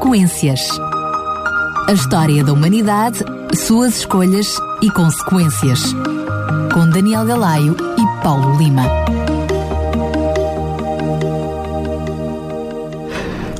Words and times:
Consequências. 0.00 0.66
A 1.86 1.92
história 1.92 2.42
da 2.42 2.54
humanidade, 2.54 3.18
suas 3.54 3.98
escolhas 3.98 4.56
e 4.80 4.90
consequências. 4.90 5.92
Com 6.72 6.88
Daniel 6.88 7.26
Galaio 7.26 7.76
e 7.76 8.22
Paulo 8.22 8.56
Lima. 8.56 8.82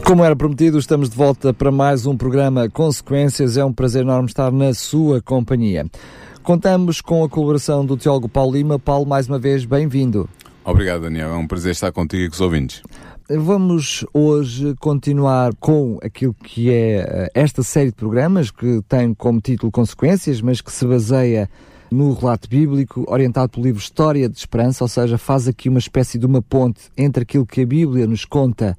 Como 0.03 0.25
era 0.25 0.35
prometido, 0.35 0.79
estamos 0.79 1.11
de 1.11 1.17
volta 1.17 1.53
para 1.53 1.71
mais 1.71 2.07
um 2.07 2.17
programa 2.17 2.71
Consequências. 2.71 3.59
É 3.59 3.65
um 3.65 3.73
prazer 3.73 4.01
enorme 4.01 4.29
estar 4.29 4.51
na 4.51 4.73
sua 4.73 5.21
companhia. 5.21 5.87
Contamos 6.43 7.03
com 7.03 7.23
a 7.23 7.29
colaboração 7.29 7.85
do 7.85 7.99
teólogo 7.99 8.31
Paulo 8.31 8.53
Lima. 8.53 8.79
Paulo, 8.79 9.07
mais 9.07 9.29
uma 9.29 9.39
vez, 9.39 9.67
bem-vindo. 9.67 10.27
Obrigado, 10.65 11.03
Daniel. 11.03 11.35
É 11.35 11.37
um 11.37 11.47
prazer 11.47 11.73
estar 11.73 11.93
contigo 11.93 12.25
e 12.25 12.29
com 12.29 12.35
os 12.35 12.41
ouvintes. 12.41 12.83
Vamos 13.39 14.05
hoje 14.13 14.75
continuar 14.81 15.55
com 15.55 16.01
aquilo 16.03 16.35
que 16.35 16.69
é 16.69 16.97
eh, 16.99 17.31
esta 17.33 17.63
série 17.63 17.91
de 17.91 17.95
programas 17.95 18.51
que 18.51 18.83
tem 18.89 19.15
como 19.15 19.41
título 19.41 19.71
Consequências, 19.71 20.41
mas 20.41 20.61
que 20.61 20.73
se 20.73 20.85
baseia 20.85 21.49
no 21.93 22.13
relato 22.13 22.49
bíblico, 22.49 23.05
orientado 23.07 23.51
pelo 23.51 23.67
livro 23.67 23.81
História 23.81 24.29
de 24.29 24.37
Esperança, 24.37 24.83
ou 24.83 24.89
seja, 24.89 25.17
faz 25.17 25.47
aqui 25.47 25.69
uma 25.69 25.79
espécie 25.79 26.19
de 26.19 26.27
uma 26.27 26.43
ponte 26.43 26.91
entre 26.99 27.23
aquilo 27.23 27.47
que 27.47 27.61
a 27.61 27.67
Bíblia 27.67 28.05
nos 28.05 28.25
conta 28.25 28.77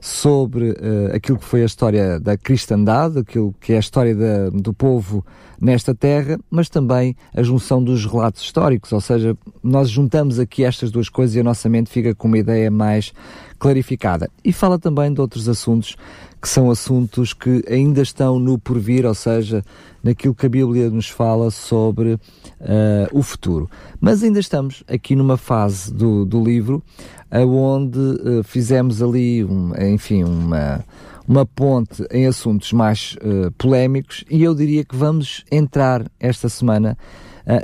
sobre 0.00 0.70
uh, 0.70 1.14
aquilo 1.14 1.38
que 1.38 1.44
foi 1.44 1.62
a 1.62 1.66
história 1.66 2.18
da 2.18 2.36
cristandade, 2.36 3.20
aquilo 3.20 3.54
que 3.60 3.72
é 3.72 3.76
a 3.76 3.80
história 3.80 4.16
da, 4.16 4.50
do 4.50 4.74
povo 4.74 5.24
nesta 5.60 5.94
terra, 5.94 6.40
mas 6.50 6.68
também 6.68 7.14
a 7.32 7.40
junção 7.40 7.80
dos 7.80 8.04
relatos 8.04 8.42
históricos, 8.42 8.90
ou 8.90 9.00
seja, 9.00 9.36
nós 9.62 9.88
juntamos 9.88 10.40
aqui 10.40 10.64
estas 10.64 10.90
duas 10.90 11.08
coisas 11.08 11.36
e 11.36 11.40
a 11.40 11.44
nossa 11.44 11.68
mente 11.68 11.88
fica 11.88 12.16
com 12.16 12.26
uma 12.26 12.38
ideia 12.38 12.68
mais 12.68 13.12
clarificada. 13.62 14.28
E 14.44 14.52
fala 14.52 14.76
também 14.76 15.14
de 15.14 15.20
outros 15.20 15.48
assuntos 15.48 15.94
que 16.40 16.48
são 16.48 16.68
assuntos 16.68 17.32
que 17.32 17.62
ainda 17.70 18.02
estão 18.02 18.36
no 18.36 18.58
porvir, 18.58 19.06
ou 19.06 19.14
seja, 19.14 19.64
naquilo 20.02 20.34
que 20.34 20.46
a 20.46 20.48
Bíblia 20.48 20.90
nos 20.90 21.08
fala 21.08 21.48
sobre 21.48 22.14
uh, 22.14 22.18
o 23.12 23.22
futuro. 23.22 23.70
Mas 24.00 24.24
ainda 24.24 24.40
estamos 24.40 24.82
aqui 24.88 25.14
numa 25.14 25.36
fase 25.36 25.94
do, 25.94 26.24
do 26.24 26.42
livro 26.42 26.82
onde 27.30 28.00
uh, 28.00 28.42
fizemos 28.42 29.00
ali, 29.00 29.44
um, 29.44 29.70
enfim, 29.80 30.24
uma, 30.24 30.84
uma 31.28 31.46
ponte 31.46 32.04
em 32.10 32.26
assuntos 32.26 32.72
mais 32.72 33.16
uh, 33.22 33.52
polémicos 33.52 34.24
e 34.28 34.42
eu 34.42 34.56
diria 34.56 34.84
que 34.84 34.96
vamos 34.96 35.44
entrar 35.52 36.04
esta 36.18 36.48
semana 36.48 36.98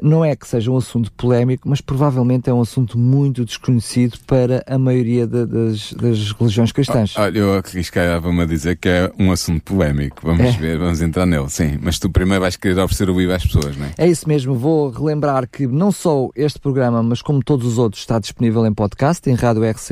não 0.02 0.24
é 0.24 0.34
que 0.34 0.46
seja 0.46 0.70
um 0.70 0.76
assunto 0.76 1.12
polémico, 1.12 1.68
mas 1.68 1.80
provavelmente 1.80 2.48
é 2.50 2.54
um 2.54 2.60
assunto 2.60 2.98
muito 2.98 3.44
desconhecido 3.44 4.18
para 4.26 4.62
a 4.66 4.78
maioria 4.78 5.26
de, 5.26 5.46
das, 5.46 5.92
das, 5.92 6.32
religiões 6.32 6.72
cristãs. 6.72 7.14
Ah, 7.16 7.22
olha, 7.22 7.38
eu 7.38 7.54
arriscava-me 7.54 8.42
a 8.42 8.46
dizer 8.46 8.76
que 8.76 8.88
é 8.88 9.12
um 9.18 9.30
assunto 9.30 9.62
polémico. 9.62 10.20
Vamos 10.22 10.46
é. 10.46 10.52
ver, 10.52 10.78
vamos 10.78 11.00
entrar 11.00 11.26
nele, 11.26 11.48
sim. 11.48 11.78
Mas 11.80 11.98
tu 11.98 12.10
primeiro 12.10 12.40
vais 12.40 12.56
querer 12.56 12.78
oferecer 12.80 13.08
o 13.10 13.14
vivo 13.14 13.32
às 13.32 13.44
pessoas, 13.44 13.76
não 13.76 13.86
é? 13.86 13.92
É 13.98 14.08
isso 14.08 14.28
mesmo. 14.28 14.54
Vou 14.54 14.90
relembrar 14.90 15.48
que 15.48 15.66
não 15.66 15.90
só 15.92 16.28
este 16.34 16.58
programa, 16.58 17.02
mas 17.02 17.22
como 17.22 17.42
todos 17.42 17.66
os 17.66 17.78
outros, 17.78 18.02
está 18.02 18.18
disponível 18.18 18.66
em 18.66 18.72
podcast, 18.72 19.28
em 19.30 19.34
radiorcs.pt 19.34 19.88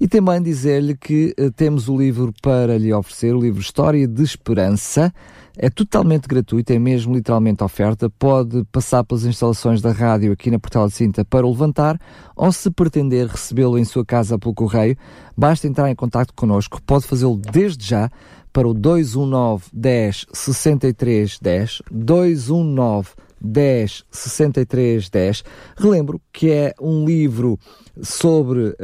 e 0.00 0.08
também 0.08 0.42
dizer-lhe 0.42 0.96
que 0.96 1.34
uh, 1.38 1.50
temos 1.50 1.88
o 1.88 1.96
livro 1.96 2.32
para 2.42 2.76
lhe 2.78 2.92
oferecer, 2.92 3.34
o 3.34 3.40
livro 3.40 3.60
História 3.60 4.06
de 4.06 4.22
Esperança, 4.22 5.12
é 5.56 5.70
totalmente 5.70 6.28
gratuito, 6.28 6.72
é 6.72 6.78
mesmo 6.78 7.14
literalmente 7.14 7.64
oferta. 7.64 8.10
Pode 8.10 8.64
passar 8.70 9.02
pelas 9.04 9.24
instalações 9.24 9.80
da 9.80 9.90
rádio 9.90 10.32
aqui 10.32 10.50
na 10.50 10.58
Portela 10.58 10.88
de 10.88 10.94
Cinta 10.94 11.24
para 11.24 11.46
o 11.46 11.50
levantar 11.50 11.98
ou 12.36 12.52
se 12.52 12.70
pretender 12.70 13.26
recebê-lo 13.26 13.78
em 13.78 13.84
sua 13.84 14.04
casa 14.04 14.38
pelo 14.38 14.54
correio, 14.54 14.96
basta 15.36 15.66
entrar 15.66 15.90
em 15.90 15.94
contato 15.94 16.34
connosco. 16.34 16.80
Pode 16.82 17.06
fazê-lo 17.06 17.36
desde 17.36 17.86
já 17.86 18.10
para 18.52 18.68
o 18.68 18.74
219 18.74 19.64
10 19.72 20.26
63 20.32 21.38
10 21.40 21.82
219 21.90 23.08
10 23.40 24.04
63 24.10 25.10
10. 25.10 25.44
Relembro 25.76 26.20
que 26.32 26.50
é 26.50 26.74
um 26.80 27.04
livro 27.04 27.58
sobre 28.02 28.74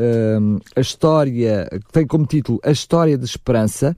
um, 0.40 0.58
a 0.74 0.80
história, 0.80 1.68
que 1.70 1.92
tem 1.92 2.06
como 2.06 2.26
título 2.26 2.58
A 2.64 2.70
História 2.70 3.18
de 3.18 3.24
Esperança 3.24 3.96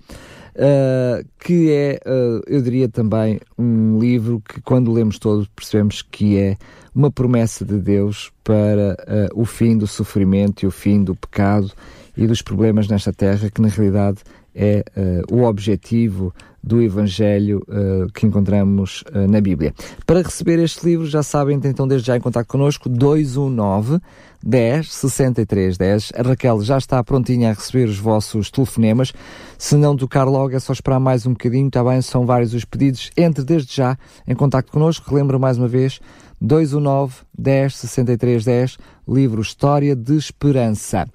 uh, 0.54 1.26
que 1.38 1.70
é, 1.70 2.00
uh, 2.06 2.42
eu 2.46 2.62
diria 2.62 2.88
também, 2.88 3.40
um 3.58 3.98
livro 3.98 4.42
que, 4.46 4.60
quando 4.60 4.92
lemos 4.92 5.18
todo, 5.18 5.48
percebemos 5.54 6.02
que 6.02 6.38
é 6.38 6.56
uma 6.94 7.10
promessa 7.10 7.64
de 7.64 7.78
Deus 7.78 8.32
para 8.42 8.96
uh, 9.34 9.40
o 9.40 9.44
fim 9.44 9.76
do 9.76 9.86
sofrimento 9.86 10.62
e 10.62 10.66
o 10.66 10.70
fim 10.70 11.02
do 11.02 11.14
pecado 11.14 11.70
e 12.16 12.26
dos 12.26 12.42
problemas 12.42 12.88
nesta 12.88 13.12
terra, 13.12 13.50
que 13.50 13.60
na 13.60 13.68
realidade 13.68 14.18
é 14.54 14.84
o 15.32 15.42
objetivo 15.42 16.32
do 16.64 16.80
Evangelho 16.80 17.62
uh, 17.68 18.10
que 18.12 18.26
encontramos 18.26 19.04
uh, 19.14 19.30
na 19.30 19.40
Bíblia. 19.40 19.74
Para 20.06 20.22
receber 20.22 20.58
este 20.58 20.84
livro, 20.86 21.06
já 21.06 21.22
sabem, 21.22 21.60
então 21.62 21.86
desde 21.86 22.06
já 22.06 22.16
em 22.16 22.20
contato 22.20 22.46
connosco, 22.46 22.88
219 22.88 24.00
10 24.44 24.92
63 24.92 25.78
10. 25.78 26.12
A 26.14 26.22
Raquel 26.22 26.60
já 26.62 26.76
está 26.76 27.02
prontinha 27.02 27.50
a 27.50 27.52
receber 27.54 27.88
os 27.88 27.98
vossos 27.98 28.50
telefonemas. 28.50 29.12
Se 29.56 29.74
não 29.76 29.96
tocar 29.96 30.24
logo, 30.24 30.54
é 30.54 30.60
só 30.60 30.72
esperar 30.72 31.00
mais 31.00 31.26
um 31.26 31.32
bocadinho, 31.32 31.68
está 31.68 31.82
bem? 31.82 32.02
São 32.02 32.26
vários 32.26 32.52
os 32.52 32.64
pedidos. 32.64 33.10
Entre 33.16 33.42
desde 33.42 33.74
já 33.74 33.96
em 34.28 34.34
contato 34.34 34.70
connosco. 34.70 35.10
Relembro 35.10 35.40
mais 35.40 35.56
uma 35.56 35.66
vez, 35.66 35.98
219 36.40 37.14
10 37.36 37.74
63 37.74 38.44
10, 38.44 38.78
livro 39.08 39.40
História 39.40 39.96
de 39.96 40.16
Esperança. 40.16 41.08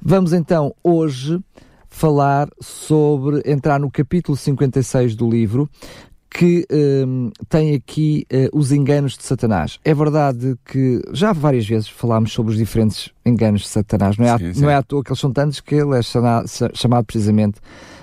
Vamos 0.00 0.32
então 0.32 0.74
hoje 0.82 1.38
falar 1.92 2.48
sobre, 2.58 3.42
entrar 3.44 3.78
no 3.78 3.90
capítulo 3.90 4.34
56 4.34 5.14
do 5.14 5.28
livro, 5.28 5.68
que 6.32 6.66
um, 6.72 7.30
tem 7.48 7.74
aqui 7.74 8.26
uh, 8.32 8.58
os 8.58 8.72
enganos 8.72 9.18
de 9.18 9.24
Satanás. 9.24 9.78
É 9.84 9.92
verdade 9.92 10.56
que 10.64 11.02
já 11.12 11.32
várias 11.32 11.66
vezes 11.66 11.88
falámos 11.88 12.32
sobre 12.32 12.52
os 12.52 12.58
diferentes 12.58 13.10
enganos 13.24 13.62
de 13.62 13.68
Satanás, 13.68 14.16
não 14.16 14.24
é, 14.24 14.38
sim, 14.38 14.46
à, 14.46 14.54
sim. 14.54 14.60
Não 14.62 14.70
é 14.70 14.74
à 14.74 14.82
toa 14.82 15.04
que 15.04 15.10
eles 15.10 15.20
são 15.20 15.30
tantos 15.30 15.60
que 15.60 15.74
ele 15.74 15.96
é 15.96 16.02
chamado, 16.02 16.46
chamado 16.74 17.04
precisamente 17.04 17.58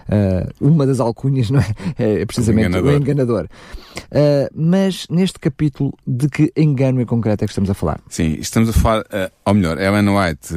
uh, 0.10 0.50
uma 0.62 0.86
das 0.86 1.00
alcunhas, 1.00 1.50
não 1.52 1.60
é? 1.60 1.66
É 1.98 2.26
precisamente 2.26 2.68
o 2.68 2.70
enganador. 2.70 2.94
O 2.94 2.98
enganador. 2.98 3.48
Uh, 3.96 4.50
mas 4.54 5.08
neste 5.10 5.40
capítulo, 5.40 5.94
de 6.06 6.30
que 6.30 6.54
engano 6.56 7.02
em 7.02 7.06
concreto 7.06 7.44
é 7.44 7.48
que 7.48 7.52
estamos 7.52 7.70
a 7.70 7.74
falar? 7.74 8.00
Sim, 8.10 8.38
estamos 8.40 8.70
a 8.70 8.74
falar, 8.74 9.02
uh, 9.02 9.32
ou 9.46 9.54
melhor, 9.56 9.80
Ellen 9.80 10.10
White 10.10 10.54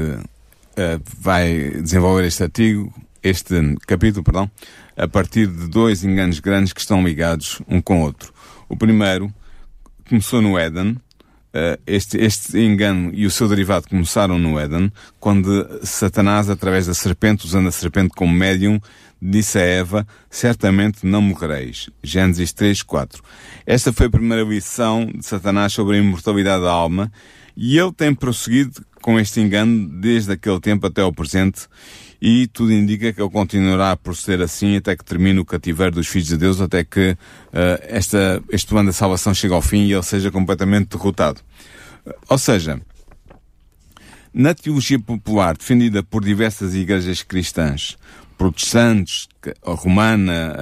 vai 1.21 1.71
desenvolver 1.83 2.25
este 2.25 2.45
artigo, 2.45 2.93
este 3.23 3.77
capítulo, 3.87 4.25
perdão, 4.25 4.51
a 4.97 5.09
partir 5.09 5.47
de 5.47 5.69
dois 5.69 6.05
enganos 6.05 6.41
grandes 6.41 6.73
que 6.73 6.81
estão 6.81 7.05
ligados 7.05 7.61
um 7.69 7.81
com 7.81 8.01
o 8.01 8.03
outro. 8.03 8.33
O 8.69 8.77
primeiro 8.77 9.33
começou 10.09 10.41
no 10.41 10.59
Éden, 10.59 10.97
Uh, 11.55 11.77
este, 11.87 12.17
este 12.17 12.59
engano 12.59 13.11
e 13.13 13.27
o 13.27 13.31
seu 13.31 13.47
derivado 13.47 13.87
começaram 13.87 14.39
no 14.39 14.59
Éden, 14.59 14.91
quando 15.21 15.69
Satanás, 15.83 16.49
através 16.49 16.87
da 16.87 16.95
serpente, 16.95 17.45
usando 17.45 17.69
a 17.69 17.71
serpente 17.71 18.15
como 18.17 18.33
médium, 18.33 18.81
disse 19.21 19.59
a 19.59 19.63
Eva, 19.63 20.07
certamente 20.31 21.07
não 21.07 21.21
morrereis. 21.21 21.91
Gênesis 22.03 22.55
3, 22.55 22.83
4. 22.83 23.23
Esta 23.67 23.93
foi 23.93 24.07
a 24.07 24.11
primeira 24.11 24.43
lição 24.43 25.05
de 25.07 25.27
Satanás 25.27 25.75
sobre 25.75 25.97
a 25.97 26.01
imortalidade 26.01 26.63
da 26.63 26.71
alma, 26.71 27.13
e 27.55 27.79
ele 27.79 27.93
tem 27.93 28.15
prosseguido 28.15 28.85
com 29.03 29.21
este 29.21 29.41
engano 29.41 29.89
desde 30.01 30.33
aquele 30.33 30.59
tempo 30.59 30.87
até 30.87 31.03
ao 31.03 31.13
presente, 31.13 31.69
e 32.25 32.47
tudo 32.47 32.73
indica 32.73 33.13
que 33.13 33.21
ele 33.21 33.29
continuará 33.29 33.97
por 33.97 34.17
ser 34.17 34.41
assim 34.41 34.77
até 34.77 34.97
que 34.97 35.05
termine 35.05 35.41
o 35.41 35.45
cativeiro 35.45 35.97
dos 35.97 36.07
filhos 36.07 36.29
de 36.29 36.37
Deus, 36.37 36.61
até 36.61 36.85
que 36.85 37.11
uh, 37.11 37.19
esta, 37.81 38.41
este 38.49 38.69
plano 38.69 38.91
da 38.91 38.93
salvação 38.93 39.35
chegue 39.35 39.53
ao 39.53 39.61
fim 39.61 39.87
e 39.87 39.93
ele 39.93 40.05
seja 40.05 40.31
completamente 40.31 40.87
derrotado. 40.87 41.41
Ou 42.29 42.39
seja, 42.39 42.81
na 44.33 44.55
teologia 44.55 45.01
popular 45.01 45.57
defendida 45.57 46.01
por 46.01 46.23
diversas 46.23 46.77
igrejas 46.77 47.25
cristãs, 47.25 47.99
protestantes, 48.39 49.27
romana, 49.65 50.55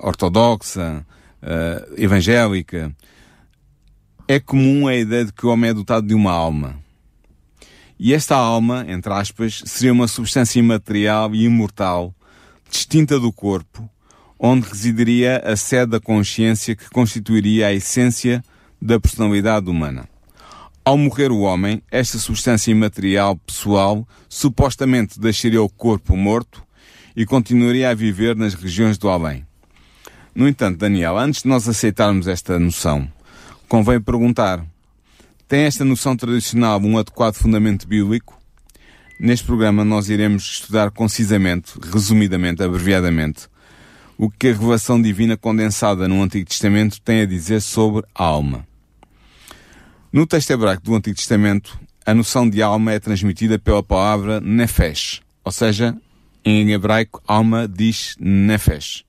uh, 0.00 0.06
ortodoxa, 0.06 1.04
uh, 1.42 2.02
evangélica, 2.02 2.90
é 4.26 4.40
comum 4.40 4.88
a 4.88 4.96
ideia 4.96 5.26
de 5.26 5.32
que 5.34 5.44
o 5.44 5.50
homem 5.50 5.72
é 5.72 5.74
dotado 5.74 6.06
de 6.06 6.14
uma 6.14 6.32
alma. 6.32 6.80
E 8.04 8.12
esta 8.12 8.34
alma, 8.34 8.84
entre 8.88 9.12
aspas, 9.12 9.62
seria 9.64 9.92
uma 9.92 10.08
substância 10.08 10.58
imaterial 10.58 11.32
e 11.36 11.44
imortal, 11.44 12.12
distinta 12.68 13.16
do 13.20 13.32
corpo, 13.32 13.88
onde 14.36 14.68
residiria 14.68 15.38
a 15.38 15.54
sede 15.54 15.92
da 15.92 16.00
consciência 16.00 16.74
que 16.74 16.90
constituiria 16.90 17.68
a 17.68 17.72
essência 17.72 18.42
da 18.80 18.98
personalidade 18.98 19.70
humana. 19.70 20.08
Ao 20.84 20.98
morrer 20.98 21.30
o 21.30 21.42
homem, 21.42 21.80
esta 21.92 22.18
substância 22.18 22.72
imaterial 22.72 23.36
pessoal 23.36 24.04
supostamente 24.28 25.20
deixaria 25.20 25.62
o 25.62 25.68
corpo 25.68 26.16
morto 26.16 26.60
e 27.14 27.24
continuaria 27.24 27.88
a 27.88 27.94
viver 27.94 28.34
nas 28.34 28.54
regiões 28.54 28.98
do 28.98 29.08
além. 29.08 29.46
No 30.34 30.48
entanto, 30.48 30.78
Daniel, 30.78 31.16
antes 31.16 31.44
de 31.44 31.48
nós 31.48 31.68
aceitarmos 31.68 32.26
esta 32.26 32.58
noção, 32.58 33.08
convém 33.68 34.00
perguntar: 34.00 34.66
tem 35.52 35.64
esta 35.64 35.84
noção 35.84 36.16
tradicional 36.16 36.80
um 36.80 36.96
adequado 36.96 37.34
fundamento 37.34 37.86
bíblico? 37.86 38.40
Neste 39.20 39.44
programa 39.44 39.84
nós 39.84 40.08
iremos 40.08 40.44
estudar 40.44 40.90
concisamente, 40.90 41.74
resumidamente, 41.92 42.62
abreviadamente, 42.62 43.48
o 44.16 44.30
que 44.30 44.48
a 44.48 44.52
revelação 44.52 45.02
divina 45.02 45.36
condensada 45.36 46.08
no 46.08 46.22
Antigo 46.22 46.48
Testamento 46.48 46.98
tem 47.02 47.20
a 47.20 47.26
dizer 47.26 47.60
sobre 47.60 48.02
a 48.14 48.24
alma. 48.24 48.66
No 50.10 50.26
texto 50.26 50.52
hebraico 50.52 50.84
do 50.84 50.94
Antigo 50.94 51.16
Testamento, 51.16 51.78
a 52.06 52.14
noção 52.14 52.48
de 52.48 52.62
alma 52.62 52.92
é 52.92 52.98
transmitida 52.98 53.58
pela 53.58 53.82
palavra 53.82 54.40
nefesh, 54.40 55.20
ou 55.44 55.52
seja, 55.52 55.94
em 56.42 56.72
hebraico, 56.72 57.22
alma 57.28 57.68
diz 57.68 58.16
nefesh. 58.18 59.04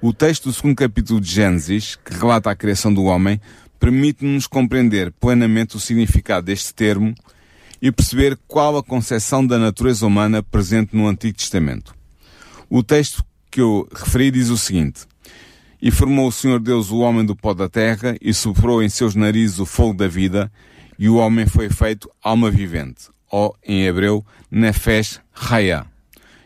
O 0.00 0.12
texto 0.12 0.44
do 0.44 0.52
segundo 0.52 0.76
capítulo 0.76 1.20
de 1.20 1.28
Gênesis, 1.28 1.96
que 1.96 2.14
relata 2.14 2.48
a 2.48 2.54
criação 2.54 2.94
do 2.94 3.02
homem, 3.02 3.40
permite-nos 3.78 4.46
compreender 4.46 5.12
plenamente 5.12 5.76
o 5.76 5.80
significado 5.80 6.46
deste 6.46 6.74
termo 6.74 7.14
e 7.80 7.92
perceber 7.92 8.38
qual 8.46 8.76
a 8.76 8.82
concepção 8.82 9.46
da 9.46 9.58
natureza 9.58 10.06
humana 10.06 10.42
presente 10.42 10.96
no 10.96 11.06
Antigo 11.06 11.38
Testamento. 11.38 11.94
O 12.68 12.82
texto 12.82 13.24
que 13.50 13.60
eu 13.60 13.88
referi 13.94 14.30
diz 14.30 14.48
o 14.48 14.58
seguinte: 14.58 15.02
E 15.80 15.90
formou 15.90 16.28
o 16.28 16.32
Senhor 16.32 16.60
Deus 16.60 16.90
o 16.90 16.98
homem 16.98 17.24
do 17.24 17.36
pó 17.36 17.54
da 17.54 17.68
terra, 17.68 18.16
e 18.20 18.34
soprou 18.34 18.82
em 18.82 18.88
seus 18.88 19.14
narizes 19.14 19.58
o 19.58 19.66
fogo 19.66 19.94
da 19.94 20.08
vida, 20.08 20.50
e 20.98 21.08
o 21.08 21.16
homem 21.16 21.46
foi 21.46 21.70
feito 21.70 22.10
alma 22.22 22.50
vivente, 22.50 23.08
ou 23.30 23.56
em 23.64 23.84
hebreu, 23.84 24.24
Nefesh 24.50 25.20
Haya. 25.34 25.86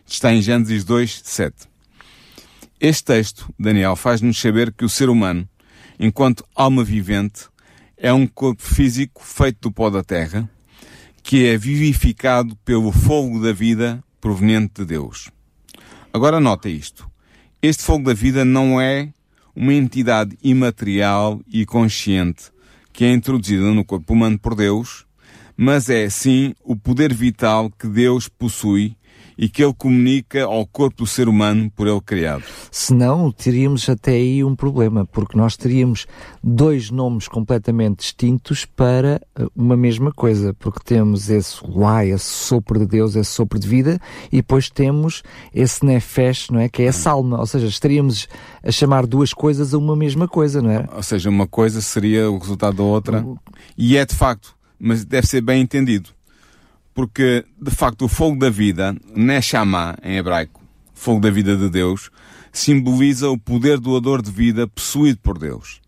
Está 0.06 0.32
em 0.32 0.43
Gênesis 0.43 0.85
2, 0.85 1.23
7. 1.25 1.55
Este 2.78 3.05
texto, 3.05 3.52
Daniel, 3.58 3.96
faz-nos 3.96 4.38
saber 4.38 4.73
que 4.73 4.85
o 4.85 4.88
ser 4.88 5.08
humano, 5.08 5.49
enquanto 6.02 6.44
alma 6.52 6.82
vivente, 6.82 7.44
é 7.96 8.12
um 8.12 8.26
corpo 8.26 8.60
físico 8.60 9.22
feito 9.25 9.60
do 9.60 9.72
pó 9.72 9.88
da 9.88 10.02
terra, 10.02 10.50
que 11.22 11.46
é 11.46 11.56
vivificado 11.56 12.56
pelo 12.64 12.90
fogo 12.90 13.40
da 13.40 13.52
vida 13.52 14.02
proveniente 14.20 14.81
de 14.81 14.84
Deus. 14.84 15.31
Agora 16.12 16.40
nota 16.40 16.69
isto. 16.69 17.08
Este 17.62 17.84
fogo 17.84 18.06
da 18.06 18.14
vida 18.14 18.44
não 18.44 18.81
é 18.81 19.10
uma 19.54 19.72
entidade 19.72 20.37
imaterial 20.43 21.40
e 21.46 21.64
consciente 21.64 22.50
que 22.93 23.04
é 23.04 23.12
introduzida 23.12 23.62
no 23.72 23.84
corpo 23.84 24.12
humano 24.12 24.37
por 24.37 24.56
Deus, 24.56 25.06
mas 25.56 25.88
é 25.88 26.10
sim 26.10 26.52
o 26.64 26.75
poder 26.75 27.14
vital 27.14 27.70
que 27.70 27.87
Deus 27.87 28.28
possui 28.28 28.96
e 29.43 29.49
que 29.49 29.65
ele 29.65 29.75
comunica 29.75 30.44
ao 30.44 30.65
corpo 30.65 30.99
do 30.99 31.06
ser 31.06 31.29
humano 31.29 31.69
por 31.75 31.89
ele 31.89 32.00
criado. 32.00 32.44
Senão, 32.71 33.33
teríamos 33.33 33.89
até 33.89 34.12
aí 34.12 34.44
um 34.44 34.55
problema, 34.55 35.05
porque 35.05 35.37
nós 35.37 35.56
teríamos 35.56 36.06
dois 36.41 36.93
nomes 36.93 37.27
completamente 37.27 38.03
distintos 38.03 38.65
para 38.65 39.21
eh, 39.35 39.47
uma 39.56 39.77
mesma 39.77 40.12
coisa, 40.12 40.55
porque 40.55 40.79
temos 40.85 41.29
esse 41.29 41.61
lá, 41.69 42.06
esse 42.06 42.25
sopro 42.25 42.79
de 42.79 42.87
Deus, 42.87 43.17
esse 43.17 43.33
sopro 43.33 43.59
de 43.59 43.67
vida, 43.67 43.99
e 44.31 44.37
depois 44.37 44.71
temos 44.71 45.25
esse 45.53 45.85
nefesh, 45.85 46.49
não 46.49 46.61
é? 46.61 46.69
Que 46.69 46.83
é 46.83 46.85
essa 46.85 47.11
alma, 47.11 47.41
ou 47.41 47.47
seja, 47.47 47.67
estaríamos 47.67 48.29
a 48.62 48.71
chamar 48.71 49.09
duas 49.09 49.33
coisas 49.33 49.75
a 49.75 49.79
uma 49.79 49.97
mesma 49.97 50.29
coisa, 50.29 50.62
não 50.62 50.71
é? 50.71 50.88
Ou 50.95 51.03
seja, 51.03 51.29
uma 51.29 51.49
coisa 51.49 51.81
seria 51.81 52.31
o 52.31 52.38
resultado 52.38 52.77
da 52.77 52.85
outra, 52.85 53.27
e 53.77 53.97
é 53.97 54.06
de 54.06 54.15
facto, 54.15 54.55
mas 54.79 55.05
deve 55.05 55.27
ser 55.27 55.41
bem 55.41 55.61
entendido 55.61 56.11
porque 56.94 57.44
de 57.61 57.71
facto 57.71 58.05
o 58.05 58.09
fogo 58.09 58.39
da 58.39 58.50
vida, 58.50 58.94
Neshama 59.15 59.97
em 60.03 60.17
hebraico, 60.17 60.62
fogo 60.94 61.21
da 61.21 61.31
vida 61.31 61.56
de 61.56 61.69
Deus, 61.69 62.11
simboliza 62.53 63.31
o 63.31 63.39
poder 63.39 63.79
doador 63.79 64.23
de 64.23 64.31
vida 64.31 64.69
possuído 64.69 65.19
por 65.21 65.39
Deus. 65.39 65.81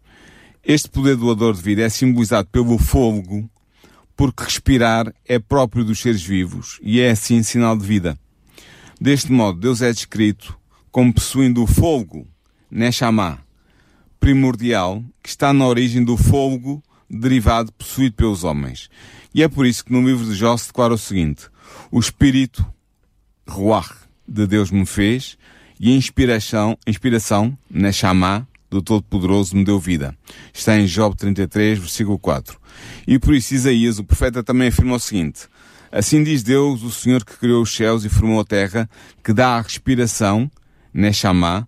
Este 0.64 0.88
poder 0.88 1.16
doador 1.16 1.54
de 1.54 1.62
vida 1.62 1.82
é 1.82 1.88
simbolizado 1.88 2.48
pelo 2.48 2.78
fogo, 2.78 3.48
porque 4.16 4.44
respirar 4.44 5.12
é 5.26 5.38
próprio 5.38 5.84
dos 5.84 6.00
seres 6.00 6.22
vivos 6.22 6.78
e 6.82 7.00
é 7.00 7.10
assim 7.10 7.42
sinal 7.42 7.76
de 7.76 7.84
vida. 7.84 8.18
Deste 9.00 9.30
modo, 9.30 9.60
Deus 9.60 9.82
é 9.82 9.92
descrito 9.92 10.58
como 10.90 11.12
possuindo 11.12 11.62
o 11.62 11.66
fogo, 11.66 12.26
Neshama, 12.70 13.40
primordial, 14.18 15.04
que 15.22 15.28
está 15.28 15.52
na 15.52 15.66
origem 15.66 16.02
do 16.02 16.16
fogo 16.16 16.82
derivado 17.10 17.70
possuído 17.72 18.14
pelos 18.14 18.42
homens. 18.42 18.88
E 19.34 19.42
é 19.42 19.48
por 19.48 19.66
isso 19.66 19.84
que 19.84 19.92
no 19.92 20.06
livro 20.06 20.24
de 20.24 20.34
Jó 20.34 20.56
se 20.56 20.68
declara 20.68 20.94
o 20.94 20.98
seguinte: 20.98 21.48
O 21.90 21.98
Espírito, 21.98 22.64
Ruach, 23.46 23.92
de 24.26 24.46
Deus 24.46 24.70
me 24.70 24.86
fez, 24.86 25.36
e 25.78 25.92
a 25.92 25.96
inspiração, 25.96 26.78
inspiração, 26.86 27.58
na 27.68 27.90
chamá 27.90 28.46
do 28.70 28.80
Todo-Poderoso 28.80 29.56
me 29.56 29.64
deu 29.64 29.78
vida. 29.78 30.16
Está 30.52 30.78
em 30.78 30.86
Job 30.86 31.16
33, 31.16 31.78
versículo 31.78 32.18
4. 32.18 32.58
E 33.06 33.18
por 33.18 33.34
isso 33.34 33.54
Isaías, 33.54 33.98
o 33.98 34.04
profeta, 34.04 34.42
também 34.42 34.68
afirma 34.68 34.94
o 34.94 35.00
seguinte: 35.00 35.48
Assim 35.90 36.22
diz 36.22 36.42
Deus, 36.42 36.82
o 36.82 36.90
Senhor 36.90 37.24
que 37.24 37.36
criou 37.36 37.62
os 37.62 37.74
céus 37.74 38.04
e 38.04 38.08
formou 38.08 38.40
a 38.40 38.44
terra, 38.44 38.88
que 39.22 39.32
dá 39.32 39.56
a 39.56 39.60
respiração, 39.60 40.50
chamá 41.12 41.66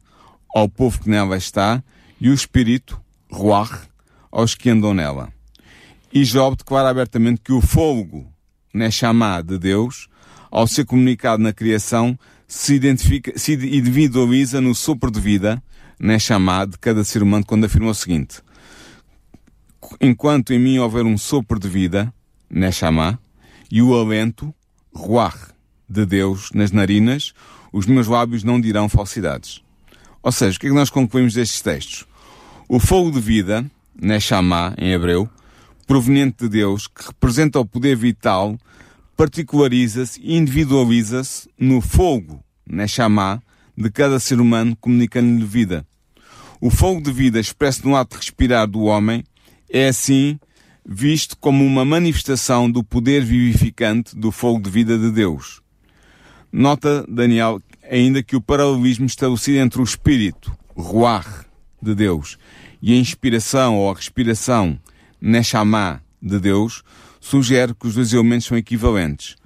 ao 0.55 0.69
povo 0.69 1.01
que 1.01 1.11
nela 1.11 1.37
está, 1.37 1.83
e 2.21 2.31
o 2.31 2.35
Espírito, 2.35 3.01
Ruach, 3.31 3.89
aos 4.31 4.55
que 4.55 4.71
andam 4.71 4.95
nela. 4.95 5.36
E 6.13 6.23
Job 6.23 6.57
declara 6.57 6.89
abertamente 6.89 7.41
que 7.41 7.53
o 7.53 7.61
fogo, 7.61 8.27
Neshama 8.73 9.43
de 9.43 9.59
Deus, 9.59 10.09
ao 10.51 10.67
ser 10.67 10.85
comunicado 10.85 11.43
na 11.43 11.53
criação, 11.53 12.19
se 12.47 12.75
identifica, 12.75 13.37
se 13.39 13.55
individualiza 13.55 14.61
no 14.61 14.75
sopro 14.75 15.11
de 15.11 15.21
vida, 15.21 15.63
Neshama, 15.99 16.67
de 16.67 16.79
cada 16.79 17.03
ser 17.05 17.23
humano, 17.23 17.45
quando 17.45 17.65
afirma 17.65 17.91
o 17.91 17.95
seguinte: 17.95 18.41
Enquanto 20.01 20.53
em 20.53 20.59
mim 20.59 20.79
houver 20.79 21.05
um 21.05 21.19
sopro 21.19 21.59
de 21.59 21.69
vida, 21.69 22.13
Neshama, 22.49 23.19
e 23.71 23.83
o 23.83 23.95
alento, 23.95 24.55
Ruach, 24.95 25.37
de 25.89 26.05
Deus, 26.07 26.51
nas 26.53 26.71
narinas, 26.71 27.33
os 27.73 27.87
meus 27.87 28.07
lábios 28.07 28.43
não 28.43 28.61
dirão 28.61 28.89
falsidades. 28.89 29.63
Ou 30.23 30.33
seja, 30.33 30.57
o 30.57 30.61
que 30.61 30.67
é 30.67 30.71
que 30.71 30.75
nós 30.75 30.91
concluímos 30.91 31.35
destes 31.35 31.61
textos? 31.61 32.07
O 32.69 32.81
fogo 32.81 33.11
de 33.11 33.21
vida, 33.21 33.65
Neshama, 34.01 34.75
em 34.79 34.93
hebreu, 34.93 35.29
proveniente 35.87 36.45
de 36.45 36.49
Deus, 36.49 36.87
que 36.89 37.07
representa 37.07 37.61
o 37.61 37.65
poder 37.65 37.97
vital, 37.97 38.59
particulariza-se 39.17 40.21
e 40.21 40.37
individualiza-se 40.37 41.49
no 41.59 41.81
fogo, 41.81 42.45
na 42.67 42.87
chamá, 42.87 43.41
de 43.77 43.91
cada 43.91 44.19
ser 44.19 44.41
humano, 44.41 44.77
comunicando-lhe 44.77 45.45
vida. 45.45 45.87
O 46.61 46.71
fogo 46.71 47.01
de 47.01 47.13
vida 47.13 47.39
expresso 47.39 47.87
no 47.87 47.95
ato 47.95 48.17
de 48.17 48.25
respirar 48.25 48.67
do 48.67 48.83
homem 48.83 49.23
é, 49.71 49.89
assim, 49.89 50.39
visto 50.85 51.37
como 51.37 51.65
uma 51.65 51.85
manifestação 51.85 52.71
do 52.71 52.83
poder 52.83 53.25
vivificante 53.25 54.17
do 54.17 54.31
fogo 54.31 54.61
de 54.61 54.71
vida 54.71 54.99
de 54.99 55.11
Deus. 55.11 55.61
Nota, 56.51 57.05
Daniel, 57.09 57.61
ainda 57.91 58.23
que 58.23 58.37
o 58.37 58.41
paralelismo 58.41 59.07
estabelecido 59.07 59.59
entre 59.59 59.81
o 59.81 59.85
espírito, 59.85 60.57
ruach, 60.75 61.45
de 61.83 61.95
Deus, 61.95 62.39
e 62.81 62.95
a 62.95 62.97
inspiração 62.97 63.77
ou 63.77 63.91
a 63.91 63.95
respiração, 63.95 64.79
Neshama 65.21 66.03
de 66.21 66.39
Deus, 66.39 66.83
sugere 67.21 67.75
que 67.75 67.87
os 67.87 67.95
dois 67.95 68.13
elementos 68.13 68.47
são 68.47 68.57
equivalentes, 68.57 69.37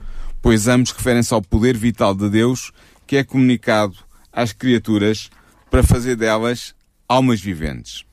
pois 0.42 0.68
ambos 0.68 0.92
referem-se 0.92 1.32
ao 1.32 1.42
poder 1.42 1.76
vital 1.76 2.14
de 2.14 2.28
Deus 2.28 2.72
que 3.06 3.16
é 3.16 3.24
comunicado 3.24 3.96
às 4.32 4.52
criaturas 4.52 5.30
para 5.70 5.82
fazer 5.82 6.16
delas 6.16 6.74
almas 7.08 7.40
viventes. 7.40 8.04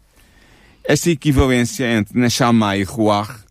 Esta 0.84 1.10
equivalência 1.12 1.86
entre 1.86 2.18
Neshama 2.18 2.78
e 2.78 2.84
Ruach, 2.84 3.42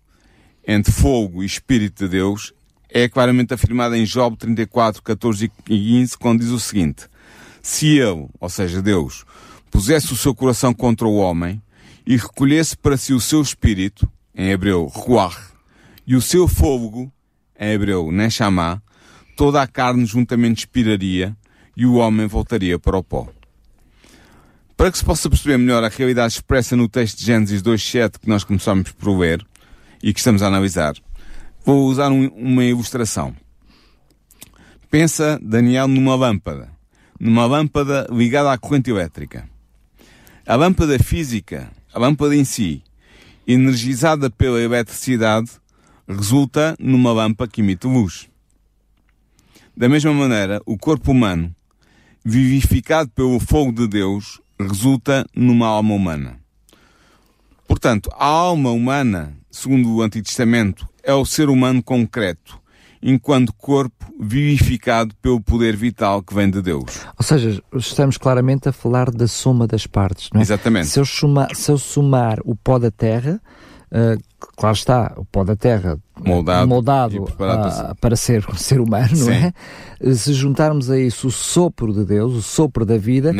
entre 0.67 0.91
fogo 0.91 1.43
e 1.43 1.47
Espírito 1.47 2.05
de 2.05 2.11
Deus, 2.11 2.53
é 2.89 3.09
claramente 3.09 3.53
afirmada 3.53 3.97
em 3.97 4.05
Job 4.05 4.37
34, 4.37 5.03
14 5.03 5.45
e 5.45 5.49
15, 5.49 6.17
quando 6.17 6.41
diz 6.41 6.49
o 6.49 6.59
seguinte: 6.59 7.05
Se 7.63 7.99
ele, 7.99 8.27
ou 8.41 8.49
seja, 8.49 8.81
Deus, 8.81 9.25
pusesse 9.71 10.13
o 10.13 10.17
seu 10.17 10.35
coração 10.35 10.73
contra 10.73 11.07
o 11.07 11.17
homem, 11.17 11.61
e 12.07 12.17
recolhesse 12.17 12.77
para 12.77 12.97
si 12.97 13.13
o 13.13 13.21
seu 13.21 13.43
espírito, 13.43 14.09
em 14.35 14.51
hebreu, 14.51 14.85
ruach, 14.87 15.37
e 16.07 16.15
o 16.15 16.23
seu 16.23 16.47
fogo, 16.47 17.13
em 17.59 17.73
hebreu, 17.73 18.13
neshama, 18.13 18.83
toda 19.37 19.61
a 19.61 19.67
carne 19.67 20.07
juntamente 20.07 20.61
expiraria 20.61 21.37
e 21.77 21.85
o 21.85 21.95
homem 21.95 22.27
voltaria 22.27 22.79
para 22.79 22.97
o 22.97 23.03
pó. 23.03 23.29
Para 24.77 24.93
que 24.93 24.99
se 24.99 25.05
possa 25.05 25.29
perceber 25.29 25.57
melhor 25.57 25.83
a 25.83 25.89
realidade 25.89 26.35
expressa 26.35 26.77
no 26.77 26.89
texto 26.89 27.19
de 27.19 27.25
Gênesis 27.25 27.63
2.7 27.63 28.21
que 28.21 28.29
nós 28.29 28.45
começamos 28.45 28.93
por 28.93 29.19
ler 29.19 29.45
e 30.03 30.13
que 30.13 30.21
estamos 30.21 30.43
a 30.43 30.47
analisar, 30.47 30.95
vou 31.65 31.87
usar 31.87 32.11
um, 32.11 32.29
uma 32.29 32.65
ilustração. 32.65 33.35
Pensa, 34.91 35.39
Daniel, 35.43 35.89
numa 35.89 36.15
lâmpada. 36.15 36.71
Numa 37.19 37.47
lâmpada 37.47 38.07
ligada 38.11 38.53
à 38.53 38.59
corrente 38.59 38.91
elétrica. 38.91 39.49
A 40.47 40.55
lâmpada 40.55 40.99
física 40.99 41.71
a 41.97 41.99
lâmpada 41.99 42.37
em 42.37 42.45
si, 42.45 42.83
energizada 43.49 44.29
pela 44.29 44.61
eletricidade, 44.61 45.51
resulta 46.07 46.77
numa 46.79 47.11
lâmpada 47.11 47.51
que 47.51 47.63
emite 47.63 47.87
luz. 47.87 48.29
Da 49.75 49.89
mesma 49.89 50.13
maneira, 50.13 50.61
o 50.67 50.77
corpo 50.77 51.13
humano, 51.13 51.57
vivificado 52.23 53.09
pelo 53.13 53.41
fogo 53.41 53.73
de 53.73 53.89
Deus, 53.89 54.43
resulta 54.61 55.27
numa 55.35 55.69
alma 55.69 55.95
humana. 55.95 56.39
Portanto, 57.67 58.11
a 58.13 58.27
alma 58.27 58.71
humana, 58.73 59.35
segundo 59.51 59.91
o 59.95 60.03
Antigo 60.03 60.27
Testamento, 60.27 60.87
é 61.03 61.15
o 61.15 61.25
ser 61.25 61.49
humano 61.49 61.83
concreto, 61.83 62.61
enquanto 63.07 63.55
corpo 63.55 64.05
vivificado 64.19 65.15
pelo 65.23 65.41
poder 65.41 65.77
vital 65.77 66.21
que 66.23 66.35
vem 66.35 66.51
de 66.51 66.61
Deus. 66.61 67.07
Ou 67.17 67.25
seja, 67.25 67.63
estamos 67.77 68.19
claramente 68.19 68.69
a 68.69 68.73
falar 68.73 69.13
da 69.13 69.29
soma 69.29 69.65
das 69.65 69.87
partes, 69.87 70.29
não 70.33 70.41
é? 70.41 70.43
Exatamente. 70.43 70.89
Se 70.89 70.99
eu, 70.99 71.07
suma, 71.07 71.47
se 71.55 71.71
eu 71.71 71.79
somar 71.79 72.41
o 72.45 72.57
pó 72.57 72.81
da 72.81 72.91
terra, 72.91 73.41
uh, 73.93 74.21
claro 74.57 74.75
está, 74.75 75.15
o 75.17 75.25
pó 75.25 75.45
da 75.45 75.57
terra 75.57 75.99
moldado, 76.25 76.69
moldado 76.69 77.25
uh, 77.25 77.95
para 78.01 78.17
ser 78.17 78.45
um 78.51 78.57
ser 78.57 78.81
humano, 78.81 79.15
Sim. 79.15 79.25
não 79.25 79.33
é? 79.33 79.53
Se 80.15 80.33
juntarmos 80.35 80.91
a 80.91 80.99
isso 80.99 81.29
o 81.29 81.31
sopro 81.31 81.93
de 81.93 82.05
Deus, 82.05 82.35
o 82.35 82.43
sopro 82.43 82.85
da 82.85 82.99
vida, 82.99 83.33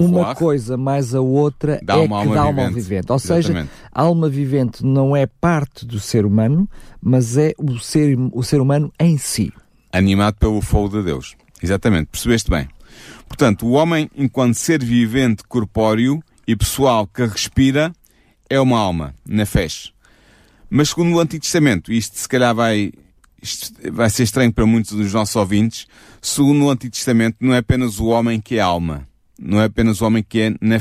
uma 0.00 0.34
coisa 0.34 0.76
mais 0.76 1.14
a 1.14 1.20
outra 1.20 1.80
dá 1.82 1.94
é 1.94 1.96
uma 1.98 2.22
que 2.22 2.28
dá 2.28 2.32
uma 2.32 2.62
alma 2.62 2.70
vivente. 2.70 3.10
Ou 3.10 3.16
Exatamente. 3.16 3.46
seja, 3.46 3.68
a 3.92 4.02
alma 4.02 4.28
vivente 4.28 4.84
não 4.84 5.16
é 5.16 5.26
parte 5.26 5.86
do 5.86 6.00
ser 6.00 6.26
humano, 6.26 6.68
mas 7.00 7.36
é 7.36 7.52
o 7.58 7.78
ser, 7.78 8.18
o 8.32 8.42
ser 8.42 8.60
humano 8.60 8.92
em 8.98 9.16
si. 9.16 9.52
Animado 9.92 10.34
pelo 10.34 10.60
fogo 10.60 10.88
de 10.88 11.04
Deus. 11.04 11.36
Exatamente, 11.62 12.06
percebeste 12.06 12.50
bem. 12.50 12.68
Portanto, 13.28 13.66
o 13.66 13.72
homem, 13.72 14.10
enquanto 14.16 14.54
ser 14.54 14.84
vivente, 14.84 15.44
corpóreo 15.48 16.20
e 16.46 16.56
pessoal 16.56 17.06
que 17.06 17.24
respira, 17.24 17.92
é 18.52 18.60
uma 18.60 18.78
alma, 18.78 19.14
na. 19.26 19.44
Mas 20.68 20.90
segundo 20.90 21.16
o 21.16 21.20
Antigo 21.20 21.42
Testamento, 21.42 21.90
isto 21.90 22.18
se 22.18 22.28
calhar 22.28 22.54
vai, 22.54 22.92
vai 23.90 24.10
ser 24.10 24.24
estranho 24.24 24.52
para 24.52 24.66
muitos 24.66 24.92
dos 24.92 25.12
nossos 25.12 25.34
ouvintes, 25.36 25.86
segundo 26.20 26.66
o 26.66 26.70
Antigo 26.70 26.92
Testamento 26.92 27.36
não 27.40 27.54
é 27.54 27.58
apenas 27.58 27.98
o 27.98 28.06
homem 28.06 28.40
que 28.40 28.56
é 28.56 28.60
alma, 28.60 29.08
não 29.40 29.60
é 29.60 29.64
apenas 29.64 30.00
o 30.00 30.06
homem 30.06 30.22
que 30.22 30.40
é 30.40 30.50
na. 30.60 30.78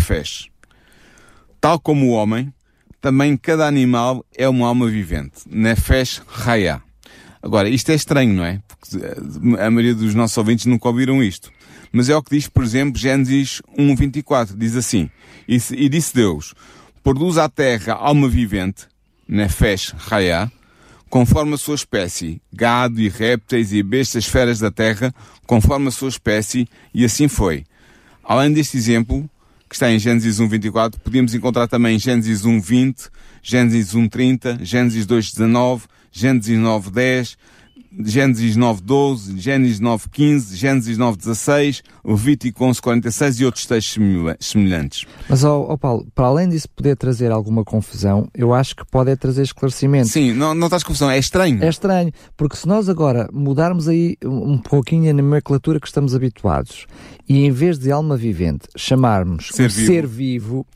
Tal 1.61 1.79
como 1.79 2.07
o 2.07 2.11
homem, 2.11 2.53
também 2.99 3.37
cada 3.37 3.65
animal 3.67 4.25
é 4.35 4.49
uma 4.49 4.67
alma 4.67 4.87
vivente, 4.87 5.41
nefesh 5.49 6.21
raya. 6.27 6.81
Agora, 7.41 7.69
isto 7.69 7.89
é 7.91 7.95
estranho, 7.95 8.33
não 8.33 8.45
é? 8.45 8.61
Porque 8.67 8.97
eh, 8.97 9.65
a 9.65 9.71
maioria 9.71 9.95
dos 9.95 10.13
nossos 10.13 10.37
ouvintes 10.37 10.65
nunca 10.65 10.87
ouviram 10.87 11.23
isto. 11.23 11.51
Mas 11.91 12.07
é 12.07 12.15
o 12.15 12.21
que 12.21 12.35
diz, 12.35 12.47
por 12.47 12.63
exemplo, 12.63 12.99
Gênesis 12.99 13.61
1.24. 13.77 14.55
Diz 14.55 14.75
assim, 14.75 15.09
e 15.47 15.89
disse 15.89 16.13
Deus, 16.13 16.53
produz 17.03 17.37
à 17.37 17.49
terra 17.49 17.93
alma 17.93 18.27
vivente, 18.27 18.87
nefesh 19.27 19.93
raya, 19.97 20.51
conforme 21.09 21.55
a 21.55 21.57
sua 21.57 21.75
espécie, 21.75 22.41
gado 22.53 23.01
e 23.01 23.09
répteis 23.09 23.73
e 23.73 23.83
bestas 23.83 24.25
feras 24.25 24.59
da 24.59 24.71
terra, 24.71 25.13
conforme 25.45 25.89
a 25.89 25.91
sua 25.91 26.09
espécie, 26.09 26.67
e 26.93 27.03
assim 27.03 27.27
foi. 27.27 27.65
Além 28.23 28.53
deste 28.53 28.77
exemplo, 28.77 29.29
que 29.67 29.75
está 29.75 29.91
em 29.91 29.99
Gênesis 29.99 30.39
1.24, 30.39 30.99
podíamos 30.99 31.33
encontrar 31.33 31.67
também 31.67 31.97
Gênesis 31.97 32.43
1.20, 32.43 33.09
Gênesis 33.41 33.93
1.30, 33.93 34.63
Gênesis 34.63 35.05
2.19, 35.05 35.81
Gênesis 36.11 36.57
9.10, 36.57 37.37
Gênesis 37.99 38.55
9.12, 38.55 39.37
Gênesis 39.37 39.79
9.15, 39.79 40.55
Gênesis 40.55 40.97
9.16, 40.97 41.81
Levítico 42.05 42.65
11.46 42.65 43.39
e 43.39 43.45
outros 43.45 43.65
textos 43.65 43.97
semelhantes. 44.39 45.05
Mas, 45.27 45.43
oh, 45.43 45.67
oh, 45.69 45.77
Paulo, 45.77 46.07
para 46.15 46.27
além 46.27 46.47
disso 46.47 46.69
poder 46.69 46.95
trazer 46.95 47.31
alguma 47.31 47.65
confusão, 47.65 48.27
eu 48.33 48.53
acho 48.53 48.75
que 48.75 48.85
pode 48.85 49.11
é 49.11 49.15
trazer 49.15 49.41
esclarecimento. 49.41 50.07
Sim, 50.07 50.33
não, 50.33 50.53
não 50.53 50.67
estás 50.67 50.83
confusão, 50.83 51.09
é 51.09 51.19
estranho. 51.19 51.61
É 51.63 51.67
estranho, 51.67 52.11
porque 52.37 52.55
se 52.55 52.67
nós 52.67 52.87
agora 52.87 53.27
mudarmos 53.33 53.87
aí 53.87 54.15
um 54.23 54.57
pouquinho 54.57 55.09
a 55.09 55.13
nomenclatura 55.13 55.79
que 55.79 55.87
estamos 55.87 56.15
habituados 56.15 56.85
e 57.27 57.43
em 57.43 57.51
vez 57.51 57.77
de 57.77 57.91
alma 57.91 58.15
vivente 58.15 58.67
chamarmos 58.75 59.49
ser 59.51 59.65
um 59.65 59.67
vivo, 59.67 59.85
ser 59.85 60.07
vivo 60.07 60.67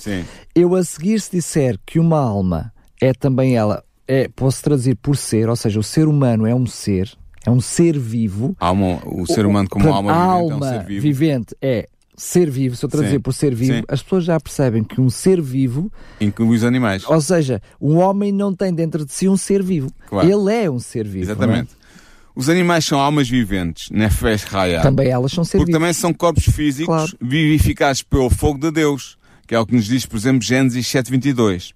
eu 0.54 0.76
a 0.76 0.84
seguir 0.84 1.20
se 1.20 1.32
disser 1.32 1.80
que 1.86 2.00
uma 2.00 2.20
alma 2.20 2.74
é 3.02 3.14
também 3.14 3.56
ela 3.56 3.85
é, 4.08 4.28
posso 4.36 4.64
traduzir 4.64 4.96
por 4.96 5.16
ser, 5.18 5.50
ou 5.50 5.56
seja, 5.56 5.80
o 5.80 5.84
ser 5.84 6.08
humano 6.08 6.46
é 6.46 6.54
um 6.56 6.66
ser, 6.66 7.12
é 7.46 7.50
um 7.50 7.60
ser 7.62 7.98
vivo. 7.98 8.56
Alma, 8.60 9.00
o 9.06 9.26
ser 9.26 9.46
humano 9.46 9.68
como 9.70 9.86
Portanto, 9.86 10.10
alma, 10.10 10.14
vivente, 10.14 10.54
alma 10.54 10.54
é 10.54 10.70
um 10.70 10.80
ser 10.80 10.86
vivo. 10.88 11.02
vivente 11.02 11.56
é 11.62 11.90
ser 12.18 12.50
vivo, 12.50 12.76
se 12.78 12.86
eu 12.86 12.90
traduzir 12.90 13.16
Sim, 13.16 13.20
por 13.22 13.34
ser 13.34 13.54
vivo, 13.54 13.78
sim. 13.80 13.84
as 13.90 14.02
pessoas 14.02 14.24
já 14.24 14.40
percebem 14.40 14.84
que 14.84 15.02
um 15.02 15.10
ser 15.10 15.42
vivo, 15.42 15.92
Inclui 16.22 16.56
os 16.56 16.64
animais. 16.64 17.04
ou 17.08 17.20
seja, 17.20 17.62
um 17.82 17.98
homem 17.98 18.32
não 18.32 18.54
tem 18.56 18.74
dentro 18.74 19.06
de 19.06 19.12
si 19.14 19.28
um 19.28 19.36
ser 19.36 19.62
vivo. 19.62 19.92
Claro. 20.08 20.26
Ele 20.30 20.54
é 20.64 20.70
um 20.72 20.80
ser 20.80 21.06
vivo. 21.08 21.26
Exatamente. 21.26 21.72
Os 22.34 22.50
animais 22.50 22.84
são 22.86 23.00
almas 23.00 23.30
viventes, 23.30 23.90
nefesh 23.90 24.44
raya. 24.44 24.78
é? 24.78 24.82
Também 24.82 25.08
elas 25.10 25.32
são 25.32 25.44
ser 25.44 25.58
Porque 25.58 25.72
vivos. 25.72 25.80
também 25.82 25.94
são 25.94 26.14
corpos 26.14 26.46
físicos 26.46 26.86
Claro. 26.86 27.18
vivificados 27.22 28.02
pelo 28.04 28.30
fogo 28.30 28.60
de 28.60 28.72
Deus, 28.72 29.18
que 29.48 29.54
é 29.56 29.60
o 29.60 29.66
que 29.66 29.74
nos 29.76 29.86
diz, 29.86 30.06
por 30.06 30.18
exemplo, 30.18 30.42
Gênesis 30.42 30.86
7.22. 30.88 31.72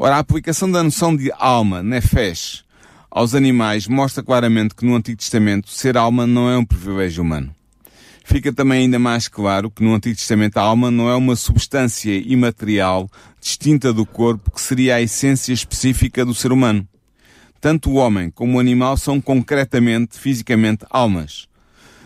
Ora, 0.00 0.14
a 0.14 0.18
aplicação 0.20 0.70
da 0.70 0.80
noção 0.80 1.16
de 1.16 1.28
alma, 1.32 1.82
nefesh, 1.82 2.64
aos 3.10 3.34
animais 3.34 3.88
mostra 3.88 4.22
claramente 4.22 4.72
que 4.72 4.86
no 4.86 4.94
Antigo 4.94 5.18
Testamento 5.18 5.68
ser 5.68 5.96
alma 5.96 6.24
não 6.24 6.48
é 6.48 6.56
um 6.56 6.64
privilégio 6.64 7.20
humano. 7.20 7.52
Fica 8.22 8.52
também 8.52 8.82
ainda 8.82 8.96
mais 8.96 9.26
claro 9.26 9.68
que 9.68 9.82
no 9.82 9.92
Antigo 9.92 10.14
Testamento 10.14 10.56
a 10.56 10.62
alma 10.62 10.88
não 10.88 11.10
é 11.10 11.16
uma 11.16 11.34
substância 11.34 12.16
imaterial 12.16 13.10
distinta 13.40 13.92
do 13.92 14.06
corpo 14.06 14.52
que 14.52 14.60
seria 14.60 14.94
a 14.94 15.02
essência 15.02 15.52
específica 15.52 16.24
do 16.24 16.32
ser 16.32 16.52
humano. 16.52 16.86
Tanto 17.60 17.90
o 17.90 17.94
homem 17.94 18.30
como 18.30 18.56
o 18.56 18.60
animal 18.60 18.96
são 18.96 19.20
concretamente, 19.20 20.16
fisicamente, 20.16 20.86
almas. 20.90 21.48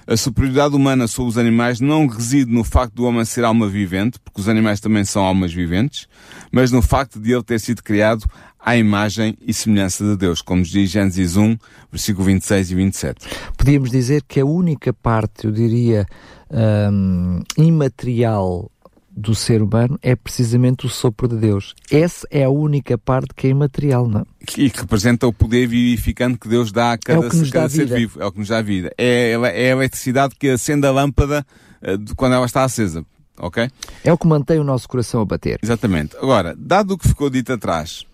A 0.06 0.16
superioridade 0.16 0.74
humana 0.74 1.06
sobre 1.06 1.30
os 1.30 1.38
animais 1.38 1.80
não 1.80 2.06
reside 2.06 2.50
no 2.50 2.64
facto 2.64 2.94
do 2.94 3.04
homem 3.04 3.24
ser 3.24 3.44
alma 3.44 3.68
vivente, 3.68 4.18
porque 4.18 4.40
os 4.40 4.48
animais 4.48 4.80
também 4.80 5.04
são 5.04 5.22
almas 5.22 5.52
viventes, 5.52 6.08
mas 6.50 6.72
no 6.72 6.82
facto 6.82 7.20
de 7.20 7.32
ele 7.32 7.42
ter 7.42 7.60
sido 7.60 7.82
criado 7.82 8.24
à 8.58 8.76
imagem 8.76 9.36
e 9.40 9.54
semelhança 9.54 10.04
de 10.04 10.16
Deus, 10.16 10.42
como 10.42 10.60
nos 10.60 10.70
diz 10.70 10.90
Gênesis 10.90 11.36
1, 11.36 11.56
versículo 11.90 12.24
26 12.26 12.70
e 12.70 12.74
27. 12.74 13.28
Podíamos 13.56 13.90
dizer 13.90 14.22
que 14.26 14.40
a 14.40 14.44
única 14.44 14.92
parte, 14.92 15.46
eu 15.46 15.52
diria, 15.52 16.06
hum, 16.50 17.40
imaterial 17.56 18.70
do 19.14 19.34
ser 19.34 19.62
humano 19.62 19.98
é 20.02 20.16
precisamente 20.16 20.86
o 20.86 20.88
sopro 20.88 21.28
de 21.28 21.36
Deus. 21.36 21.74
Essa 21.90 22.26
é 22.30 22.44
a 22.44 22.50
única 22.50 22.96
parte 22.96 23.34
que 23.34 23.46
é 23.46 23.50
imaterial, 23.50 24.08
não 24.08 24.20
é? 24.20 24.24
E 24.56 24.70
que 24.70 24.80
representa 24.80 25.26
o 25.26 25.32
poder 25.32 25.66
vivificante 25.66 26.38
que 26.38 26.48
Deus 26.48 26.72
dá 26.72 26.92
a 26.92 26.98
cada, 26.98 27.26
É 27.26 27.30
que 27.30 27.36
nos 27.36 27.50
cada 27.50 27.66
dá 27.66 27.68
ser 27.70 27.84
vida. 27.84 27.96
vivo. 27.96 28.22
É 28.22 28.26
o 28.26 28.32
que 28.32 28.38
nos 28.38 28.48
dá 28.48 28.62
vida. 28.62 28.92
É, 28.96 29.32
é 29.32 29.68
a 29.68 29.76
eletricidade 29.76 30.34
que 30.38 30.48
acende 30.48 30.86
a 30.86 30.90
lâmpada 30.90 31.46
de 32.00 32.14
quando 32.14 32.34
ela 32.34 32.46
está 32.46 32.64
acesa. 32.64 33.04
Ok? 33.38 33.68
É 34.04 34.12
o 34.12 34.18
que 34.18 34.26
mantém 34.26 34.58
o 34.58 34.64
nosso 34.64 34.88
coração 34.88 35.20
a 35.20 35.24
bater. 35.24 35.58
Exatamente. 35.62 36.16
Agora, 36.16 36.54
dado 36.56 36.94
o 36.94 36.98
que 36.98 37.08
ficou 37.08 37.28
dito 37.28 37.52
atrás, 37.52 38.04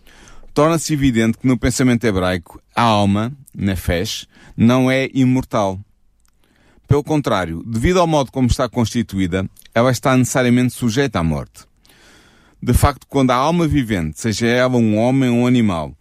torna-se 0.54 0.92
evidente 0.94 1.38
que 1.38 1.46
no 1.46 1.58
pensamento 1.58 2.04
hebraico 2.04 2.60
a 2.74 2.82
alma, 2.82 3.32
nefesh, 3.54 4.26
não 4.56 4.90
é 4.90 5.08
imortal. 5.12 5.78
Pelo 6.88 7.04
contrário, 7.04 7.62
devido 7.66 8.00
ao 8.00 8.06
modo 8.06 8.32
como 8.32 8.48
está 8.48 8.66
constituída, 8.66 9.46
ela 9.74 9.90
está 9.90 10.16
necessariamente 10.16 10.72
sujeita 10.72 11.18
à 11.20 11.22
morte. 11.22 11.66
De 12.62 12.72
facto, 12.72 13.06
quando 13.06 13.30
a 13.30 13.34
alma 13.36 13.68
vivente, 13.68 14.18
seja 14.18 14.46
ela 14.46 14.76
um 14.78 14.96
homem 14.96 15.28
ou 15.28 15.36
um 15.36 15.46
animal, 15.46 15.94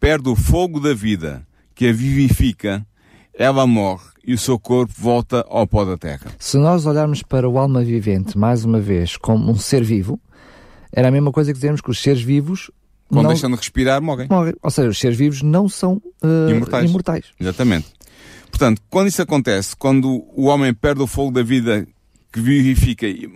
perde 0.00 0.28
o 0.28 0.34
fogo 0.34 0.80
da 0.80 0.92
vida 0.92 1.46
que 1.76 1.86
a 1.86 1.92
vivifica, 1.92 2.84
ela 3.32 3.66
morre 3.68 4.04
e 4.26 4.34
o 4.34 4.38
seu 4.38 4.58
corpo 4.58 4.92
volta 4.98 5.46
ao 5.48 5.66
pó 5.66 5.84
da 5.84 5.96
terra. 5.96 6.32
Se 6.40 6.58
nós 6.58 6.86
olharmos 6.86 7.22
para 7.22 7.48
o 7.48 7.56
alma 7.56 7.82
vivente, 7.84 8.36
mais 8.36 8.64
uma 8.64 8.80
vez, 8.80 9.16
como 9.16 9.48
um 9.50 9.56
ser 9.56 9.84
vivo, 9.84 10.20
era 10.92 11.06
a 11.08 11.10
mesma 11.10 11.30
coisa 11.30 11.52
que 11.52 11.58
dizemos 11.58 11.80
que 11.80 11.90
os 11.90 12.02
seres 12.02 12.20
vivos 12.20 12.68
Quando 13.08 13.22
não 13.22 13.30
deixam 13.30 13.48
de 13.48 13.56
respirar, 13.56 14.02
morrem. 14.02 14.26
morrem. 14.28 14.54
Ou 14.60 14.70
seja, 14.72 14.88
os 14.88 14.98
seres 14.98 15.16
vivos 15.16 15.40
não 15.40 15.68
são 15.68 16.02
uh, 16.22 16.50
Imortais. 16.50 16.90
imortais. 16.90 17.24
Exatamente. 17.40 17.86
Portanto, 18.62 18.80
quando 18.88 19.08
isso 19.08 19.20
acontece, 19.20 19.74
quando 19.74 20.24
o 20.36 20.44
homem 20.44 20.72
perde 20.72 21.02
o 21.02 21.06
fogo 21.08 21.32
da 21.32 21.42
vida 21.42 21.84
que 22.32 22.40
vivifica, 22.40 23.04
ele 23.04 23.28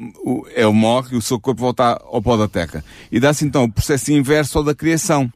morre 0.73 1.17
e 1.17 1.19
o 1.19 1.21
seu 1.21 1.41
corpo 1.41 1.63
volta 1.63 2.01
ao 2.01 2.23
pó 2.23 2.37
da 2.37 2.47
terra. 2.47 2.85
E 3.11 3.19
dá-se 3.19 3.45
então 3.45 3.65
o 3.65 3.73
processo 3.73 4.13
inverso 4.13 4.59
ao 4.59 4.63
da 4.63 4.73
criação. 4.73 5.29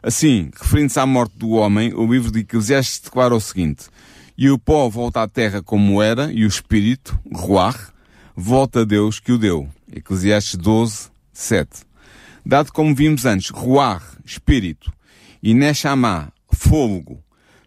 Assim, 0.00 0.50
referindo-se 0.56 1.00
à 1.00 1.04
morte 1.04 1.36
do 1.36 1.50
homem, 1.50 1.92
o 1.92 2.06
livro 2.06 2.30
de 2.30 2.42
Eclesiastes 2.42 3.00
declara 3.00 3.34
o 3.34 3.40
seguinte: 3.40 3.86
E 4.38 4.48
o 4.48 4.56
pó 4.56 4.88
volta 4.88 5.20
à 5.20 5.26
terra 5.26 5.60
como 5.60 6.00
era, 6.00 6.32
e 6.32 6.44
o 6.44 6.48
espírito, 6.48 7.18
ruach, 7.34 7.88
volta 8.36 8.82
a 8.82 8.84
Deus 8.84 9.18
que 9.18 9.32
o 9.32 9.38
deu. 9.38 9.68
Eclesiastes 9.92 10.54
12, 10.54 11.08
7. 11.32 11.68
Dado 12.46 12.72
como 12.72 12.94
vimos 12.94 13.26
antes, 13.26 13.50
ruach, 13.50 14.04
espírito, 14.24 14.92
e 15.42 15.54
neshama, 15.54 16.32
fôlego, 16.52 17.18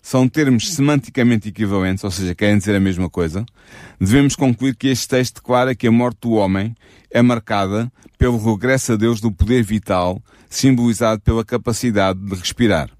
são 0.06 0.30
termos 0.30 0.72
semanticamente 0.72 1.50
equivalentes, 1.50 2.04
ou 2.04 2.12
seja, 2.12 2.36
querem 2.36 2.60
dizer 2.60 2.76
a 2.76 2.80
mesma 2.80 3.10
coisa, 3.10 3.44
devemos 4.00 4.36
concluir 4.36 4.76
que 4.76 4.88
este 4.88 5.08
texto 5.08 5.38
declara 5.38 5.74
que 5.74 5.88
a 5.88 5.92
morte 5.92 6.20
do 6.22 6.34
homem 6.34 6.76
é 7.10 7.24
marcada 7.24 7.92
pelo 8.16 8.38
regresso 8.38 8.94
a 8.94 8.96
Deus 8.96 9.20
do 9.20 9.32
poder 9.32 9.64
vital, 9.64 10.22
simbolizado 10.48 11.24
pela 11.24 11.44
capacidade 11.44 12.20
de 12.20 12.36
respirar. 12.36 12.92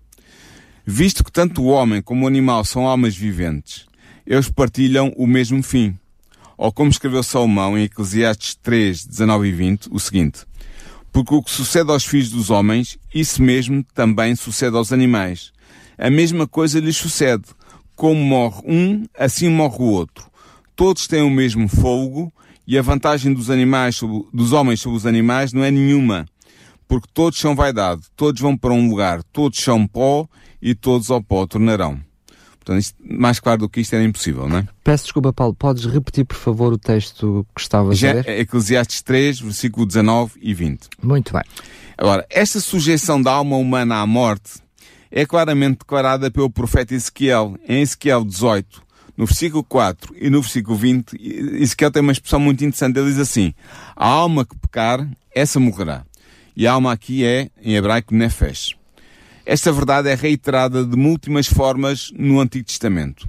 Visto 0.84 1.24
que 1.24 1.32
tanto 1.32 1.62
o 1.62 1.68
homem 1.68 2.02
como 2.02 2.26
o 2.26 2.28
animal 2.28 2.66
são 2.66 2.88
almas 2.88 3.16
viventes, 3.16 3.86
eles 4.26 4.50
partilham 4.50 5.14
o 5.16 5.28
mesmo 5.28 5.62
fim. 5.62 5.96
Ou 6.58 6.72
como 6.72 6.90
escreveu 6.90 7.22
Salomão 7.22 7.78
em 7.78 7.84
Eclesiastes 7.84 8.56
3, 8.64 9.06
19 9.06 9.48
e 9.48 9.52
20, 9.52 9.90
o 9.92 10.00
seguinte: 10.00 10.40
Porque 11.12 11.36
o 11.36 11.44
que 11.44 11.52
sucede 11.52 11.92
aos 11.92 12.04
filhos 12.04 12.32
dos 12.32 12.50
homens, 12.50 12.98
isso 13.14 13.44
mesmo 13.44 13.86
também 13.94 14.36
sucede 14.36 14.76
aos 14.76 14.92
animais. 14.92 15.54
A 15.98 16.10
mesma 16.10 16.48
coisa 16.48 16.80
lhes 16.80 16.98
sucede. 16.98 17.44
Como 17.96 18.20
morre 18.24 18.62
um, 18.66 19.06
assim 19.18 19.50
morre 19.50 19.78
o 19.80 19.88
outro. 19.88 20.26
Todos 20.76 21.08
têm 21.08 21.22
o 21.22 21.30
mesmo 21.30 21.68
fogo 21.68 22.32
e 22.68 22.78
a 22.78 22.82
vantagem 22.82 23.34
dos 23.34 23.50
animais, 23.50 23.96
sobre, 23.96 24.28
dos 24.34 24.52
homens 24.52 24.82
sobre 24.82 24.98
os 24.98 25.06
animais 25.06 25.54
não 25.54 25.64
é 25.64 25.72
nenhuma. 25.72 26.26
Porque 26.88 27.08
todos 27.14 27.40
são 27.40 27.56
vaidade, 27.56 28.02
todos 28.16 28.42
vão 28.42 28.56
para 28.58 28.74
um 28.74 28.90
lugar, 28.90 29.24
todos 29.32 29.60
são 29.60 29.88
pó 29.88 30.28
e 30.62 30.76
todos 30.76 31.10
ao 31.10 31.22
pó 31.22 31.48
tornarão. 31.48 32.00
Portanto, 32.66 32.82
isto, 32.82 32.98
mais 33.00 33.40
claro 33.40 33.60
do 33.60 33.70
que 33.70 33.80
isto 33.82 33.94
era 33.94 34.04
impossível, 34.04 34.50
não 34.50 34.58
é? 34.58 34.68
Peço 34.84 35.04
desculpa, 35.04 35.32
Paulo, 35.32 35.54
podes 35.54 35.86
repetir, 35.86 36.26
por 36.26 36.36
favor, 36.36 36.74
o 36.74 36.78
texto 36.78 37.46
que 37.56 37.62
estava 37.62 37.92
a 37.92 37.94
ler? 37.94 38.28
Eclesiastes 38.28 39.04
3, 39.04 39.40
versículo 39.40 39.86
19 39.86 40.34
e 40.42 40.54
20. 40.54 40.90
Muito 41.02 41.32
bem. 41.32 41.44
Agora, 41.96 42.26
esta 42.30 42.60
sujeição 42.60 43.22
da 43.22 43.32
alma 43.32 43.56
humana 43.56 43.98
à 43.98 44.08
morte 44.08 44.65
é 45.16 45.26
claramente 45.26 45.80
declarada 45.80 46.30
pelo 46.30 46.50
profeta 46.50 46.94
Ezequiel, 46.94 47.58
em 47.66 47.82
Ezequiel 47.82 48.26
18, 48.26 48.84
no 49.16 49.26
versículo 49.26 49.64
4 49.64 50.14
e 50.20 50.30
no 50.30 50.42
versículo 50.42 50.76
20. 50.76 51.16
Ezequiel 51.62 51.90
tem 51.90 52.02
uma 52.02 52.12
expressão 52.12 52.38
muito 52.38 52.66
interessante, 52.66 53.00
ele 53.00 53.08
diz 53.08 53.20
assim, 53.20 53.54
a 53.96 54.06
alma 54.06 54.44
que 54.44 54.58
pecar, 54.58 55.10
essa 55.34 55.58
morrerá. 55.58 56.06
E 56.54 56.68
a 56.68 56.74
alma 56.74 56.92
aqui 56.92 57.24
é, 57.24 57.50
em 57.62 57.76
hebraico, 57.76 58.14
nefesh. 58.14 58.76
Esta 59.46 59.72
verdade 59.72 60.10
é 60.10 60.16
reiterada 60.16 60.84
de 60.84 60.98
múltiplas 60.98 61.48
formas 61.48 62.12
no 62.14 62.42
Antigo 62.42 62.66
Testamento. 62.66 63.26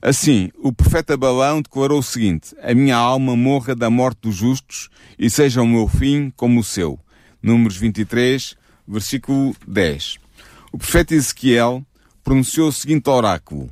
Assim, 0.00 0.50
o 0.62 0.72
profeta 0.72 1.14
Balão 1.14 1.60
declarou 1.60 1.98
o 1.98 2.02
seguinte: 2.02 2.54
A 2.62 2.72
minha 2.72 2.96
alma 2.96 3.36
morra 3.36 3.74
da 3.74 3.90
morte 3.90 4.20
dos 4.22 4.36
justos 4.36 4.88
e 5.18 5.28
seja 5.28 5.60
o 5.60 5.66
meu 5.66 5.88
fim 5.88 6.32
como 6.36 6.60
o 6.60 6.64
seu. 6.64 6.98
Números 7.42 7.76
23, 7.76 8.54
versículo 8.86 9.54
10. 9.66 10.27
O 10.72 10.78
profeta 10.78 11.14
Ezequiel 11.14 11.84
pronunciou 12.22 12.68
o 12.68 12.72
seguinte 12.72 13.08
oráculo: 13.08 13.70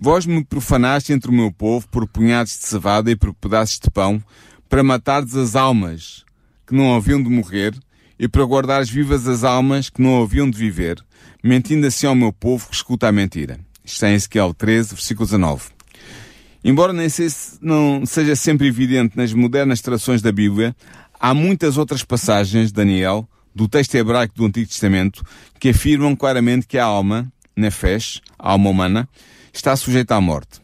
Vós 0.00 0.26
me 0.26 0.44
profanaste 0.44 1.12
entre 1.12 1.30
o 1.30 1.34
meu 1.34 1.50
povo 1.50 1.88
por 1.88 2.06
punhados 2.06 2.52
de 2.52 2.66
cevada 2.66 3.10
e 3.10 3.16
por 3.16 3.32
pedaços 3.34 3.78
de 3.78 3.90
pão, 3.90 4.22
para 4.68 4.82
matardes 4.82 5.34
as 5.36 5.56
almas 5.56 6.24
que 6.66 6.74
não 6.74 6.94
haviam 6.94 7.22
de 7.22 7.30
morrer 7.30 7.74
e 8.18 8.28
para 8.28 8.44
guardares 8.44 8.90
vivas 8.90 9.26
as 9.26 9.44
almas 9.44 9.88
que 9.88 10.02
não 10.02 10.22
haviam 10.22 10.50
de 10.50 10.58
viver, 10.58 11.02
mentindo 11.42 11.86
assim 11.86 12.06
ao 12.06 12.14
meu 12.14 12.32
povo 12.32 12.68
que 12.68 12.74
escuta 12.74 13.08
a 13.08 13.12
mentira. 13.12 13.58
Isto 13.84 13.94
está 13.94 14.10
em 14.10 14.14
Ezequiel 14.14 14.52
13, 14.52 14.94
versículo 14.94 15.26
19. 15.26 15.64
Embora 16.64 16.92
nem 16.92 17.08
se, 17.08 17.28
não 17.60 18.04
seja 18.04 18.34
sempre 18.34 18.66
evidente 18.66 19.16
nas 19.16 19.32
modernas 19.32 19.80
traduções 19.80 20.20
da 20.20 20.32
Bíblia, 20.32 20.74
há 21.18 21.32
muitas 21.32 21.78
outras 21.78 22.02
passagens 22.02 22.68
de 22.68 22.74
Daniel, 22.74 23.28
do 23.56 23.66
texto 23.66 23.94
hebraico 23.96 24.34
do 24.36 24.44
Antigo 24.44 24.68
Testamento, 24.68 25.24
que 25.58 25.70
afirmam 25.70 26.14
claramente 26.14 26.66
que 26.66 26.78
a 26.78 26.84
alma, 26.84 27.26
nefesh, 27.56 28.20
a 28.38 28.52
alma 28.52 28.70
humana, 28.70 29.08
está 29.52 29.74
sujeita 29.74 30.14
à 30.14 30.20
morte. 30.20 30.60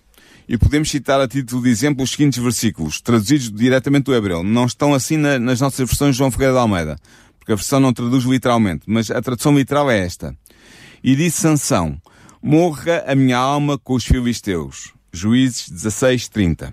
E 0.49 0.59
podemos 0.59 0.91
citar 0.91 1.21
a 1.21 1.27
título 1.27 1.63
de 1.63 1.71
exemplo 1.71 2.05
os 2.05 2.11
seguintes 2.11 2.43
versículos, 2.43 3.01
traduzidos 3.01 3.51
diretamente 3.51 4.05
do 4.05 4.15
hebreu. 4.15 4.43
Não 4.43 4.67
estão 4.67 4.93
assim 4.93 5.17
na, 5.17 5.39
nas 5.39 5.61
nossas 5.61 5.89
versões 5.89 6.15
João 6.15 6.31
Ferreira 6.31 6.53
de 6.53 6.59
Almeida 6.59 6.97
porque 7.43 7.53
a 7.53 7.57
versão 7.57 7.81
não 7.81 7.93
traduz 7.93 8.23
literalmente, 8.23 8.85
mas 8.87 9.11
a 9.11 9.21
tradução 9.21 9.57
literal 9.57 9.91
é 9.91 9.99
esta. 9.99 10.37
E 11.03 11.17
disse 11.17 11.41
Sansão, 11.41 12.01
morra 12.41 13.03
a 13.05 13.17
minha 13.17 13.37
alma 13.37 13.77
com 13.77 13.95
os 13.95 14.05
filisteus. 14.05 14.93
Juízes 15.13 15.69
16, 15.69 16.29
30. 16.29 16.73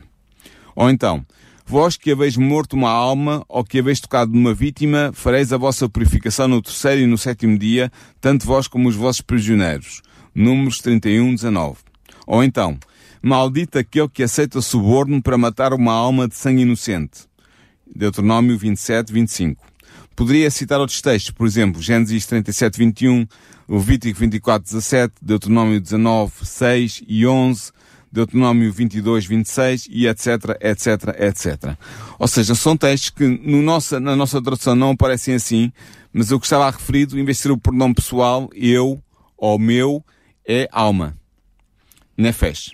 Ou 0.75 0.87
então, 0.91 1.25
vós 1.69 1.95
que 1.95 2.11
haveis 2.11 2.35
morto 2.35 2.73
uma 2.73 2.89
alma, 2.89 3.45
ou 3.47 3.63
que 3.63 3.77
haveis 3.77 3.99
tocado 3.99 4.33
numa 4.33 4.55
vítima, 4.55 5.11
fareis 5.13 5.53
a 5.53 5.57
vossa 5.57 5.87
purificação 5.87 6.47
no 6.47 6.63
terceiro 6.63 7.01
e 7.01 7.05
no 7.05 7.15
sétimo 7.15 7.59
dia, 7.59 7.91
tanto 8.19 8.47
vós 8.47 8.67
como 8.67 8.89
os 8.89 8.95
vossos 8.95 9.21
prisioneiros. 9.21 10.01
Números 10.33 10.79
31, 10.79 11.35
19. 11.35 11.77
Ou 12.25 12.43
então, 12.43 12.75
maldito 13.21 13.77
aquele 13.77 14.09
que 14.09 14.23
aceita 14.23 14.61
suborno 14.61 15.21
para 15.21 15.37
matar 15.37 15.71
uma 15.71 15.93
alma 15.93 16.27
de 16.27 16.35
sangue 16.35 16.63
inocente. 16.63 17.27
Deuteronômio 17.85 18.57
27, 18.57 19.13
25. 19.13 19.63
Poderia 20.15 20.49
citar 20.49 20.79
outros 20.79 21.01
textos, 21.03 21.29
por 21.29 21.45
exemplo, 21.45 21.79
Gênesis 21.79 22.25
37, 22.25 22.79
21, 22.79 23.27
Levítico 23.69 24.19
24, 24.19 24.63
17, 24.63 25.13
Deuteronômio 25.21 25.79
19, 25.79 26.33
6 26.41 27.03
e 27.07 27.27
11, 27.27 27.71
Deuteronômio 28.11 28.71
22, 28.71 29.25
26 29.25 29.87
e 29.89 30.07
etc, 30.07 30.27
etc, 30.61 30.87
etc. 31.19 31.77
Ou 32.17 32.27
seja, 32.27 32.55
são 32.55 32.75
textos 32.75 33.11
que 33.11 33.27
no 33.27 33.61
nossa, 33.61 33.99
na 33.99 34.15
nossa 34.15 34.41
tradução 34.41 34.75
não 34.75 34.91
aparecem 34.91 35.35
assim, 35.35 35.71
mas 36.11 36.31
o 36.31 36.39
que 36.39 36.45
estava 36.45 36.69
referido, 36.69 37.19
em 37.19 37.23
vez 37.23 37.37
de 37.37 37.43
ser 37.43 37.51
o 37.51 37.57
pronome 37.57 37.93
pessoal, 37.93 38.49
eu 38.53 39.01
ou 39.37 39.57
meu, 39.59 40.03
é 40.47 40.67
alma. 40.71 41.15
Nefesh. 42.17 42.71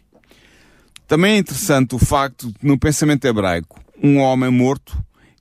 Também 1.08 1.36
é 1.36 1.38
interessante 1.38 1.93
o 1.93 2.00
facto 2.00 2.48
de, 2.48 2.56
no 2.63 2.80
pensamento 2.80 3.26
hebraico, 3.26 3.80
um 4.02 4.17
homem 4.17 4.50
morto 4.50 4.98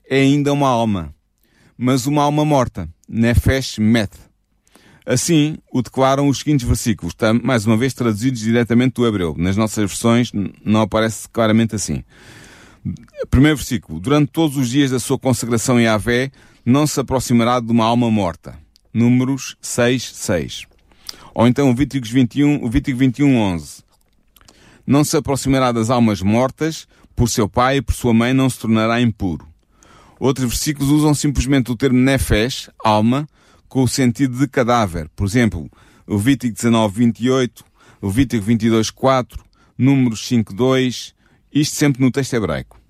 é 0.08 0.20
ainda 0.20 0.52
uma 0.52 0.68
alma 0.68 1.14
mas 1.76 2.06
uma 2.06 2.22
alma 2.22 2.44
morta. 2.44 2.88
Nefesh 3.08 3.78
met. 3.78 4.10
Assim 5.06 5.58
o 5.70 5.82
declaram 5.82 6.28
os 6.28 6.38
seguintes 6.38 6.66
versículos, 6.66 7.14
mais 7.42 7.66
uma 7.66 7.76
vez 7.76 7.92
traduzidos 7.92 8.40
diretamente 8.40 8.94
do 8.94 9.06
hebreu. 9.06 9.34
Nas 9.36 9.56
nossas 9.56 9.90
versões 9.90 10.32
não 10.64 10.80
aparece 10.80 11.28
claramente 11.28 11.74
assim. 11.74 12.02
Primeiro 13.30 13.56
versículo. 13.56 14.00
Durante 14.00 14.30
todos 14.30 14.56
os 14.56 14.68
dias 14.68 14.90
da 14.90 14.98
sua 14.98 15.18
consagração 15.18 15.78
em 15.78 15.86
Avé, 15.86 16.30
não 16.64 16.86
se 16.86 16.98
aproximará 17.00 17.60
de 17.60 17.70
uma 17.70 17.84
alma 17.84 18.10
morta. 18.10 18.58
Números 18.92 19.56
6, 19.60 20.02
6. 20.14 20.66
Ou 21.34 21.46
então 21.46 21.70
o 21.70 21.74
Vítico 21.74 22.06
21, 22.06 22.64
o 22.64 22.70
Vítico 22.70 22.98
21, 22.98 23.36
11. 23.36 23.82
Não 24.86 25.02
se 25.02 25.16
aproximará 25.16 25.72
das 25.72 25.90
almas 25.90 26.22
mortas, 26.22 26.86
por 27.16 27.28
seu 27.28 27.48
pai 27.48 27.78
e 27.78 27.82
por 27.82 27.94
sua 27.94 28.14
mãe 28.14 28.32
não 28.32 28.48
se 28.48 28.58
tornará 28.58 29.00
impuro. 29.00 29.46
Outros 30.18 30.48
versículos 30.48 30.90
usam 30.90 31.12
simplesmente 31.14 31.70
o 31.70 31.76
termo 31.76 31.98
nefesh, 31.98 32.70
alma, 32.82 33.26
com 33.74 33.82
o 33.82 33.88
sentido 33.88 34.38
de 34.38 34.46
cadáver. 34.46 35.10
Por 35.16 35.26
exemplo, 35.26 35.68
Levítico 36.06 36.54
19, 36.54 36.96
28, 36.96 37.64
Levítico 38.00 38.44
22, 38.44 38.88
4, 38.88 39.44
Números 39.76 40.28
5, 40.28 40.54
2, 40.54 41.12
isto 41.52 41.74
sempre 41.74 42.00
no 42.00 42.08
texto 42.12 42.34
hebraico. 42.34 42.80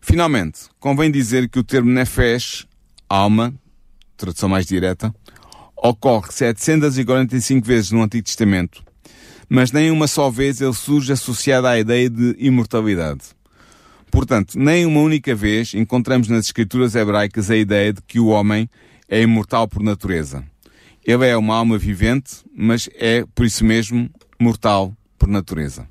Finalmente, 0.00 0.62
convém 0.80 1.12
dizer 1.12 1.48
que 1.48 1.60
o 1.60 1.62
termo 1.62 1.92
nefesh, 1.92 2.66
alma, 3.08 3.54
tradução 4.16 4.48
mais 4.48 4.66
direta, 4.66 5.14
ocorre 5.76 6.32
745 6.32 7.64
vezes 7.64 7.92
no 7.92 8.02
Antigo 8.02 8.24
Testamento, 8.24 8.82
mas 9.48 9.70
nem 9.70 9.92
uma 9.92 10.08
só 10.08 10.28
vez 10.28 10.60
ele 10.60 10.74
surge 10.74 11.12
associado 11.12 11.68
à 11.68 11.78
ideia 11.78 12.10
de 12.10 12.34
imortalidade. 12.40 13.20
Portanto, 14.10 14.58
nem 14.58 14.86
uma 14.86 15.02
única 15.02 15.36
vez 15.36 15.72
encontramos 15.72 16.26
nas 16.26 16.46
escrituras 16.46 16.96
hebraicas 16.96 17.48
a 17.48 17.56
ideia 17.56 17.92
de 17.92 18.02
que 18.02 18.18
o 18.18 18.26
homem 18.26 18.68
é 19.08 19.20
imortal 19.22 19.68
por 19.68 19.82
natureza. 19.82 20.44
Ele 21.04 21.26
é 21.26 21.36
uma 21.36 21.54
alma 21.54 21.78
vivente, 21.78 22.44
mas 22.54 22.88
é, 22.94 23.24
por 23.34 23.46
isso 23.46 23.64
mesmo, 23.64 24.10
mortal 24.38 24.92
por 25.18 25.28
natureza. 25.28 25.86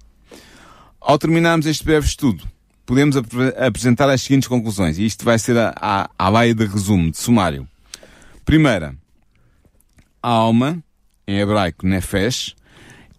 Ao 1.00 1.18
terminarmos 1.18 1.66
este 1.66 1.86
breve 1.86 2.06
estudo, 2.06 2.44
podemos 2.86 3.16
ap 3.16 3.28
apresentar 3.58 4.10
as 4.10 4.22
seguintes 4.22 4.48
conclusões, 4.48 4.98
e 4.98 5.06
isto 5.06 5.24
vai 5.24 5.40
ser 5.40 5.58
a, 5.58 6.10
a, 6.18 6.54
de 6.54 6.66
resumo, 6.66 7.10
de 7.10 7.18
sumário. 7.18 7.68
Primeira, 8.44 8.96
a 10.22 10.30
alma, 10.30 10.84
em 11.28 11.40
hebraico 11.40 11.88
nefesh, 11.88 12.56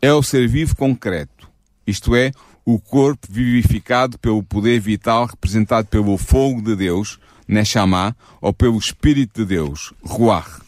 é 0.02 0.12
o 0.12 0.22
ser 0.22 0.46
vivo 0.48 0.76
concreto, 0.76 1.48
isto 1.86 2.14
é, 2.14 2.32
o 2.64 2.78
corpo 2.78 3.28
vivificado 3.30 4.18
pelo 4.18 4.42
poder 4.42 4.80
vital 4.80 5.26
representado 5.26 5.86
pelo 5.86 6.18
fogo 6.18 6.60
de 6.60 6.74
Deus, 6.74 7.18
Neshama, 7.46 8.16
ou 8.40 8.52
pelo 8.52 8.78
Espírito 8.78 9.42
de 9.42 9.56
Deus, 9.56 9.92
Ruach. 10.02 10.60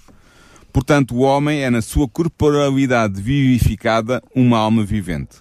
Portanto, 0.72 1.14
o 1.14 1.20
homem 1.20 1.62
é, 1.62 1.70
na 1.70 1.82
sua 1.82 2.08
corporalidade 2.08 3.20
vivificada, 3.20 4.22
uma 4.34 4.58
alma 4.58 4.84
vivente. 4.84 5.36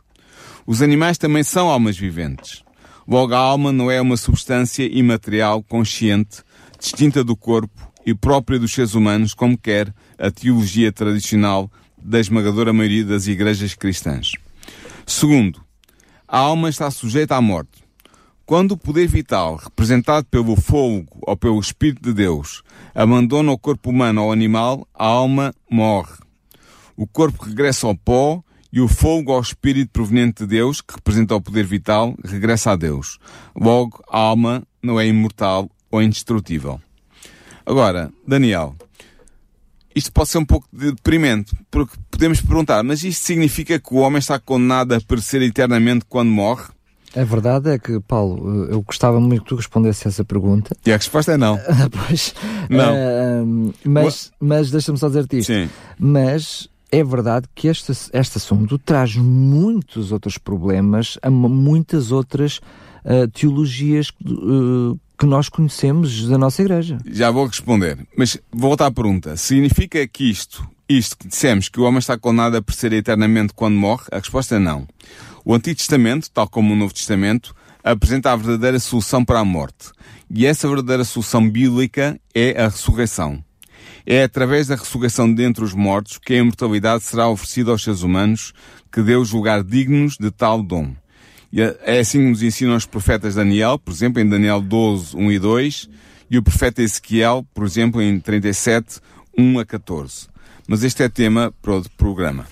Os 0.66 0.82
animais 0.82 1.18
também 1.18 1.44
são 1.44 1.70
almas 1.70 1.98
viventes. 1.98 2.64
Logo, 3.08 3.34
a 3.34 3.38
alma 3.38 3.72
não 3.72 3.90
é 3.90 4.02
uma 4.02 4.18
substância 4.18 4.84
imaterial, 4.84 5.64
consciente, 5.64 6.44
distinta 6.80 7.24
do 7.24 7.36
corpo 7.36 7.90
e 8.06 8.14
própria 8.14 8.60
dos 8.60 8.72
seres 8.74 8.94
humanos, 8.94 9.34
como 9.34 9.58
quer 9.58 9.94
a 10.18 10.32
teologia 10.32 10.92
tradicional 10.92 11.72
da 11.98 12.20
esmagadora 12.20 12.74
maioria 12.74 13.06
das 13.06 13.28
igrejas 13.28 13.74
cristãs. 13.74 14.32
Segundo, 15.06 15.62
a 16.28 16.38
alma 16.38 16.70
está 16.70 16.92
sujeita 16.92 17.36
à 17.36 17.42
morte. 17.42 17.87
Quando 18.48 18.72
o 18.72 18.78
poder 18.78 19.10
vital, 19.10 19.58
representado 19.58 20.26
pelo 20.28 20.56
fogo 20.56 21.06
ou 21.22 21.36
pelo 21.36 21.60
Espírito 21.60 22.02
de 22.02 22.14
Deus, 22.14 22.64
abandona 22.96 23.52
o 23.52 23.58
corpo 23.58 23.90
humano 23.90 24.24
ou 24.24 24.32
animal, 24.32 24.88
a 24.94 25.06
alma 25.06 25.54
morre. 25.70 26.16
O 26.96 27.06
corpo 27.06 27.44
regressa 27.44 27.88
ao 27.88 27.94
pó 27.94 28.42
e 28.72 28.80
o 28.80 28.88
fogo 28.88 29.34
ao 29.34 29.42
Espírito 29.42 29.92
proveniente 29.92 30.44
de 30.44 30.48
Deus, 30.48 30.80
que 30.80 30.94
representa 30.96 31.36
o 31.36 31.42
poder 31.42 31.66
vital, 31.66 32.16
regressa 32.24 32.72
a 32.72 32.78
Deus. 32.78 33.20
Logo, 33.54 34.02
a 34.10 34.18
alma 34.18 34.64
não 34.82 34.98
é 34.98 35.06
imortal 35.06 35.70
ou 35.92 36.02
indestrutível. 36.02 36.80
Agora, 37.66 38.10
Daniel, 38.26 38.78
isto 39.94 40.10
pode 40.10 40.30
ser 40.30 40.38
um 40.38 40.46
pouco 40.46 40.70
deprimente, 40.72 41.54
porque 41.70 41.98
podemos 42.10 42.40
perguntar, 42.40 42.82
mas 42.82 43.04
isto 43.04 43.26
significa 43.26 43.78
que 43.78 43.94
o 43.94 43.98
homem 43.98 44.20
está 44.20 44.40
condenado 44.40 44.94
a 44.94 45.02
perecer 45.02 45.42
eternamente 45.42 46.06
quando 46.08 46.30
morre? 46.30 46.77
A 47.18 47.24
verdade 47.24 47.72
é 47.72 47.80
que, 47.80 48.00
Paulo, 48.02 48.66
eu 48.70 48.82
gostava 48.82 49.20
muito 49.20 49.44
que 49.44 49.50
tu 49.50 49.56
respondesse 49.56 50.08
essa 50.08 50.24
pergunta. 50.24 50.76
E 50.86 50.92
a 50.92 50.98
resposta 50.98 51.32
é 51.32 51.38
não. 51.38 51.60
pois. 52.08 52.36
Não. 52.70 52.94
Uh, 52.94 53.74
mas 53.84 54.32
mas 54.40 54.70
deixa-me 54.70 54.98
só 54.98 55.08
dizer-te 55.08 55.40
isto. 55.40 55.52
Sim. 55.52 55.70
Mas 55.98 56.70
é 56.92 57.04
verdade 57.04 57.48
que 57.54 57.68
este, 57.68 57.92
este 57.92 58.38
assunto 58.38 58.78
traz 58.78 59.16
muitos 59.16 60.12
outros 60.12 60.38
problemas 60.38 61.18
a 61.22 61.30
muitas 61.30 62.12
outras 62.12 62.60
uh, 63.04 63.28
teologias 63.34 64.10
uh, 64.10 64.98
que 65.18 65.26
nós 65.26 65.50
conhecemos 65.50 66.28
da 66.28 66.38
nossa 66.38 66.62
igreja. 66.62 66.98
Já 67.06 67.32
vou 67.32 67.48
responder, 67.48 67.98
mas 68.16 68.38
vou 68.52 68.70
voltar 68.70 68.86
à 68.86 68.92
pergunta. 68.92 69.36
Significa 69.36 70.08
que 70.08 70.30
isto, 70.30 70.66
isto 70.88 71.18
que 71.18 71.28
dissemos, 71.28 71.68
que 71.68 71.80
o 71.80 71.84
homem 71.84 72.00
está 72.00 72.18
condenado 72.18 72.58
a 72.58 72.62
perecer 72.62 72.94
eternamente 72.94 73.54
quando 73.56 73.76
morre? 73.76 74.06
A 74.12 74.20
resposta 74.20 74.56
é 74.56 74.60
não. 74.60 74.88
O 75.50 75.56
Antigo 75.56 75.78
Testamento, 75.78 76.30
tal 76.30 76.46
como 76.46 76.74
o 76.74 76.76
Novo 76.76 76.94
Testamento, 76.94 77.56
apresenta 77.82 78.34
a 78.34 78.36
verdadeira 78.36 78.78
solução 78.80 79.24
para 79.24 79.40
a 79.40 79.46
morte. 79.46 79.94
E 80.30 80.46
essa 80.46 80.68
verdadeira 80.68 81.06
solução 81.06 81.50
bíblica 81.50 82.20
é 82.36 82.62
a 82.62 82.68
ressurreição. 82.68 83.42
É 84.06 84.24
através 84.24 84.68
da 84.68 84.76
ressurreição 84.76 85.34
dentre 85.34 85.64
os 85.64 85.74
mortos 85.74 86.18
que 86.18 86.34
a 86.34 86.38
imortalidade 86.40 87.06
será 87.06 87.30
oferecida 87.30 87.72
aos 87.72 87.82
seres 87.82 88.02
humanos, 88.02 88.52
que 88.92 89.02
Deus 89.02 89.30
julgar 89.30 89.64
dignos 89.64 90.18
de 90.18 90.32
tal 90.32 90.62
dom. 90.62 90.94
E 91.50 91.62
é, 91.62 91.98
assim 91.98 92.20
que 92.20 92.30
nos 92.30 92.44
ensinam 92.44 92.76
os 92.76 92.86
profetas 92.86 93.36
Daniel, 93.36 93.80
por 93.80 93.94
exemplo, 93.94 94.22
em 94.22 94.28
Daniel 94.28 94.60
12, 94.60 95.16
1 95.16 95.32
e 95.32 95.40
2, 95.40 95.90
e 96.30 96.38
o 96.38 96.44
profeta 96.44 96.82
Ezequiel, 96.82 97.48
por 97.54 97.66
exemplo, 97.66 98.02
em 98.02 98.20
37, 98.20 99.00
1 99.38 99.60
a 99.60 99.66
14. 99.66 100.28
Mas 100.68 100.84
este 100.84 101.04
é 101.04 101.08
tema 101.08 101.54
para 101.62 101.72
outro 101.72 101.92
programa. 101.96 102.46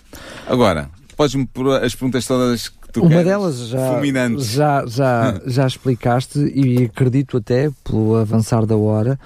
Agora, 0.47 0.89
podes-me 1.17 1.45
pôr 1.45 1.84
as 1.84 1.93
perguntas 1.93 2.25
todas 2.25 2.71
Uma 3.01 3.23
delas 3.23 3.67
já, 3.67 4.01
já, 4.38 4.86
já, 4.86 5.41
já 5.45 5.67
explicaste 5.67 6.39
e 6.39 6.86
acredito 6.86 7.38
até, 7.38 7.69
pelo 7.84 8.15
avançar 8.15 8.65
da 8.65 8.75
hora, 8.75 9.19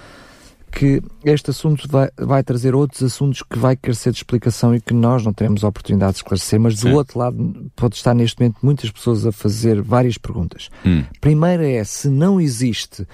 que 0.72 1.02
este 1.26 1.50
assunto 1.50 1.88
vai, 1.88 2.10
vai 2.18 2.44
trazer 2.44 2.76
outros 2.76 3.02
assuntos 3.04 3.42
que 3.42 3.58
vai 3.58 3.76
carecer 3.76 4.14
de 4.14 4.20
explicação 4.20 4.76
e 4.76 4.80
que 4.80 4.94
nós 4.94 5.26
não 5.26 5.34
teremos 5.34 5.64
a 5.64 5.68
oportunidade 5.68 6.14
de 6.14 6.18
esclarecer, 6.20 6.60
mas 6.60 6.78
Sim. 6.78 6.90
do 6.90 6.96
outro 6.96 7.20
lado 7.20 7.72
pode 7.76 7.96
estar 7.96 8.14
neste 8.14 8.40
momento 8.40 8.58
muitas 8.62 8.92
pessoas 8.92 9.26
a 9.26 9.32
fazer 9.32 9.82
várias 9.82 10.18
perguntas. 10.18 10.70
Hum. 10.86 11.04
Primeira 11.20 11.68
é, 11.68 11.84
se 11.84 12.08
não 12.08 12.40
existe 12.40 13.06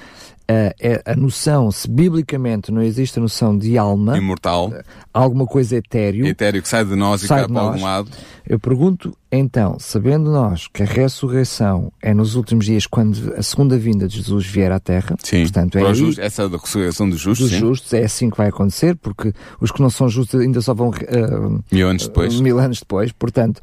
a, 0.48 1.12
a, 1.12 1.16
noção, 1.16 1.72
se 1.72 1.90
biblicamente 1.90 2.72
não 2.72 2.82
existe 2.82 3.18
a 3.18 3.22
noção 3.22 3.58
de 3.58 3.78
alma, 3.78 4.18
imortal, 4.18 4.72
alguma 5.14 5.46
coisa 5.46 5.76
etéreo, 5.78 6.26
etéreo 6.26 6.62
que 6.62 6.68
sai 6.68 6.86
de 6.86 6.96
nós 6.96 7.24
e 7.24 7.28
cai 7.28 7.48
para 7.48 7.62
algum 7.62 7.84
lado. 7.84 8.10
Eu 8.48 8.60
pergunto 8.60 9.16
então, 9.32 9.78
sabendo 9.80 10.32
nós 10.32 10.68
que 10.68 10.84
a 10.84 10.86
ressurreição 10.86 11.92
é 12.02 12.14
nos 12.14 12.36
últimos 12.36 12.66
dias, 12.66 12.86
quando 12.86 13.34
a 13.36 13.42
segunda 13.42 13.78
vinda 13.78 14.08
de 14.08 14.18
Jesus 14.18 14.46
vier 14.46 14.72
à 14.72 14.80
Terra, 14.80 15.16
sim, 15.24 15.42
portanto, 15.42 15.78
é 15.80 15.86
aí, 15.86 16.16
essa 16.20 16.48
da 16.48 16.58
ressurreição 16.58 17.10
dos 17.10 17.20
justos, 17.20 17.50
dos 17.50 17.60
justos, 17.60 17.94
é 17.94 18.04
assim 18.04 18.30
que 18.30 18.38
vai 18.38 18.50
acontecer, 18.50 18.96
porque 18.96 19.34
os 19.60 19.72
que 19.72 19.82
não 19.82 19.90
são 19.90 20.08
justos 20.08 20.40
ainda 20.40 20.62
só 20.62 20.74
vão 20.74 20.90
uh, 20.90 21.64
mil 21.72 21.90
anos 21.90 22.08
depois. 22.08 22.40
Mil 22.40 22.60
anos 22.60 22.80
depois, 22.80 23.12
portanto. 23.12 23.60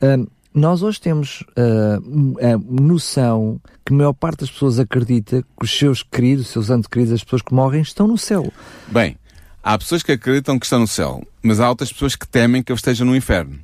Uh, 0.00 0.26
nós 0.54 0.82
hoje 0.82 1.00
temos 1.00 1.42
uh, 1.56 2.38
a 2.40 2.58
noção 2.58 3.60
que 3.84 3.92
a 3.92 3.96
maior 3.96 4.12
parte 4.12 4.40
das 4.40 4.50
pessoas 4.50 4.78
acredita 4.78 5.42
que 5.42 5.64
os 5.64 5.70
seus 5.70 6.02
queridos, 6.02 6.46
os 6.46 6.52
seus 6.52 6.70
antes 6.70 6.86
queridos, 6.86 7.14
as 7.14 7.24
pessoas 7.24 7.42
que 7.42 7.54
morrem, 7.54 7.82
estão 7.82 8.06
no 8.06 8.18
céu. 8.18 8.52
Bem, 8.88 9.16
há 9.62 9.76
pessoas 9.78 10.02
que 10.02 10.12
acreditam 10.12 10.58
que 10.58 10.66
estão 10.66 10.80
no 10.80 10.86
céu, 10.86 11.22
mas 11.42 11.58
há 11.58 11.68
outras 11.68 11.92
pessoas 11.92 12.14
que 12.14 12.28
temem 12.28 12.62
que 12.62 12.70
eu 12.70 12.76
esteja 12.76 13.04
no 13.04 13.16
inferno. 13.16 13.58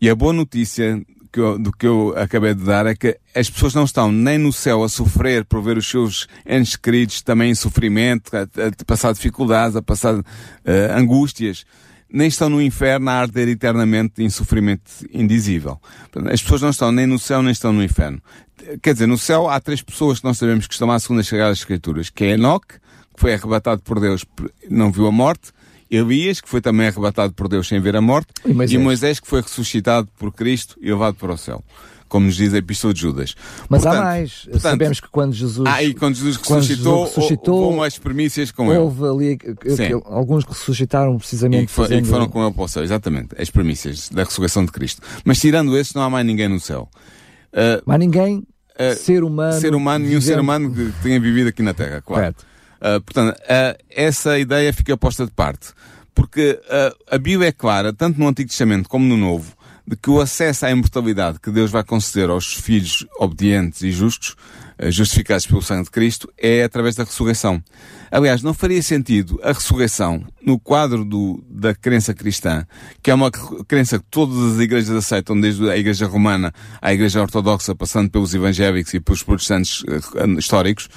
E 0.00 0.10
a 0.10 0.14
boa 0.14 0.32
notícia 0.32 1.02
que 1.32 1.40
eu, 1.40 1.58
do 1.58 1.72
que 1.72 1.86
eu 1.86 2.14
acabei 2.16 2.54
de 2.54 2.64
dar 2.64 2.86
é 2.86 2.94
que 2.94 3.18
as 3.34 3.50
pessoas 3.50 3.74
não 3.74 3.84
estão 3.84 4.12
nem 4.12 4.38
no 4.38 4.52
céu 4.52 4.82
a 4.82 4.88
sofrer 4.88 5.44
por 5.44 5.62
ver 5.62 5.76
os 5.76 5.88
seus 5.88 6.26
entes 6.46 6.76
queridos 6.76 7.22
também 7.22 7.50
em 7.50 7.54
sofrimento, 7.54 8.34
a, 8.36 8.42
a 8.42 8.84
passar 8.86 9.12
dificuldades, 9.12 9.76
a 9.76 9.82
passar 9.82 10.14
uh, 10.14 10.24
angústias 10.94 11.64
nem 12.12 12.28
estão 12.28 12.48
no 12.48 12.62
inferno 12.62 13.10
a 13.10 13.14
arder 13.14 13.48
eternamente 13.48 14.22
em 14.22 14.30
sofrimento 14.30 14.90
indizível. 15.12 15.80
As 16.32 16.42
pessoas 16.42 16.62
não 16.62 16.70
estão 16.70 16.92
nem 16.92 17.06
no 17.06 17.18
céu 17.18 17.42
nem 17.42 17.52
estão 17.52 17.72
no 17.72 17.82
inferno. 17.82 18.22
Quer 18.82 18.94
dizer, 18.94 19.06
no 19.06 19.18
céu 19.18 19.48
há 19.48 19.60
três 19.60 19.82
pessoas 19.82 20.20
que 20.20 20.24
nós 20.24 20.38
sabemos 20.38 20.66
que 20.66 20.72
estão 20.72 20.90
à 20.90 20.98
segunda 20.98 21.22
chegada 21.22 21.50
das 21.50 21.58
Escrituras, 21.58 22.10
que 22.10 22.24
é 22.24 22.30
Enoque, 22.30 22.74
que 23.14 23.20
foi 23.20 23.34
arrebatado 23.34 23.82
por 23.82 24.00
Deus, 24.00 24.24
não 24.70 24.90
viu 24.90 25.06
a 25.06 25.12
morte, 25.12 25.52
Elias, 25.90 26.40
que 26.40 26.48
foi 26.48 26.60
também 26.60 26.88
arrebatado 26.88 27.32
por 27.32 27.48
Deus 27.48 27.68
sem 27.68 27.80
ver 27.80 27.96
a 27.96 28.00
morte, 28.00 28.28
e 28.44 28.52
Moisés, 28.52 28.72
e 28.72 28.78
Moisés 28.78 29.20
que 29.20 29.28
foi 29.28 29.40
ressuscitado 29.40 30.08
por 30.18 30.32
Cristo 30.32 30.76
e 30.80 30.90
levado 30.90 31.14
para 31.14 31.32
o 31.32 31.38
céu 31.38 31.62
como 32.08 32.26
nos 32.26 32.36
diz 32.36 32.54
a 32.54 32.58
Epístola 32.58 32.94
de 32.94 33.00
Judas. 33.00 33.34
Mas 33.68 33.82
portanto, 33.82 34.00
há 34.00 34.04
mais. 34.04 34.44
Portanto, 34.44 34.62
Sabemos 34.62 35.00
que 35.00 35.08
quando 35.08 35.32
Jesus. 35.32 35.68
Ah, 35.68 35.82
e 35.82 35.94
quando 35.94 36.14
Jesus 36.14 36.36
ressuscitou, 36.36 36.98
quando 36.98 37.06
ressuscitou 37.06 37.62
houve 37.62 37.76
umas 37.78 37.98
primícias 37.98 38.50
com 38.50 38.68
houve 38.68 38.74
ele. 38.74 39.38
Houve 39.68 39.82
ali 39.82 40.02
alguns 40.06 40.44
que 40.44 40.52
ressuscitaram 40.52 41.16
precisamente. 41.18 41.64
E 41.64 41.66
que, 41.66 41.72
fazendo... 41.72 41.98
e 41.98 42.02
que 42.02 42.08
foram 42.08 42.28
com 42.28 42.44
ele 42.44 42.54
para 42.54 42.64
o 42.64 42.68
céu, 42.68 42.84
exatamente. 42.84 43.28
As 43.40 43.50
primícias 43.50 44.08
da 44.08 44.24
ressurreição 44.24 44.64
de 44.64 44.72
Cristo. 44.72 45.02
Mas 45.24 45.38
tirando 45.38 45.76
esses, 45.76 45.94
não 45.94 46.02
há 46.02 46.10
mais 46.10 46.24
ninguém 46.26 46.48
no 46.48 46.60
céu. 46.60 46.88
Uh, 47.52 47.82
mais 47.86 48.00
ninguém. 48.00 48.46
Uh, 48.78 48.94
ser 48.94 49.24
humano. 49.24 49.60
Ser 49.60 49.74
humano, 49.74 50.04
nenhum 50.04 50.20
ser 50.20 50.38
humano 50.38 50.72
que 50.72 50.92
tenha 51.02 51.18
vivido 51.18 51.48
aqui 51.48 51.62
na 51.62 51.72
Terra, 51.72 52.02
claro. 52.02 52.34
Uh, 52.76 53.00
portanto, 53.00 53.40
essa 53.88 54.38
ideia 54.38 54.72
fica 54.72 54.96
posta 54.96 55.24
de 55.24 55.32
parte. 55.32 55.68
Porque 56.14 56.58
a 57.10 57.18
Bíblia 57.18 57.48
é 57.48 57.52
clara, 57.52 57.92
tanto 57.92 58.18
no 58.18 58.26
Antigo 58.26 58.48
Testamento 58.48 58.88
como 58.88 59.04
no 59.04 59.18
Novo, 59.18 59.55
de 59.86 59.96
que 59.96 60.10
o 60.10 60.20
acesso 60.20 60.66
à 60.66 60.70
imortalidade 60.70 61.38
que 61.38 61.50
Deus 61.50 61.70
vai 61.70 61.84
conceder 61.84 62.28
aos 62.28 62.54
filhos 62.54 63.06
obedientes 63.18 63.82
e 63.82 63.92
justos, 63.92 64.34
eh, 64.78 64.90
justificados 64.90 65.46
pelo 65.46 65.62
sangue 65.62 65.84
de 65.84 65.90
Cristo, 65.90 66.32
é 66.36 66.64
através 66.64 66.96
da 66.96 67.04
ressurreição. 67.04 67.62
Aliás, 68.10 68.42
não 68.42 68.52
faria 68.52 68.82
sentido 68.82 69.38
a 69.42 69.52
ressurreição 69.52 70.24
no 70.44 70.58
quadro 70.58 71.04
do, 71.04 71.44
da 71.48 71.74
crença 71.74 72.12
cristã, 72.12 72.66
que 73.00 73.10
é 73.10 73.14
uma 73.14 73.30
crença 73.30 73.98
que 73.98 74.04
todas 74.10 74.54
as 74.54 74.60
igrejas 74.60 74.90
aceitam, 74.90 75.40
desde 75.40 75.70
a 75.70 75.76
igreja 75.76 76.06
romana 76.06 76.52
à 76.82 76.92
igreja 76.92 77.22
ortodoxa, 77.22 77.74
passando 77.74 78.10
pelos 78.10 78.34
evangélicos 78.34 78.92
e 78.92 79.00
pelos 79.00 79.22
protestantes 79.22 79.84
eh, 79.86 80.26
históricos, 80.38 80.88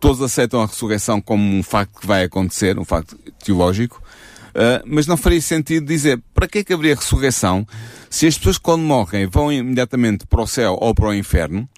todos 0.00 0.22
aceitam 0.22 0.62
a 0.62 0.66
ressurreição 0.66 1.20
como 1.20 1.42
um 1.42 1.62
facto 1.62 2.00
que 2.00 2.06
vai 2.06 2.24
acontecer, 2.24 2.78
um 2.78 2.84
facto 2.84 3.14
teológico, 3.44 4.02
Uh, 4.48 4.82
mas 4.86 5.06
não 5.06 5.16
faria 5.16 5.40
sentido 5.40 5.86
dizer 5.86 6.20
para 6.34 6.48
que 6.48 6.58
é 6.58 6.64
que 6.64 6.72
haveria 6.72 6.96
ressurreição 6.96 7.64
se 8.10 8.26
as 8.26 8.36
pessoas 8.36 8.58
quando 8.58 8.82
morrem 8.82 9.26
vão 9.26 9.52
imediatamente 9.52 10.26
para 10.26 10.42
o 10.42 10.46
céu 10.46 10.76
ou 10.80 10.94
para 10.94 11.08
o 11.08 11.14
inferno, 11.14 11.68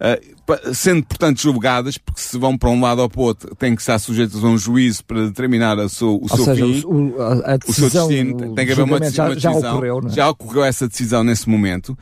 uh, 0.00 0.74
sendo 0.74 1.04
portanto 1.04 1.40
julgadas, 1.40 1.98
porque 1.98 2.20
se 2.20 2.36
vão 2.38 2.56
para 2.56 2.70
um 2.70 2.80
lado 2.80 3.02
ou 3.02 3.08
para 3.08 3.20
o 3.20 3.24
outro 3.24 3.54
têm 3.54 3.74
que 3.74 3.82
estar 3.82 3.98
sujeitas 3.98 4.42
a 4.42 4.46
um 4.46 4.58
juízo 4.58 5.04
para 5.04 5.26
determinar 5.26 5.78
a 5.78 5.88
seu, 5.88 6.16
o 6.16 6.22
ou 6.22 6.28
seu 6.28 6.44
seja, 6.44 6.64
fim, 6.64 6.82
o, 6.84 7.22
a, 7.44 7.56
decisão, 7.56 7.86
o 7.86 7.90
seu 7.90 8.08
destino, 8.08 8.54
tem 8.54 8.66
que 8.66 8.72
haver 8.72 8.82
uma, 8.82 9.00
decisão. 9.00 9.38
Já, 9.38 9.50
ocorreu, 9.52 10.00
é? 10.06 10.10
já 10.10 10.28
ocorreu 10.28 10.64
essa 10.64 10.88
decisão 10.88 11.22
nesse 11.22 11.48
momento 11.48 11.96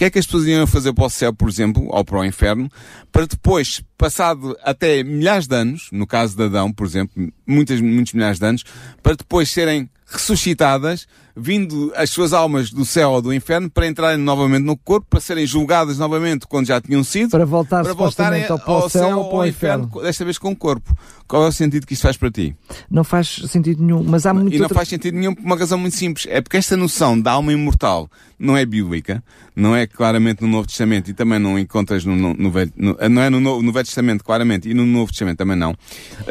que 0.00 0.06
é 0.06 0.10
que 0.10 0.18
as 0.18 0.24
pessoas 0.24 0.46
iam 0.46 0.66
fazer 0.66 0.94
para 0.94 1.04
o 1.04 1.10
céu, 1.10 1.30
por 1.30 1.46
exemplo, 1.46 1.86
ou 1.90 2.02
para 2.02 2.20
o 2.20 2.24
inferno, 2.24 2.70
para 3.12 3.26
depois, 3.26 3.82
passado 3.98 4.56
até 4.62 5.02
milhares 5.02 5.46
de 5.46 5.54
anos, 5.54 5.90
no 5.92 6.06
caso 6.06 6.34
de 6.34 6.42
Adão, 6.44 6.72
por 6.72 6.86
exemplo, 6.86 7.30
muitas, 7.46 7.82
muitos 7.82 8.14
milhares 8.14 8.38
de 8.38 8.46
anos, 8.46 8.64
para 9.02 9.14
depois 9.14 9.50
serem 9.50 9.90
ressuscitadas, 10.10 11.06
vindo 11.36 11.92
as 11.94 12.10
suas 12.10 12.32
almas 12.32 12.70
do 12.70 12.84
céu 12.84 13.12
ou 13.12 13.22
do 13.22 13.32
inferno 13.32 13.70
para 13.70 13.86
entrarem 13.86 14.18
novamente 14.18 14.64
no 14.64 14.76
corpo, 14.76 15.06
para 15.08 15.20
serem 15.20 15.46
julgadas 15.46 15.98
novamente 15.98 16.46
quando 16.46 16.66
já 16.66 16.80
tinham 16.80 17.04
sido, 17.04 17.30
para, 17.30 17.46
voltar 17.46 17.82
para 17.84 17.94
voltarem 17.94 18.44
ao, 18.46 18.60
ao 18.64 18.90
céu, 18.90 19.18
ou 19.18 19.28
para 19.28 19.38
o 19.38 19.46
inferno, 19.46 19.84
inferno, 19.84 20.02
desta 20.02 20.24
vez 20.24 20.36
com 20.36 20.50
o 20.50 20.56
corpo. 20.56 20.94
Qual 21.28 21.44
é 21.44 21.48
o 21.48 21.52
sentido 21.52 21.86
que 21.86 21.94
isto 21.94 22.02
faz 22.02 22.16
para 22.16 22.30
ti? 22.30 22.56
Não 22.90 23.04
faz 23.04 23.28
sentido 23.46 23.82
nenhum, 23.82 24.02
mas 24.02 24.26
há 24.26 24.34
muito 24.34 24.52
E 24.52 24.58
não 24.58 24.64
outra... 24.64 24.74
faz 24.74 24.88
sentido 24.88 25.14
nenhum 25.16 25.32
por 25.32 25.44
uma 25.44 25.56
razão 25.56 25.78
muito 25.78 25.96
simples. 25.96 26.26
É 26.28 26.40
porque 26.40 26.56
esta 26.56 26.76
noção 26.76 27.18
da 27.18 27.30
alma 27.30 27.52
imortal 27.52 28.10
não 28.36 28.56
é 28.56 28.66
bíblica, 28.66 29.22
não 29.54 29.76
é 29.76 29.86
claramente 29.86 30.42
no 30.42 30.48
Novo 30.48 30.66
Testamento 30.66 31.08
e 31.08 31.14
também 31.14 31.38
não 31.38 31.56
encontras 31.56 32.04
no, 32.04 32.16
no, 32.16 32.34
no, 32.34 32.50
no 32.50 33.08
não 33.08 33.22
é 33.22 33.30
no, 33.30 33.40
no, 33.40 33.72
Velho 33.72 33.86
Testamento 33.86 34.24
claramente 34.24 34.68
e 34.68 34.74
no 34.74 34.84
Novo 34.84 35.12
Testamento 35.12 35.38
também 35.38 35.56
não. 35.56 35.72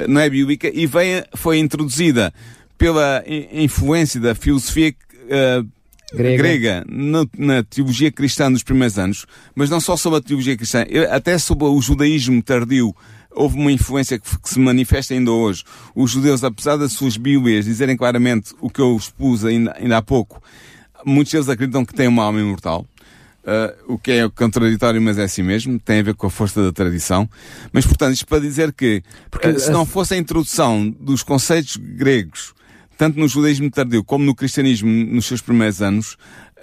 Não 0.07 0.19
é 0.19 0.29
bíblica 0.29 0.69
e 0.73 0.85
veio, 0.85 1.23
foi 1.33 1.59
introduzida 1.59 2.33
pela 2.79 3.21
influência 3.51 4.21
da 4.21 4.33
filosofia 4.33 4.95
uh, 5.25 5.67
grega, 6.15 6.37
grega 6.41 6.85
na, 6.87 7.25
na, 7.37 7.63
teologia 7.63 8.09
cristã 8.09 8.49
dos 8.49 8.63
primeiros 8.63 8.97
anos, 8.97 9.25
mas 9.53 9.69
não 9.69 9.81
só 9.81 9.97
sobre 9.97 10.19
a 10.19 10.21
teologia 10.21 10.55
cristã, 10.55 10.85
até 11.11 11.37
sobre 11.37 11.65
o 11.65 11.79
judaísmo 11.81 12.41
tardio. 12.41 12.95
Houve 13.31 13.57
uma 13.57 13.71
influência 13.71 14.17
que, 14.17 14.39
que 14.39 14.49
se 14.49 14.59
manifesta 14.59 15.13
ainda 15.13 15.31
hoje. 15.31 15.63
Os 15.93 16.09
judeus, 16.09 16.43
apesar 16.43 16.77
das 16.77 16.93
suas 16.93 17.15
Bíblias 17.15 17.65
dizerem 17.65 17.95
claramente 17.95 18.55
o 18.59 18.69
que 18.69 18.79
eu 18.79 18.95
expus 18.95 19.45
ainda, 19.45 19.75
ainda 19.77 19.97
há 19.97 20.01
pouco, 20.01 20.41
muitos 21.05 21.33
deles 21.33 21.49
acreditam 21.49 21.85
que 21.85 21.93
têm 21.93 22.07
uma 22.07 22.23
alma 22.23 22.39
imortal. 22.39 22.87
Uh, 23.43 23.93
o 23.93 23.97
que 23.97 24.11
é 24.11 24.29
contraditório, 24.29 25.01
mas 25.01 25.17
é 25.17 25.23
assim 25.23 25.43
mesmo, 25.43 25.79
tem 25.79 25.99
a 25.99 26.03
ver 26.03 26.13
com 26.13 26.27
a 26.27 26.29
força 26.29 26.63
da 26.63 26.71
tradição. 26.71 27.29
Mas, 27.73 27.85
portanto, 27.85 28.13
isto 28.13 28.25
para 28.25 28.39
dizer 28.39 28.71
que, 28.73 29.03
Porque, 29.29 29.49
uh, 29.49 29.59
se 29.59 29.69
não 29.69 29.85
fosse 29.85 30.13
a 30.13 30.17
introdução 30.17 30.89
dos 30.89 31.23
conceitos 31.23 31.77
gregos 31.77 32.53
tanto 32.99 33.17
no 33.17 33.29
judaísmo 33.29 33.71
tardio 33.71 34.03
como 34.03 34.25
no 34.25 34.35
cristianismo 34.35 34.89
nos 34.89 35.25
seus 35.25 35.39
primeiros 35.39 35.81
anos, 35.81 36.17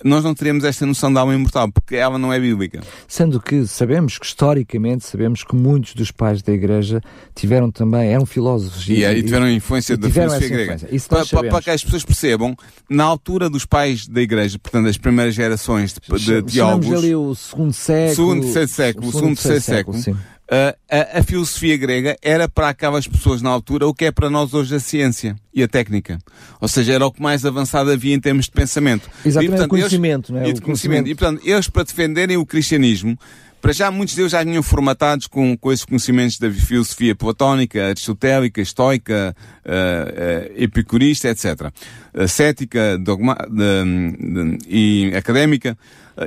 nós 0.05 0.22
não 0.22 0.35
teríamos 0.35 0.64
esta 0.64 0.85
noção 0.85 1.11
da 1.11 1.22
alma 1.22 1.35
imortal, 1.35 1.72
porque 1.72 1.96
ela 1.96 2.18
não 2.18 2.31
é 2.31 2.38
bíblica. 2.38 2.83
Sendo 3.09 3.40
que 3.40 3.66
sabemos 3.66 4.18
que, 4.18 4.27
historicamente, 4.27 5.07
sabemos 5.07 5.42
que 5.42 5.57
muitos 5.57 5.94
dos 5.94 6.11
pais 6.11 6.42
da 6.42 6.53
Igreja 6.53 7.01
tiveram 7.35 7.70
também, 7.70 8.12
eram 8.12 8.27
filósofos. 8.27 8.87
E, 8.87 8.96
e, 8.96 9.05
e 9.07 9.22
tiveram 9.22 9.51
influência 9.51 9.94
e 9.94 9.96
da 9.96 10.11
filosofia 10.11 10.49
grega. 10.51 10.79
Para, 11.09 11.25
para, 11.25 11.49
para, 11.49 11.62
que 11.62 11.70
as 11.70 11.83
pessoas 11.83 12.05
percebam, 12.05 12.55
na 12.87 13.05
altura 13.05 13.49
dos 13.49 13.64
pais 13.64 14.07
da 14.07 14.20
Igreja, 14.20 14.59
portanto, 14.59 14.88
as 14.88 14.99
primeiras 14.99 15.35
gerações 15.35 15.94
de, 15.94 16.42
de 16.42 16.53
teólogos... 16.53 16.92
ali 16.92 17.16
o 17.16 17.35
segundo 17.35 17.72
século... 17.72 18.14
Segundo, 18.14 18.42
terceiro 18.42 18.68
século, 18.68 19.11
segundo, 19.11 19.37
terceiro 19.37 19.61
século, 19.62 19.96
século 19.96 20.36
Uh, 20.47 20.79
a, 20.89 21.19
a, 21.19 21.23
filosofia 21.25 21.77
grega 21.77 22.17
era 22.23 22.49
para 22.49 22.69
aquelas 22.69 23.09
pessoas 23.09 23.43
na 23.43 23.51
altura 23.51 23.85
o 23.85 23.93
que 23.93 24.05
é 24.05 24.13
para 24.13 24.31
nós 24.31 24.55
hoje 24.55 24.77
a 24.77 24.79
ciência 24.79 25.35
e 25.53 25.61
a 25.61 25.67
técnica. 25.67 26.19
Ou 26.61 26.69
seja, 26.69 26.93
era 26.93 27.05
o 27.05 27.11
que 27.11 27.21
mais 27.21 27.45
avançado 27.45 27.91
havia 27.91 28.15
em 28.15 28.21
termos 28.21 28.45
de 28.45 28.53
pensamento. 28.53 29.11
Exatamente, 29.25 29.45
e, 29.45 29.51
portanto, 29.51 29.71
conhecimento, 29.71 30.33
eles, 30.33 30.41
não 30.41 30.47
é? 30.47 30.51
E 30.51 30.53
de 30.53 30.61
conhecimento. 30.61 31.09
E, 31.09 31.15
portanto, 31.17 31.43
eles 31.45 31.69
para 31.69 31.83
defenderem 31.83 32.37
o 32.37 32.47
cristianismo, 32.47 33.19
para 33.61 33.73
já 33.73 33.91
muitos 33.91 34.15
deles 34.15 34.31
já 34.31 34.45
vinham 34.45 34.63
formatados 34.63 35.27
com, 35.27 35.59
com 35.59 35.73
esses 35.73 35.85
conhecimentos 35.85 36.39
da 36.39 36.49
filosofia 36.49 37.17
platónica, 37.17 37.85
aristotélica, 37.89 38.61
estoica, 38.61 39.35
uh, 39.65 39.69
uh, 39.69 40.63
epicurista, 40.63 41.29
etc. 41.29 41.73
Uh, 42.15 42.29
cética, 42.29 42.97
dogma, 42.99 43.37
de, 43.51 44.59
de, 44.59 44.59
e 44.69 45.17
académica. 45.17 45.77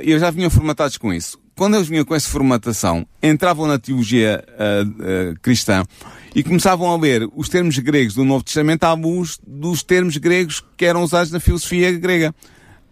eles 0.02 0.20
já 0.20 0.30
vinham 0.30 0.50
formatados 0.50 0.98
com 0.98 1.10
isso 1.10 1.38
quando 1.60 1.74
eles 1.74 1.88
vinham 1.88 2.06
com 2.06 2.14
essa 2.14 2.26
formatação, 2.26 3.06
entravam 3.22 3.66
na 3.66 3.78
teologia 3.78 4.42
uh, 4.48 4.88
uh, 5.32 5.40
cristã 5.42 5.84
e 6.34 6.42
começavam 6.42 6.90
a 6.90 6.96
ler 6.96 7.28
os 7.36 7.50
termos 7.50 7.78
gregos 7.78 8.14
do 8.14 8.24
Novo 8.24 8.42
Testamento 8.42 8.84
à 8.84 8.94
luz 8.94 9.38
dos 9.46 9.82
termos 9.82 10.16
gregos 10.16 10.64
que 10.74 10.86
eram 10.86 11.02
usados 11.02 11.30
na 11.30 11.38
filosofia 11.38 11.92
grega. 11.92 12.34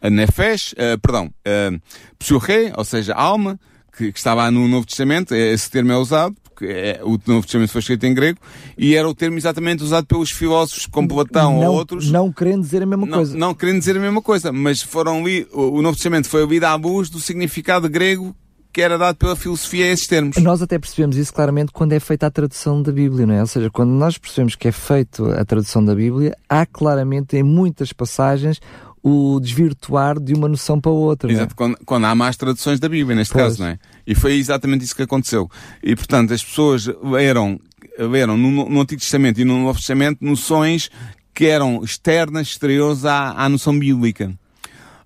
A 0.02 0.10
nefesh, 0.10 0.72
uh, 0.72 1.00
perdão, 1.00 1.32
uh, 1.46 2.76
ou 2.76 2.84
seja, 2.84 3.14
alma, 3.14 3.58
que, 3.96 4.12
que, 4.12 4.18
estava 4.18 4.50
no 4.50 4.68
Novo 4.68 4.86
Testamento, 4.86 5.34
esse 5.34 5.70
termo 5.70 5.92
é 5.92 5.96
usado, 5.96 6.36
porque 6.44 6.66
é, 6.66 7.00
o 7.02 7.18
Novo 7.26 7.46
Testamento 7.46 7.70
foi 7.70 7.78
escrito 7.78 8.04
em 8.04 8.12
grego, 8.12 8.38
e 8.76 8.94
era 8.94 9.08
o 9.08 9.14
termo 9.14 9.38
exatamente 9.38 9.82
usado 9.82 10.06
pelos 10.06 10.30
filósofos 10.30 10.84
como 10.84 11.08
Platão 11.08 11.58
não, 11.58 11.68
ou 11.68 11.74
outros. 11.74 12.10
Não 12.10 12.30
querendo 12.30 12.60
dizer 12.60 12.82
a 12.82 12.86
mesma 12.86 13.06
não, 13.06 13.16
coisa. 13.16 13.34
Não 13.34 13.54
querendo 13.54 13.78
dizer 13.78 13.96
a 13.96 14.00
mesma 14.00 14.20
coisa, 14.20 14.52
mas 14.52 14.82
foram 14.82 15.26
li, 15.26 15.48
o, 15.54 15.78
o 15.78 15.80
Novo 15.80 15.96
Testamento 15.96 16.28
foi 16.28 16.44
lido 16.44 16.64
à 16.64 16.74
luz 16.74 17.08
do 17.08 17.18
significado 17.18 17.88
grego 17.88 18.36
que 18.72 18.82
era 18.82 18.98
dado 18.98 19.16
pela 19.16 19.34
filosofia 19.34 19.86
a 19.86 19.88
esses 19.88 20.06
termos. 20.06 20.36
Nós 20.36 20.62
até 20.62 20.78
percebemos 20.78 21.16
isso 21.16 21.32
claramente 21.32 21.72
quando 21.72 21.92
é 21.92 22.00
feita 22.00 22.26
a 22.26 22.30
tradução 22.30 22.82
da 22.82 22.92
Bíblia, 22.92 23.26
não 23.26 23.34
é? 23.34 23.40
Ou 23.40 23.46
seja, 23.46 23.70
quando 23.70 23.90
nós 23.90 24.18
percebemos 24.18 24.54
que 24.54 24.68
é 24.68 24.72
feita 24.72 25.40
a 25.40 25.44
tradução 25.44 25.84
da 25.84 25.94
Bíblia, 25.94 26.36
há 26.48 26.64
claramente 26.66 27.36
em 27.36 27.42
muitas 27.42 27.92
passagens 27.92 28.60
o 29.02 29.40
desvirtuar 29.40 30.20
de 30.20 30.34
uma 30.34 30.48
noção 30.48 30.80
para 30.80 30.90
outra. 30.90 31.30
É? 31.30 31.34
Exato, 31.34 31.52
é? 31.52 31.56
quando, 31.56 31.78
quando, 31.84 32.04
há 32.04 32.14
más 32.14 32.36
traduções 32.36 32.78
da 32.78 32.88
Bíblia, 32.88 33.16
neste 33.16 33.32
pois. 33.32 33.44
caso, 33.44 33.62
não 33.62 33.68
é? 33.68 33.78
E 34.06 34.14
foi 34.14 34.34
exatamente 34.34 34.84
isso 34.84 34.94
que 34.94 35.02
aconteceu. 35.02 35.50
E, 35.82 35.94
portanto, 35.96 36.32
as 36.34 36.44
pessoas 36.44 36.86
leram, 37.02 37.58
leram 37.98 38.36
no, 38.36 38.68
no 38.68 38.80
Antigo 38.80 39.00
Testamento 39.00 39.40
e 39.40 39.44
no 39.44 39.62
Novo 39.62 39.78
Testamento 39.78 40.18
noções 40.20 40.90
que 41.34 41.46
eram 41.46 41.82
externas, 41.84 42.48
exteriores 42.48 43.04
à, 43.04 43.32
à 43.32 43.48
noção 43.48 43.78
bíblica. 43.78 44.32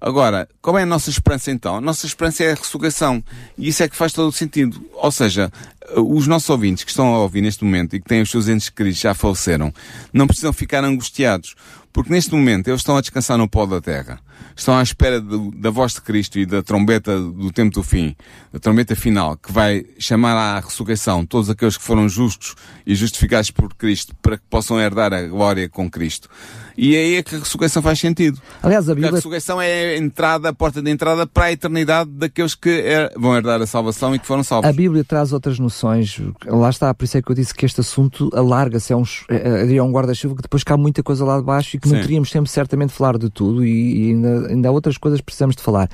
Agora, 0.05 0.49
qual 0.61 0.77
é 0.77 0.83
a 0.83 0.87
nossa 0.87 1.11
esperança 1.11 1.53
então? 1.53 1.77
A 1.77 1.81
nossa 1.81 2.07
esperança 2.07 2.43
é 2.43 2.51
a 2.51 2.55
ressurreição. 2.57 3.23
E 3.57 3.69
isso 3.69 3.85
é 3.85 3.89
que 3.89 3.95
faz 3.95 4.13
todo 4.13 4.31
o 4.31 4.33
sentido. 4.33 4.85
Ou 4.95 5.13
seja, 5.13 5.49
os 5.95 6.27
nossos 6.27 6.51
ouvintes 6.51 6.83
que 6.83 6.91
estão 6.91 7.15
a 7.15 7.21
ouvir 7.21 7.41
neste 7.41 7.63
momento 7.63 7.95
e 7.95 8.01
que 8.01 8.09
têm 8.09 8.21
os 8.21 8.29
seus 8.29 8.49
entes 8.49 8.69
queridos 8.69 8.99
já 8.99 9.15
faleceram, 9.15 9.73
não 10.13 10.27
precisam 10.27 10.53
ficar 10.53 10.83
angustiados. 10.83 11.55
Porque 11.93 12.13
neste 12.13 12.35
momento 12.35 12.67
eles 12.67 12.81
estão 12.81 12.97
a 12.97 13.01
descansar 13.01 13.39
no 13.39 13.49
pó 13.49 13.65
da 13.65 13.81
terra. 13.81 14.19
Estão 14.55 14.77
à 14.77 14.83
espera 14.83 15.21
de, 15.21 15.51
da 15.53 15.71
voz 15.71 15.95
de 15.95 16.03
Cristo 16.03 16.39
e 16.39 16.47
da 16.47 16.63
trombeta 16.63 17.19
do 17.19 17.51
tempo 17.51 17.75
do 17.75 17.83
fim, 17.83 18.15
da 18.53 18.59
trombeta 18.59 18.95
final, 18.95 19.37
que 19.37 19.51
vai 19.51 19.85
chamar 19.99 20.37
à 20.37 20.61
ressurreição 20.61 21.25
todos 21.25 21.49
aqueles 21.49 21.77
que 21.77 21.83
foram 21.83 22.09
justos 22.09 22.55
e 22.87 22.95
justificados 22.95 23.51
por 23.51 23.75
Cristo 23.75 24.15
para 24.21 24.37
que 24.37 24.45
possam 24.51 24.79
herdar 24.81 25.13
a 25.13 25.23
glória 25.23 25.69
com 25.69 25.91
Cristo. 25.91 26.29
E 26.77 26.97
é 26.97 27.01
aí 27.01 27.23
que 27.23 27.35
a 27.37 27.39
ressurreição 27.39 27.83
faz 27.83 27.99
sentido. 27.99 28.41
Aliás, 28.63 28.89
a, 28.89 28.95
Bíblia... 28.95 29.11
a 29.11 29.15
ressurreição 29.15 29.61
é 29.61 29.95
a 29.95 29.99
entrada, 29.99 30.49
a 30.49 30.53
porta 30.53 30.81
de 30.81 30.91
entrada 30.91 31.27
para 31.27 31.47
a 31.47 31.53
eternidade 31.53 32.11
daqueles 32.11 32.55
que 32.55 32.69
er... 32.69 33.13
vão 33.17 33.37
herdar 33.37 33.61
a 33.61 33.67
salvação 33.67 34.15
e 34.15 34.19
que 34.19 34.27
foram 34.27 34.43
salvos. 34.43 34.69
A 34.69 34.73
Bíblia 34.73 35.05
traz 35.05 35.33
outras 35.33 35.59
noções. 35.59 36.21
Lá 36.47 36.71
está, 36.71 36.93
por 36.95 37.05
isso 37.05 37.19
é 37.19 37.23
que 37.23 37.31
eu 37.31 37.35
disse 37.35 37.55
que 37.55 37.67
este 37.67 37.81
assunto 37.81 38.31
alarga-se. 38.35 38.93
É 38.93 38.97
um, 38.97 39.05
é, 39.29 39.77
é 39.77 39.83
um 39.83 39.93
guarda-chuva 39.93 40.37
que 40.37 40.43
depois 40.43 40.63
cabe 40.63 40.83
muita 40.83 41.03
coisa 41.03 41.25
lá 41.25 41.39
de 41.39 41.45
baixo 41.45 41.77
e 41.77 41.81
que 41.81 41.89
Sim. 41.89 41.95
não 41.95 42.03
teríamos 42.03 42.31
tempo 42.31 42.49
certamente 42.49 42.91
de 42.91 42.97
falar 42.97 43.19
de 43.19 43.29
tudo 43.29 43.65
e, 43.65 44.11
e 44.11 44.15
ainda, 44.27 44.49
ainda 44.49 44.69
há 44.69 44.73
outras 44.73 44.97
coisas 44.97 45.21
que 45.21 45.27
precisamos 45.27 45.57
de 45.57 45.63
falar. 45.63 45.89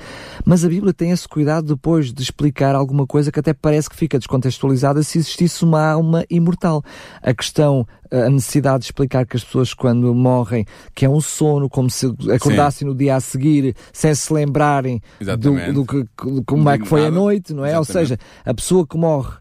Mas 0.45 0.63
a 0.63 0.69
Bíblia 0.69 0.93
tem 0.93 1.11
esse 1.11 1.27
cuidado 1.27 1.75
depois 1.75 2.13
de 2.13 2.21
explicar 2.21 2.75
alguma 2.75 3.05
coisa 3.05 3.31
que 3.31 3.39
até 3.39 3.53
parece 3.53 3.89
que 3.89 3.95
fica 3.95 4.17
descontextualizada 4.17 5.01
se 5.03 5.17
existisse 5.17 5.63
uma 5.63 5.83
alma 5.85 6.25
imortal. 6.29 6.83
A 7.21 7.33
questão 7.33 7.85
a 8.11 8.29
necessidade 8.29 8.79
de 8.79 8.85
explicar 8.85 9.25
que 9.25 9.37
as 9.37 9.43
pessoas 9.43 9.73
quando 9.73 10.13
morrem 10.15 10.65
que 10.95 11.05
é 11.05 11.09
um 11.09 11.21
sono, 11.21 11.69
como 11.69 11.89
se 11.89 12.07
acordassem 12.07 12.79
Sim. 12.79 12.85
no 12.85 12.95
dia 12.95 13.15
a 13.15 13.19
seguir 13.19 13.75
sem 13.93 14.13
se 14.15 14.33
lembrarem 14.33 15.01
do, 15.37 15.73
do, 15.73 15.85
que 15.85 16.05
como 16.45 16.69
é 16.69 16.77
que 16.77 16.87
foi 16.87 17.05
a 17.05 17.11
noite, 17.11 17.53
não 17.53 17.63
é? 17.63 17.69
Exatamente. 17.69 17.89
Ou 17.89 17.93
seja, 17.93 18.17
a 18.43 18.53
pessoa 18.53 18.85
que 18.87 18.97
morre 18.97 19.37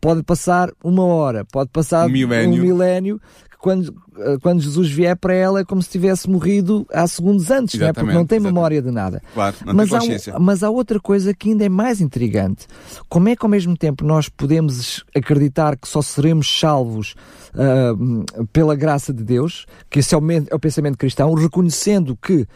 pode 0.00 0.22
passar 0.22 0.70
uma 0.82 1.04
hora, 1.04 1.44
pode 1.44 1.70
passar 1.70 2.06
um 2.06 2.10
milénio, 2.10 2.60
um 2.60 2.62
milénio 2.62 3.20
quando, 3.64 3.94
eh, 4.18 4.36
quando 4.42 4.60
Jesus 4.60 4.90
vier 4.90 5.16
para 5.16 5.32
ela 5.32 5.60
é 5.60 5.64
como 5.64 5.82
se 5.82 5.88
tivesse 5.88 6.28
morrido 6.28 6.86
há 6.92 7.06
segundos 7.06 7.50
antes, 7.50 7.80
não 7.80 7.86
é? 7.86 7.94
porque 7.94 8.12
não 8.12 8.26
tem 8.26 8.36
exatamente. 8.36 8.42
memória 8.42 8.82
de 8.82 8.90
nada. 8.90 9.22
Claro, 9.32 9.56
não 9.64 9.72
mas, 9.72 9.90
há, 9.90 10.38
mas 10.38 10.62
há 10.62 10.68
outra 10.68 11.00
coisa 11.00 11.32
que 11.32 11.48
ainda 11.48 11.64
é 11.64 11.68
mais 11.70 11.98
intrigante. 11.98 12.66
Como 13.08 13.26
é 13.30 13.34
que 13.34 13.42
ao 13.42 13.48
mesmo 13.48 13.74
tempo 13.74 14.04
nós 14.04 14.28
podemos 14.28 15.02
acreditar 15.16 15.78
que 15.78 15.88
só 15.88 16.02
seremos 16.02 16.46
salvos 16.60 17.14
uh, 17.54 18.46
pela 18.48 18.76
graça 18.76 19.14
de 19.14 19.24
Deus, 19.24 19.64
que 19.88 20.00
esse 20.00 20.14
é 20.14 20.18
o, 20.18 20.30
é 20.30 20.54
o 20.54 20.58
pensamento 20.58 20.98
cristão, 20.98 21.32
reconhecendo 21.32 22.18
que 22.20 22.46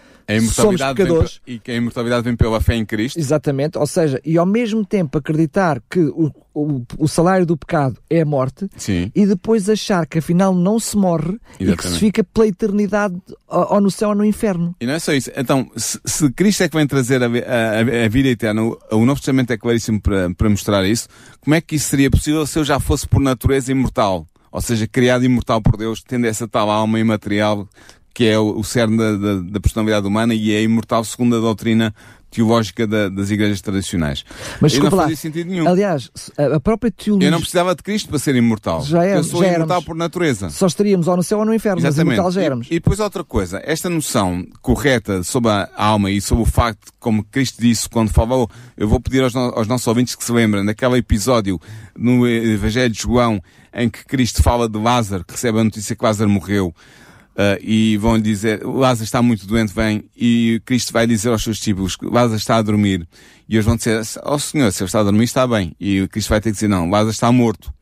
somos 0.51 0.81
pecadores. 0.81 1.41
e 1.47 1.59
que 1.59 1.71
a 1.71 1.75
imortalidade 1.75 2.23
vem 2.23 2.37
pela 2.37 2.61
fé 2.61 2.77
em 2.77 2.85
Cristo. 2.85 3.19
Exatamente, 3.19 3.79
ou 3.79 3.87
seja, 3.87 4.21
e 4.23 4.37
ao 4.37 4.45
mesmo 4.45 4.85
tempo 4.85 5.17
acreditar 5.17 5.81
que 5.89 6.01
o, 6.01 6.31
o, 6.55 6.83
o 6.99 7.09
salário 7.09 7.47
do 7.47 7.57
pecado 7.57 7.99
é 8.11 8.21
a 8.21 8.27
morte 8.27 8.69
Sim. 8.77 9.11
e 9.15 9.27
depois 9.27 9.69
achar 9.71 10.07
que 10.07 10.19
afinal 10.19 10.55
não 10.55 10.79
se 10.79 10.97
morre 10.99 11.39
Exatamente. 11.59 11.73
e 11.73 11.77
que 11.77 11.89
se 11.89 11.99
fica 11.99 12.25
pela 12.25 12.47
eternidade 12.47 13.15
ou 13.47 13.81
no 13.81 13.91
céu 13.91 14.11
ou 14.11 14.15
no 14.15 14.25
inferno. 14.25 14.75
E 14.81 14.87
não 14.87 14.95
é 14.95 14.99
só 14.99 15.13
isso. 15.13 15.31
Então, 15.37 15.71
se, 15.77 15.99
se 16.05 16.31
Cristo 16.33 16.63
é 16.63 16.69
que 16.69 16.77
vem 16.77 16.87
trazer 16.87 17.23
a, 17.23 17.27
a, 17.27 18.05
a, 18.05 18.09
vida 18.09 18.29
eterna, 18.29 18.63
o 18.63 19.07
Novo 19.07 19.21
Testamento 19.21 19.53
é 19.53 19.57
claríssimo 19.57 20.01
para, 20.01 20.35
para 20.35 20.51
mostrar 20.51 20.85
isso, 20.85 21.09
como 21.41 21.55
é 21.55 21.61
que 21.61 21.77
isso 21.77 21.89
seria 21.89 22.11
possível 22.11 22.47
se 22.47 22.59
eu 22.59 22.65
já 22.65 22.79
fosse 22.81 23.07
por 23.07 23.21
natureza 23.21 23.73
imortal? 23.73 24.27
Ou 24.51 24.61
seja, 24.61 24.87
criado 24.87 25.25
imortal 25.25 25.61
por 25.61 25.77
Deus, 25.77 26.03
tendo 26.03 26.27
essa 26.27 26.49
tal 26.49 26.71
alma 26.71 26.99
imaterial 26.99 27.69
que 28.19 28.25
é 28.27 28.37
o, 28.37 28.59
o 28.59 28.65
cerne 28.65 28.97
da, 28.97 29.13
da, 29.17 29.35
da, 29.43 29.61
personalidade 29.61 30.05
humana 30.05 30.35
e 30.35 30.53
é 30.53 30.61
imortal 30.61 31.05
segundo 31.05 31.37
a 31.37 31.39
doutrina 31.39 31.95
teológica 32.31 32.87
da, 32.87 33.09
das 33.09 33.31
igrejas 33.31 33.61
tradicionais. 33.61 34.25
Mas 34.61 34.75
e 34.75 34.81
não 34.81 34.91
fazia 34.91 35.17
sentido 35.17 35.51
nenhum. 35.51 35.69
Aliás, 35.69 36.11
a 36.37 36.61
própria 36.61 36.91
teologia... 36.91 37.29
Eu 37.29 37.33
não 37.33 37.41
precisava 37.41 37.75
de 37.75 37.83
Cristo 37.83 38.09
para 38.09 38.19
ser 38.19 38.37
imortal. 38.37 38.83
Já 38.85 39.05
é, 39.05 39.17
eu 39.17 39.25
sou 39.25 39.41
já 39.41 39.49
imortal 39.49 39.67
éramos. 39.69 39.85
por 39.85 39.97
natureza. 39.97 40.51
Só 40.51 40.67
estaríamos 40.67 41.09
ou 41.09 41.17
no 41.17 41.23
céu 41.23 41.39
ou 41.39 41.45
no 41.45 41.55
inferno, 41.55 41.81
Exatamente. 41.81 42.07
mas 42.07 42.15
imortal 42.15 42.31
já 42.33 42.43
éramos. 42.43 42.67
E, 42.67 42.75
e 42.75 42.75
depois 42.75 43.01
outra 43.01 43.25
coisa, 43.25 43.61
esta 43.65 43.89
noção 43.89 44.47
correta 44.61 45.23
sobre 45.23 45.51
a 45.51 45.71
alma 45.77 46.11
e 46.11 46.21
sobre 46.21 46.43
o 46.43 46.47
facto, 46.47 46.93
como 46.99 47.25
Cristo 47.25 47.61
disse 47.61 47.89
quando 47.89 48.11
falou, 48.11 48.49
eu 48.77 48.89
vou 48.89 49.01
pedir 49.01 49.23
aos, 49.23 49.35
no, 49.35 49.41
aos 49.41 49.67
nossos 49.67 49.87
ouvintes 49.87 50.15
que 50.15 50.25
se 50.25 50.33
lembrem 50.33 50.65
daquele 50.65 50.99
episódio 50.99 51.61
no 51.97 52.27
Evangelho 52.27 52.93
de 52.93 53.03
João 53.03 53.41
em 53.73 53.89
que 53.89 54.05
Cristo 54.05 54.43
fala 54.43 54.69
de 54.69 54.79
Lázaro, 54.79 55.25
que 55.25 55.33
recebe 55.33 55.61
a 55.61 55.65
notícia 55.65 55.95
que 55.95 56.05
Lázaro 56.05 56.31
morreu, 56.31 56.75
Uh, 57.39 57.55
e 57.61 57.97
vão 57.99 58.19
dizer, 58.19 58.65
Lázaro 58.65 59.05
está 59.05 59.23
muito 59.23 59.47
doente, 59.47 59.73
vem, 59.73 60.11
e 60.17 60.61
Cristo 60.65 60.93
vai 60.93 61.07
dizer 61.07 61.29
aos 61.29 61.45
seus 61.45 61.59
discípulos, 61.59 61.97
Lázaro 62.03 62.37
está 62.37 62.57
a 62.57 62.63
dormir. 62.63 63.07
E 63.49 63.55
eles 63.55 63.65
vão 63.65 63.77
dizer, 63.77 64.03
ó 64.25 64.35
oh, 64.35 64.39
Senhor, 64.41 64.73
se 64.73 64.83
ele 64.83 64.89
está 64.89 64.99
a 64.99 65.05
dormir, 65.05 65.23
está 65.23 65.47
bem. 65.47 65.73
E 65.79 66.09
Cristo 66.09 66.31
vai 66.31 66.41
ter 66.41 66.51
que 66.51 66.55
dizer, 66.55 66.67
não, 66.67 66.91
Lázaro 66.91 67.11
está 67.11 67.31
morto. 67.31 67.73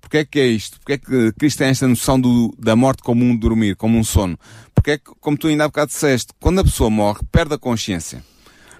Porquê 0.00 0.18
é 0.18 0.24
que 0.24 0.40
é 0.40 0.46
isto? 0.46 0.78
Porquê 0.80 0.94
é 0.94 0.98
que 0.98 1.32
Cristo 1.32 1.58
tem 1.58 1.68
esta 1.68 1.86
noção 1.86 2.18
do, 2.18 2.54
da 2.58 2.74
morte 2.74 3.02
como 3.02 3.22
um 3.22 3.36
dormir, 3.36 3.76
como 3.76 3.98
um 3.98 4.04
sono? 4.04 4.38
Porque 4.74 4.92
é 4.92 4.96
que, 4.98 5.10
como 5.20 5.36
tu 5.36 5.48
ainda 5.48 5.64
há 5.64 5.68
bocado 5.68 5.90
disseste, 5.90 6.32
quando 6.40 6.60
a 6.60 6.64
pessoa 6.64 6.88
morre, 6.88 7.20
perde 7.30 7.52
a 7.52 7.58
consciência. 7.58 8.24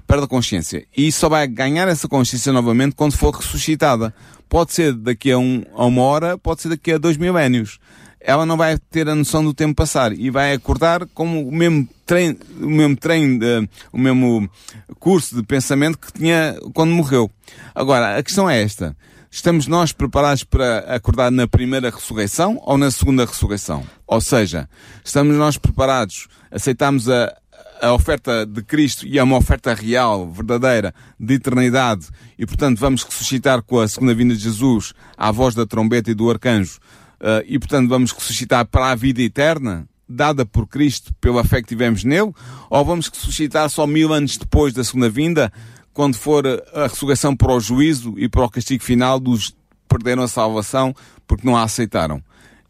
Perde 0.06 0.24
a 0.24 0.28
consciência. 0.28 0.86
E 0.96 1.12
só 1.12 1.28
vai 1.28 1.46
ganhar 1.46 1.88
essa 1.88 2.08
consciência 2.08 2.54
novamente 2.54 2.94
quando 2.94 3.12
for 3.12 3.34
ressuscitada. 3.34 4.14
Pode 4.48 4.72
ser 4.72 4.94
daqui 4.94 5.30
a, 5.30 5.36
um, 5.36 5.62
a 5.74 5.84
uma 5.84 6.00
hora, 6.00 6.38
pode 6.38 6.62
ser 6.62 6.70
daqui 6.70 6.92
a 6.92 6.96
dois 6.96 7.18
milénios 7.18 7.78
ela 8.26 8.44
não 8.44 8.56
vai 8.56 8.76
ter 8.90 9.08
a 9.08 9.14
noção 9.14 9.44
do 9.44 9.54
tempo 9.54 9.76
passar 9.76 10.12
e 10.12 10.30
vai 10.30 10.52
acordar 10.52 11.06
como 11.14 11.48
o 11.48 11.52
mesmo 11.52 11.88
treino, 12.04 12.36
o 12.60 12.68
mesmo 12.68 12.96
treino, 12.96 13.38
de, 13.38 13.68
o 13.92 13.98
mesmo 13.98 14.50
curso 14.98 15.36
de 15.36 15.44
pensamento 15.44 15.96
que 15.96 16.12
tinha 16.12 16.58
quando 16.74 16.90
morreu. 16.90 17.30
Agora, 17.72 18.18
a 18.18 18.22
questão 18.24 18.50
é 18.50 18.60
esta. 18.60 18.96
Estamos 19.30 19.68
nós 19.68 19.92
preparados 19.92 20.42
para 20.42 20.80
acordar 20.92 21.30
na 21.30 21.46
primeira 21.46 21.88
ressurreição 21.88 22.60
ou 22.62 22.76
na 22.76 22.90
segunda 22.90 23.24
ressurreição? 23.24 23.84
Ou 24.04 24.20
seja, 24.20 24.68
estamos 25.04 25.36
nós 25.36 25.56
preparados, 25.56 26.26
aceitamos 26.50 27.08
a, 27.08 27.32
a 27.80 27.92
oferta 27.92 28.44
de 28.44 28.60
Cristo 28.62 29.06
e 29.06 29.20
é 29.20 29.22
uma 29.22 29.36
oferta 29.36 29.72
real, 29.72 30.28
verdadeira, 30.28 30.92
de 31.20 31.34
eternidade, 31.34 32.08
e 32.36 32.44
portanto 32.44 32.78
vamos 32.78 33.04
ressuscitar 33.04 33.62
com 33.62 33.78
a 33.78 33.86
segunda 33.86 34.14
vinda 34.14 34.34
de 34.34 34.42
Jesus, 34.42 34.94
à 35.16 35.30
voz 35.30 35.54
da 35.54 35.64
trombeta 35.64 36.10
e 36.10 36.14
do 36.14 36.28
arcanjo, 36.28 36.80
uh, 37.20 37.44
e 37.46 37.58
portanto 37.58 37.88
vamos 37.88 38.12
ressuscitar 38.12 38.66
para 38.66 38.90
a 38.90 38.94
vida 38.94 39.22
eterna, 39.22 39.88
dada 40.08 40.46
por 40.46 40.66
Cristo 40.66 41.14
pela 41.20 41.44
fé 41.44 41.60
que 41.60 41.68
tivemos 41.68 42.04
nele, 42.04 42.32
ou 42.70 42.84
vamos 42.84 43.08
ressuscitar 43.08 43.68
só 43.68 43.86
mil 43.86 44.12
anos 44.12 44.36
depois 44.36 44.72
da 44.72 44.84
segunda 44.84 45.08
vinda, 45.08 45.52
quando 45.92 46.16
for 46.16 46.46
a 46.74 46.82
ressurreição 46.82 47.34
para 47.34 47.52
o 47.52 47.60
juízo 47.60 48.14
e 48.18 48.28
para 48.28 48.44
o 48.44 48.50
castigo 48.50 48.84
final 48.84 49.18
dos 49.18 49.48
que 49.48 49.56
perderam 49.88 50.22
a 50.22 50.28
salvação 50.28 50.94
porque 51.26 51.46
não 51.46 51.56
a 51.56 51.62
aceitaram? 51.62 52.22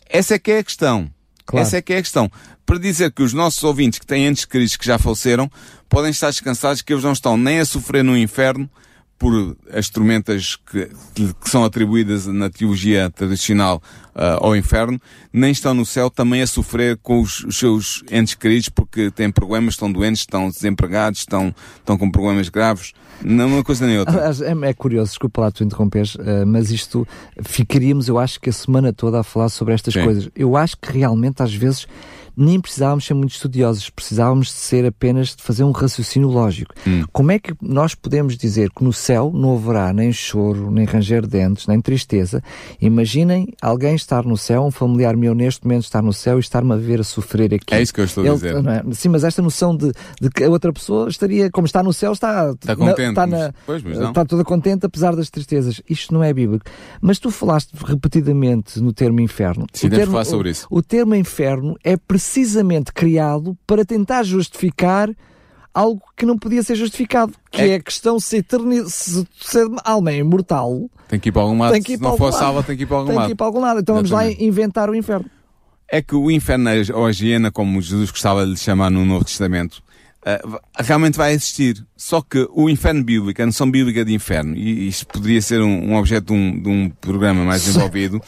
Essa 0.09 0.35
é 0.35 0.39
que 0.39 0.53
é 0.53 0.59
a 0.59 0.65
questão. 0.65 1.11
Claro. 1.45 1.67
Essa 1.67 1.77
é 1.79 1.83
que 1.83 1.93
é 1.93 1.99
a 1.99 2.03
questão. 2.03 2.31
Para 2.65 2.79
dizer 2.79 3.13
que 3.13 3.23
os 3.23 3.33
nossos 3.33 3.63
ouvintes 3.63 3.99
que 3.99 4.07
têm 4.07 4.27
entes 4.27 4.45
queridos 4.45 4.77
que 4.77 4.87
já 4.87 4.99
faleceram 4.99 5.51
podem 5.89 6.11
estar 6.11 6.31
descansados 6.31 6.83
que 6.83 6.93
eles 6.93 7.05
não 7.05 7.13
estão 7.13 7.37
nem 7.37 7.61
a 7.61 7.65
sofrer 7.65 8.03
no 8.03 8.17
inferno, 8.17 8.69
por 9.19 9.57
as 9.73 9.89
tormentas 9.89 10.57
que, 10.57 10.91
que, 11.15 11.51
são 11.51 11.65
atribuídas 11.65 12.27
na 12.27 12.51
teologia 12.51 13.11
tradicional 13.11 13.83
uh, 14.15 14.45
ao 14.45 14.55
inferno, 14.55 15.01
nem 15.33 15.51
estão 15.51 15.73
no 15.73 15.87
céu 15.87 16.11
também 16.11 16.43
a 16.43 16.47
sofrer 16.47 16.99
com 17.03 17.21
os, 17.21 17.43
os, 17.45 17.57
seus 17.57 18.03
entes 18.11 18.35
queridos 18.35 18.69
porque 18.69 19.11
têm 19.11 19.31
problemas, 19.31 19.75
estão 19.75 19.91
doentes, 19.91 20.21
estão 20.21 20.51
desempregados, 20.51 21.21
estão, 21.21 21.55
estão 21.79 21.97
com 21.97 22.11
problemas 22.11 22.49
graves. 22.49 22.93
Não 23.25 23.47
uma 23.47 23.65
coisa 23.65 23.87
nem 23.87 23.99
outra. 23.99 24.31
É, 24.45 24.69
é 24.69 24.75
curioso, 24.75 25.13
desculpa 25.13 25.41
lá 25.41 25.51
tu 25.51 25.65
interrompes, 25.65 26.15
uh, 26.17 26.47
mas 26.47 26.71
isto 26.71 27.09
ficaríamos, 27.43 28.09
eu 28.09 28.19
acho 28.19 28.39
que 28.39 28.51
a 28.51 28.53
semana 28.53 28.93
toda 28.93 29.21
a 29.21 29.23
falar 29.23 29.49
sobre 29.49 29.73
estas 29.73 29.95
Sim. 29.95 30.05
coisas. 30.05 30.29
Eu 30.37 30.57
acho 30.57 30.77
que 30.77 30.99
realmente 30.99 31.43
às 31.43 31.55
vezes 31.55 31.87
nem 32.37 32.61
precisávamos 32.61 33.07
ser 33.07 33.15
muito 33.15 33.33
estudiosos, 33.33 33.89
precisávamos 33.89 34.49
de 34.49 34.53
ser 34.53 34.85
apenas 34.85 35.35
de 35.35 35.43
fazer 35.43 35.65
um 35.65 35.71
raciocínio 35.71 36.29
lógico. 36.29 36.75
Hum. 36.87 37.05
Como 37.13 37.33
é 37.33 37.39
que 37.39 37.55
nós 37.63 37.95
podemos 37.95 38.37
dizer 38.37 38.71
que 38.71 38.85
no 38.85 38.93
céu 38.93 39.33
não 39.35 39.55
haverá 39.55 39.93
nem 39.93 40.13
choro, 40.13 40.71
nem 40.71 40.85
ranger 40.85 41.23
de 41.23 41.29
dentes, 41.29 41.67
nem 41.67 41.81
tristeza? 41.81 42.43
Imaginem 42.81 43.49
alguém 43.63 43.95
estar 43.95 44.25
no 44.25 44.37
céu, 44.37 44.65
um 44.65 44.71
familiar 44.71 45.17
meu 45.17 45.35
neste 45.35 45.65
momento 45.65 45.85
estar 45.85 46.03
no 46.03 46.13
céu 46.13 46.37
e 46.37 46.41
estar-me 46.41 46.73
a 46.73 46.77
ver 46.77 47.01
a 47.01 47.05
sofrer 47.05 47.55
aqui. 47.55 47.75
É 47.75 47.81
isso 47.81 47.95
que 47.95 48.01
eu 48.01 48.05
estou 48.05 48.23
Ele, 48.23 48.33
a 48.33 48.35
dizer. 48.35 48.55
É? 48.57 48.83
Sim, 48.93 49.09
mas 49.09 49.25
esta 49.25 49.41
noção 49.41 49.75
de, 49.75 49.93
de, 50.21 50.29
que 50.29 50.45
a 50.45 50.51
outra 50.51 50.73
pessoa 50.73 51.09
estaria, 51.09 51.51
como 51.51 51.67
está 51.67 51.83
no 51.83 51.93
céu, 51.93 52.13
está, 52.13 52.51
está 52.51 52.77
contente. 52.77 53.09
Está, 53.09 53.27
na, 53.27 53.53
pois, 53.65 53.85
está 53.85 54.25
toda 54.25 54.45
contente 54.45 54.85
apesar 54.85 55.17
das 55.17 55.31
tristezas. 55.31 55.81
Isto 55.89 56.13
não 56.13 56.23
é 56.23 56.33
bíblico. 56.35 56.67
Mas 57.01 57.19
tu 57.19 57.31
falaste 57.31 57.71
repetidamente 57.83 58.79
no 58.81 58.93
termo 58.93 59.21
inferno. 59.21 59.67
Sim, 59.73 59.87
o 59.87 59.91
termo, 59.91 60.13
falar 60.13 60.25
sobre 60.25 60.51
isso. 60.51 60.67
O, 60.69 60.79
o 60.79 60.83
termo 60.83 61.15
inferno 61.15 61.77
é 61.83 61.97
precisamente 62.27 62.93
criado 62.93 63.57
para 63.67 63.85
tentar 63.85 64.25
justificar 64.25 65.09
algo 65.73 66.03
que 66.17 66.27
não 66.27 66.37
podia 66.37 66.63
ser 66.63 66.75
justificado, 66.75 67.33
que 67.51 67.61
é, 67.61 67.69
é 67.69 67.75
a 67.77 67.81
questão 67.81 68.19
se, 68.19 68.39
eterni... 68.39 68.89
se, 68.89 69.27
se 69.41 69.59
a 69.85 69.93
alma 69.93 70.11
é 70.11 70.17
imortal. 70.17 70.91
Tem 71.09 71.21
que 71.21 71.29
ir 71.29 71.33
para 71.33 71.43
algum 71.43 71.59
lado. 71.59 71.77
Se 71.81 71.97
não 71.99 72.17
for 72.17 72.33
salva, 72.33 72.63
tem 72.63 72.77
que 72.77 72.83
ir 72.83 72.87
para 72.87 72.97
algum 72.97 73.09
tem 73.09 73.17
lado. 73.17 73.25
Tem 73.25 73.29
que 73.29 73.33
ir 73.35 73.37
para 73.37 73.47
algum 73.47 73.61
lado. 73.61 73.81
Então 73.81 73.95
vamos 73.95 74.11
lá 74.11 74.29
inventar 74.31 74.91
o 74.91 74.95
inferno. 74.95 75.31
É 75.89 76.03
que 76.03 76.17
o 76.17 76.31
inferno, 76.31 76.69
ou 76.95 77.07
a 77.07 77.11
hiena, 77.11 77.53
como 77.53 77.81
Jesus 77.81 78.11
gostava 78.11 78.45
de 78.45 78.53
lhe 78.53 78.57
chamar 78.57 78.91
no 78.91 79.05
Novo 79.05 79.25
Testamento, 79.25 79.83
uh, 80.23 80.59
realmente 80.81 81.17
vai 81.17 81.33
existir. 81.33 81.87
Só 81.97 82.23
que 82.23 82.49
o 82.53 82.69
inferno 82.69 83.05
bíblico, 83.05 83.41
a 83.41 83.47
noção 83.47 83.71
bíblica 83.71 84.05
de 84.05 84.13
inferno, 84.13 84.57
e 84.57 84.89
isto 84.89 85.07
poderia 85.07 85.41
ser 85.41 85.61
um, 85.61 85.93
um 85.93 85.97
objeto 85.97 86.27
de 86.27 86.33
um, 86.33 86.61
de 86.61 86.69
um 86.69 86.89
programa 86.89 87.45
mais 87.45 87.63
desenvolvido, 87.67 88.21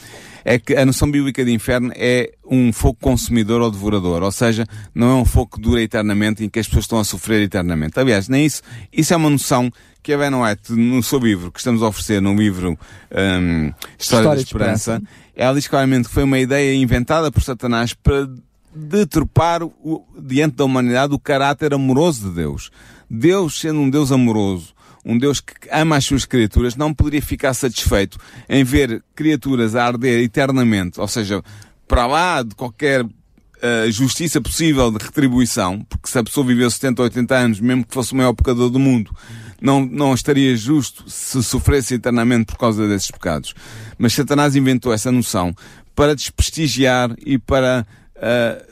é 0.43 0.59
que 0.59 0.75
a 0.75 0.85
noção 0.85 1.09
bíblica 1.09 1.43
de 1.43 1.51
inferno 1.51 1.91
é 1.95 2.31
um 2.49 2.71
fogo 2.73 2.97
consumidor 3.01 3.61
ou 3.61 3.71
devorador, 3.71 4.23
ou 4.23 4.31
seja, 4.31 4.65
não 4.93 5.09
é 5.11 5.21
um 5.21 5.25
fogo 5.25 5.55
que 5.55 5.61
dura 5.61 5.81
eternamente 5.81 6.43
em 6.43 6.49
que 6.49 6.59
as 6.59 6.67
pessoas 6.67 6.85
estão 6.85 6.99
a 6.99 7.03
sofrer 7.03 7.41
eternamente. 7.41 7.99
Aliás, 7.99 8.27
nem 8.27 8.45
isso, 8.45 8.61
isso 8.91 9.13
é 9.13 9.17
uma 9.17 9.29
noção 9.29 9.71
que 10.01 10.13
a 10.13 10.17
Ben 10.17 10.33
White, 10.33 10.71
no 10.73 11.03
seu 11.03 11.19
livro, 11.19 11.51
que 11.51 11.59
estamos 11.59 11.83
a 11.83 11.87
oferecer 11.87 12.21
no 12.21 12.33
livro 12.35 12.71
um, 12.71 12.75
História, 12.75 13.75
História 13.97 14.29
da 14.29 14.35
Esperança, 14.35 14.91
Esperança, 14.93 15.01
ela 15.35 15.53
diz 15.53 15.67
claramente 15.67 16.07
que 16.07 16.13
foi 16.13 16.23
uma 16.23 16.39
ideia 16.39 16.75
inventada 16.75 17.31
por 17.31 17.43
Satanás 17.43 17.93
para 17.93 18.27
deturpar 18.73 19.63
o, 19.63 20.05
diante 20.17 20.55
da 20.55 20.63
humanidade 20.63 21.13
o 21.13 21.19
caráter 21.19 21.73
amoroso 21.73 22.29
de 22.29 22.35
Deus. 22.35 22.71
Deus, 23.09 23.59
sendo 23.59 23.79
um 23.79 23.89
Deus 23.89 24.11
amoroso, 24.11 24.73
um 25.09 25.17
Deus 25.17 25.39
que 25.39 25.53
ama 25.71 25.97
as 25.97 26.05
suas 26.05 26.23
criaturas, 26.23 26.75
não 26.75 26.93
poderia 26.93 27.21
ficar 27.21 27.55
satisfeito 27.55 28.19
em 28.47 28.63
ver 28.63 29.03
criaturas 29.15 29.75
a 29.75 29.85
arder 29.85 30.23
eternamente, 30.23 30.99
ou 30.99 31.07
seja, 31.07 31.41
para 31.87 32.05
lá 32.05 32.43
de 32.43 32.53
qualquer 32.53 33.03
uh, 33.03 33.91
justiça 33.91 34.39
possível 34.39 34.91
de 34.91 35.03
retribuição, 35.03 35.81
porque 35.89 36.07
se 36.07 36.19
a 36.19 36.23
pessoa 36.23 36.45
viveu 36.45 36.69
70 36.69 37.01
ou 37.01 37.03
80 37.05 37.35
anos, 37.35 37.59
mesmo 37.59 37.83
que 37.85 37.93
fosse 37.93 38.13
o 38.13 38.15
maior 38.15 38.33
pecador 38.33 38.69
do 38.69 38.77
mundo, 38.77 39.11
não, 39.59 39.83
não 39.83 40.13
estaria 40.13 40.55
justo 40.55 41.09
se 41.09 41.43
sofresse 41.43 41.95
eternamente 41.95 42.45
por 42.45 42.59
causa 42.59 42.87
desses 42.87 43.09
pecados. 43.09 43.55
Mas 43.97 44.13
Satanás 44.13 44.55
inventou 44.55 44.93
essa 44.93 45.11
noção 45.11 45.55
para 45.95 46.15
desprestigiar 46.15 47.15
e 47.25 47.39
para 47.39 47.85
uh, 48.15 48.69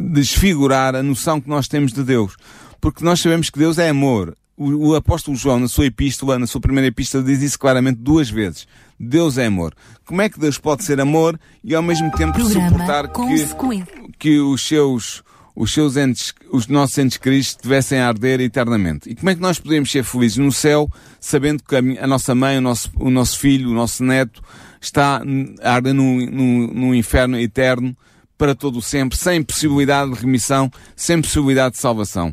desfigurar 0.00 0.94
a 0.94 1.02
noção 1.02 1.40
que 1.40 1.48
nós 1.48 1.66
temos 1.66 1.92
de 1.92 2.04
Deus. 2.04 2.36
Porque 2.80 3.04
nós 3.04 3.20
sabemos 3.20 3.50
que 3.50 3.58
Deus 3.58 3.76
é 3.78 3.88
amor 3.88 4.36
o, 4.56 4.90
o, 4.90 4.94
apóstolo 4.94 5.36
João, 5.36 5.58
na 5.58 5.68
sua 5.68 5.86
epístola, 5.86 6.38
na 6.38 6.46
sua 6.46 6.60
primeira 6.60 6.86
epístola, 6.86 7.24
diz 7.24 7.42
isso 7.42 7.58
claramente 7.58 7.98
duas 7.98 8.30
vezes. 8.30 8.66
Deus 8.98 9.38
é 9.38 9.46
amor. 9.46 9.74
Como 10.04 10.22
é 10.22 10.28
que 10.28 10.38
Deus 10.38 10.58
pode 10.58 10.84
ser 10.84 11.00
amor 11.00 11.38
e 11.64 11.74
ao 11.74 11.82
mesmo 11.82 12.10
tempo 12.12 12.34
Programa 12.34 12.70
suportar 12.70 13.08
que, 13.08 14.14
que 14.18 14.38
os 14.38 14.62
seus, 14.66 15.22
os 15.56 15.72
seus 15.72 15.96
entes, 15.96 16.34
os 16.52 16.68
nossos 16.68 16.98
entes 16.98 17.16
queridos 17.16 17.56
devessem 17.60 17.98
arder 17.98 18.40
eternamente? 18.40 19.10
E 19.10 19.14
como 19.14 19.30
é 19.30 19.34
que 19.34 19.40
nós 19.40 19.58
podemos 19.58 19.90
ser 19.90 20.04
felizes 20.04 20.38
no 20.38 20.52
céu, 20.52 20.88
sabendo 21.18 21.62
que 21.62 21.74
a, 21.74 22.04
a 22.04 22.06
nossa 22.06 22.34
mãe, 22.34 22.58
o 22.58 22.60
nosso, 22.60 22.90
o 22.98 23.10
nosso 23.10 23.38
filho, 23.38 23.70
o 23.70 23.74
nosso 23.74 24.04
neto, 24.04 24.42
está 24.80 25.22
a 25.62 25.74
arder 25.74 25.94
num, 25.94 26.26
num, 26.26 26.66
num 26.68 26.94
inferno 26.94 27.38
eterno 27.38 27.96
para 28.36 28.54
todo 28.54 28.78
o 28.78 28.82
sempre, 28.82 29.16
sem 29.16 29.42
possibilidade 29.42 30.12
de 30.12 30.20
remissão, 30.20 30.70
sem 30.96 31.20
possibilidade 31.20 31.76
de 31.76 31.80
salvação? 31.80 32.32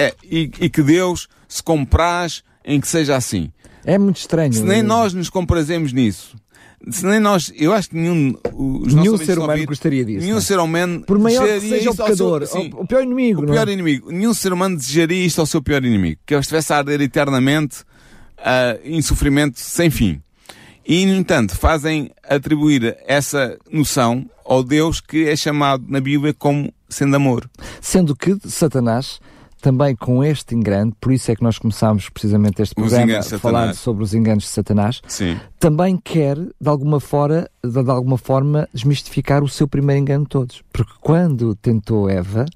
É, 0.00 0.14
e, 0.24 0.50
e 0.60 0.70
que 0.70 0.82
Deus 0.82 1.28
se 1.46 1.62
compraz 1.62 2.42
em 2.64 2.80
que 2.80 2.88
seja 2.88 3.16
assim. 3.16 3.52
É 3.84 3.98
muito 3.98 4.16
estranho. 4.16 4.52
Se 4.52 4.62
nem 4.62 4.82
nós 4.82 5.12
nos 5.12 5.28
comprazemos 5.28 5.92
nisso, 5.92 6.36
se 6.90 7.04
nem 7.04 7.20
nós, 7.20 7.52
eu 7.54 7.74
acho 7.74 7.90
que 7.90 7.96
nenhum, 7.96 8.34
nenhum 8.86 9.18
ser 9.18 9.38
humano 9.38 9.66
gostaria 9.66 10.04
disso. 10.04 10.24
Nenhum? 10.24 10.38
É? 10.38 10.40
ser 10.40 10.58
humano 10.58 11.02
por 11.02 11.18
maior 11.18 11.46
que 11.46 11.60
seja 11.60 11.90
o 11.90 11.94
pecador, 11.96 12.46
seu, 12.46 12.62
sim, 12.62 12.70
o 12.74 12.86
pior 12.86 13.02
inimigo, 13.02 13.42
o 13.42 13.46
pior 13.46 13.68
é? 13.68 13.72
inimigo. 13.72 14.10
Nenhum 14.10 14.32
ser 14.32 14.52
humano 14.52 14.76
desejaria 14.76 15.26
isto 15.26 15.40
ao 15.40 15.46
seu 15.46 15.62
pior 15.62 15.84
inimigo, 15.84 16.20
que 16.24 16.32
ele 16.32 16.40
estivesse 16.40 16.72
a 16.72 16.78
arder 16.78 17.00
eternamente 17.02 17.82
uh, 18.38 18.80
em 18.82 19.02
sofrimento 19.02 19.60
sem 19.60 19.90
fim. 19.90 20.22
E, 20.86 21.04
no 21.04 21.14
entanto, 21.14 21.54
fazem 21.54 22.10
atribuir 22.26 22.96
essa 23.06 23.58
noção 23.70 24.28
ao 24.44 24.64
Deus 24.64 25.00
que 25.00 25.28
é 25.28 25.36
chamado 25.36 25.84
na 25.86 26.00
Bíblia 26.00 26.34
como 26.34 26.72
sendo 26.88 27.14
amor. 27.14 27.48
Sendo 27.80 28.16
que 28.16 28.36
Satanás 28.48 29.20
também 29.60 29.94
com 29.94 30.24
este 30.24 30.54
engano, 30.54 30.92
por 31.00 31.12
isso 31.12 31.30
é 31.30 31.36
que 31.36 31.42
nós 31.42 31.58
começámos 31.58 32.08
precisamente 32.08 32.62
este 32.62 32.74
programa 32.74 33.22
falar 33.22 33.74
sobre 33.74 34.02
os 34.02 34.14
enganos 34.14 34.44
de 34.44 34.50
Satanás, 34.50 35.00
Sim. 35.06 35.38
também 35.58 35.96
quer, 35.96 36.36
de 36.36 36.68
alguma, 36.68 37.00
fora, 37.00 37.50
de, 37.62 37.82
de 37.82 37.90
alguma 37.90 38.18
forma, 38.18 38.68
desmistificar 38.72 39.42
o 39.42 39.48
seu 39.48 39.68
primeiro 39.68 40.00
engano 40.02 40.24
de 40.24 40.30
todos. 40.30 40.62
Porque 40.72 40.92
quando 41.00 41.54
tentou 41.54 42.08
Eva, 42.08 42.46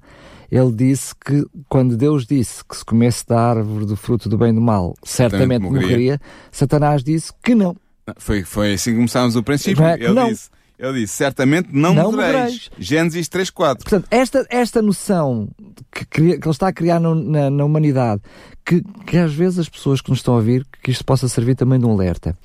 ele 0.51 0.71
disse 0.71 1.13
que, 1.15 1.45
quando 1.69 1.97
Deus 1.97 2.25
disse 2.25 2.63
que 2.63 2.75
se 2.75 2.85
comesse 2.85 3.25
da 3.27 3.39
árvore 3.39 3.85
do 3.85 3.95
fruto 3.95 4.29
do 4.29 4.37
bem 4.37 4.49
e 4.49 4.53
do 4.53 4.61
mal, 4.61 4.93
certamente, 5.03 5.31
certamente 5.31 5.61
morreria. 5.63 5.87
morreria, 5.87 6.21
Satanás 6.51 7.03
disse 7.03 7.31
que 7.43 7.55
não. 7.55 7.75
Foi, 8.17 8.43
foi 8.43 8.73
assim 8.73 8.91
que 8.91 8.97
começámos 8.97 9.35
o 9.35 9.43
princípio. 9.43 9.83
É, 9.83 9.95
ele 9.95 10.13
não. 10.13 10.29
disse 10.29 10.49
ele 10.77 11.01
disse, 11.01 11.13
certamente 11.13 11.69
não, 11.71 11.93
não 11.93 12.11
morreis. 12.11 12.69
Gênesis 12.77 13.27
3.4. 13.27 13.77
Portanto, 13.77 14.07
esta, 14.11 14.45
esta 14.49 14.81
noção 14.81 15.49
que, 15.91 16.05
que 16.05 16.21
ele 16.21 16.49
está 16.49 16.67
a 16.67 16.73
criar 16.73 16.99
no, 16.99 17.15
na, 17.15 17.49
na, 17.49 17.63
humanidade, 17.63 18.21
que, 18.65 18.83
que 19.05 19.17
às 19.17 19.33
vezes 19.33 19.59
as 19.59 19.69
pessoas 19.69 20.01
que 20.01 20.09
nos 20.09 20.19
estão 20.19 20.33
a 20.33 20.37
ouvir, 20.37 20.65
que 20.83 20.91
isto 20.91 21.05
possa 21.05 21.27
servir 21.27 21.55
também 21.55 21.79
de 21.79 21.85
um 21.85 21.91
alerta. 21.91 22.37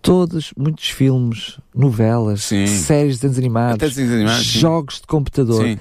Todos, 0.00 0.52
muitos 0.56 0.88
filmes, 0.90 1.58
novelas, 1.74 2.44
Sim. 2.44 2.66
séries 2.66 3.16
de 3.16 3.22
desenhos 3.22 3.38
animados, 3.38 3.98
animados 3.98 4.44
jogos 4.44 5.00
de 5.00 5.06
computador, 5.06 5.64
Sim 5.64 5.78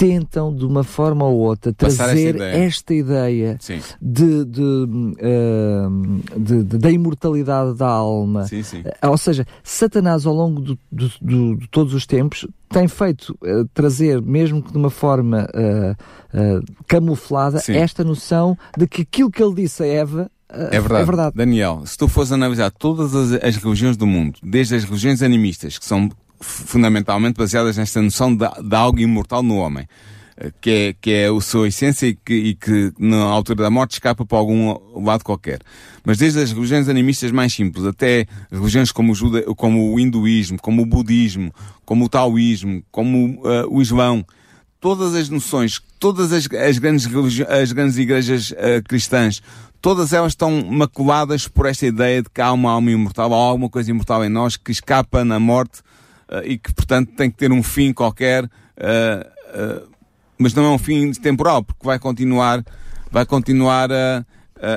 tentam, 0.00 0.54
de 0.54 0.64
uma 0.64 0.82
forma 0.82 1.26
ou 1.26 1.36
outra, 1.40 1.74
trazer 1.74 2.36
ideia. 2.36 2.64
esta 2.64 2.94
ideia 2.94 3.58
de, 4.00 4.46
de, 4.46 4.62
uh, 4.62 6.38
de, 6.38 6.78
da 6.78 6.90
imortalidade 6.90 7.76
da 7.76 7.86
alma. 7.86 8.46
Sim, 8.46 8.62
sim. 8.62 8.80
Uh, 8.80 9.10
ou 9.10 9.18
seja, 9.18 9.46
Satanás, 9.62 10.24
ao 10.24 10.32
longo 10.32 10.62
do, 10.62 10.78
do, 10.90 11.12
do, 11.20 11.56
de 11.56 11.68
todos 11.68 11.92
os 11.92 12.06
tempos, 12.06 12.46
tem 12.70 12.88
feito 12.88 13.36
uh, 13.42 13.68
trazer, 13.74 14.22
mesmo 14.22 14.62
que 14.62 14.72
de 14.72 14.78
uma 14.78 14.88
forma 14.88 15.46
camuflada, 16.86 17.58
sim. 17.58 17.74
esta 17.74 18.02
noção 18.02 18.56
de 18.78 18.86
que 18.86 19.02
aquilo 19.02 19.30
que 19.30 19.42
ele 19.42 19.54
disse 19.54 19.82
a 19.82 19.86
Eva 19.86 20.30
é 20.48 20.80
verdade. 20.80 21.02
É 21.02 21.04
verdade. 21.04 21.36
Daniel, 21.36 21.82
se 21.84 21.96
tu 21.96 22.08
fores 22.08 22.32
analisar 22.32 22.70
todas 22.70 23.14
as, 23.14 23.32
as 23.44 23.56
religiões 23.56 23.96
do 23.96 24.06
mundo, 24.06 24.38
desde 24.42 24.74
as 24.74 24.84
religiões 24.84 25.22
animistas, 25.22 25.78
que 25.78 25.84
são 25.84 26.10
fundamentalmente 26.40 27.36
baseadas 27.36 27.76
nesta 27.76 28.00
noção 28.00 28.34
de, 28.34 28.46
de 28.62 28.74
algo 28.74 28.98
imortal 28.98 29.42
no 29.42 29.56
homem, 29.56 29.86
eh, 30.36 30.50
que 30.60 30.70
é, 30.70 30.94
que 30.98 31.10
é 31.10 31.28
a 31.28 31.40
sua 31.40 31.68
essência 31.68 32.06
e 32.06 32.14
que, 32.14 32.34
e 32.34 32.54
que 32.54 32.92
na 32.98 33.18
altura 33.18 33.64
da 33.64 33.70
morte 33.70 33.92
escapa 33.92 34.24
para 34.24 34.38
algum 34.38 34.74
lado 35.02 35.22
qualquer. 35.22 35.60
Mas 36.04 36.18
desde 36.18 36.40
as 36.40 36.52
religiões 36.52 36.88
animistas 36.88 37.30
mais 37.30 37.52
simples 37.52 37.84
até 37.84 38.26
religiões 38.50 38.90
como 38.90 39.12
o, 39.12 39.14
juda, 39.14 39.42
como 39.54 39.92
o 39.92 40.00
hinduísmo, 40.00 40.58
como 40.60 40.82
o 40.82 40.86
budismo, 40.86 41.52
como 41.84 42.06
o 42.06 42.08
taoísmo, 42.08 42.82
como 42.90 43.40
uh, 43.42 43.68
o 43.68 43.82
islão, 43.82 44.24
todas 44.80 45.14
as 45.14 45.28
noções, 45.28 45.80
todas 45.98 46.32
as, 46.32 46.48
as 46.52 46.78
grandes, 46.78 47.06
as 47.48 47.72
grandes 47.72 47.98
igrejas 47.98 48.50
uh, 48.52 48.82
cristãs, 48.88 49.42
todas 49.82 50.14
elas 50.14 50.32
estão 50.32 50.62
maculadas 50.64 51.46
por 51.46 51.66
esta 51.66 51.86
ideia 51.86 52.22
de 52.22 52.30
que 52.30 52.40
há 52.40 52.50
uma 52.50 52.70
alma 52.70 52.90
imortal, 52.90 53.34
há 53.34 53.36
alguma 53.36 53.68
coisa 53.68 53.90
imortal 53.90 54.24
em 54.24 54.30
nós 54.30 54.56
que 54.56 54.72
escapa 54.72 55.22
na 55.22 55.38
morte 55.38 55.82
e 56.44 56.58
que, 56.58 56.72
portanto, 56.72 57.12
tem 57.16 57.30
que 57.30 57.36
ter 57.36 57.52
um 57.52 57.62
fim 57.62 57.92
qualquer, 57.92 58.44
uh, 58.44 59.88
mas 60.38 60.54
não 60.54 60.64
é 60.64 60.70
um 60.70 60.78
fim 60.78 61.12
temporal, 61.12 61.62
porque 61.62 61.84
vai 61.84 61.98
continuar, 61.98 62.64
vai 63.10 63.26
continuar 63.26 63.90
a, 63.92 64.24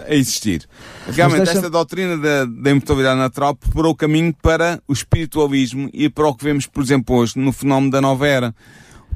a 0.07 0.15
existir. 0.15 0.67
Realmente, 1.07 1.43
deixa... 1.43 1.59
esta 1.59 1.69
doutrina 1.69 2.17
da, 2.17 2.45
da 2.45 2.71
imortalidade 2.71 3.19
natural 3.19 3.55
preparou 3.55 3.91
o 3.91 3.95
caminho 3.95 4.33
para 4.41 4.81
o 4.87 4.93
espiritualismo 4.93 5.89
e 5.93 6.09
para 6.09 6.27
o 6.27 6.35
que 6.35 6.43
vemos, 6.43 6.65
por 6.67 6.81
exemplo, 6.83 7.15
hoje 7.15 7.37
no 7.37 7.51
fenómeno 7.51 7.91
da 7.91 8.01
nova 8.01 8.27
era 8.27 8.55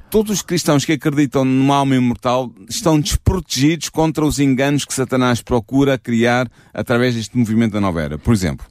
todos 0.09 0.31
os 0.31 0.41
cristãos 0.41 0.85
que 0.85 0.93
acreditam 0.93 1.43
numa 1.43 1.75
alma 1.75 1.95
imortal 1.95 2.51
estão 2.69 2.99
desprotegidos 2.99 3.89
contra 3.89 4.25
os 4.25 4.39
enganos 4.39 4.85
que 4.85 4.93
Satanás 4.93 5.41
procura 5.41 5.97
criar 5.97 6.49
através 6.73 7.15
deste 7.15 7.38
movimento 7.38 7.73
da 7.73 7.81
nova 7.81 8.01
era. 8.01 8.17
Por 8.17 8.33
exemplo. 8.33 8.65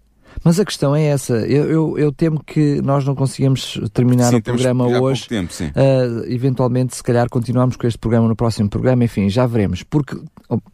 Mas 0.44 0.60
a 0.60 0.64
questão 0.64 0.94
é 0.94 1.04
essa. 1.04 1.34
Eu, 1.34 1.70
eu, 1.70 1.98
eu 1.98 2.12
temo 2.12 2.42
que 2.44 2.80
nós 2.82 3.04
não 3.04 3.14
conseguimos 3.14 3.80
terminar 3.92 4.30
sim, 4.30 4.36
o 4.36 4.42
programa 4.42 4.86
hoje. 4.86 5.26
Tempo, 5.28 5.52
sim. 5.52 5.66
Uh, 5.66 6.24
eventualmente, 6.28 6.96
se 6.96 7.02
calhar, 7.02 7.28
continuamos 7.28 7.76
com 7.76 7.86
este 7.86 7.98
programa 7.98 8.28
no 8.28 8.36
próximo 8.36 8.68
programa. 8.68 9.04
Enfim, 9.04 9.28
já 9.28 9.46
veremos. 9.46 9.82
Porque 9.82 10.16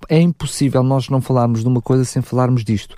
é 0.09 0.21
impossível 0.21 0.83
nós 0.83 1.09
não 1.09 1.21
falarmos 1.21 1.63
de 1.63 1.69
uma 1.69 1.81
coisa 1.81 2.05
sem 2.05 2.23
falarmos 2.23 2.65
disto. 2.65 2.97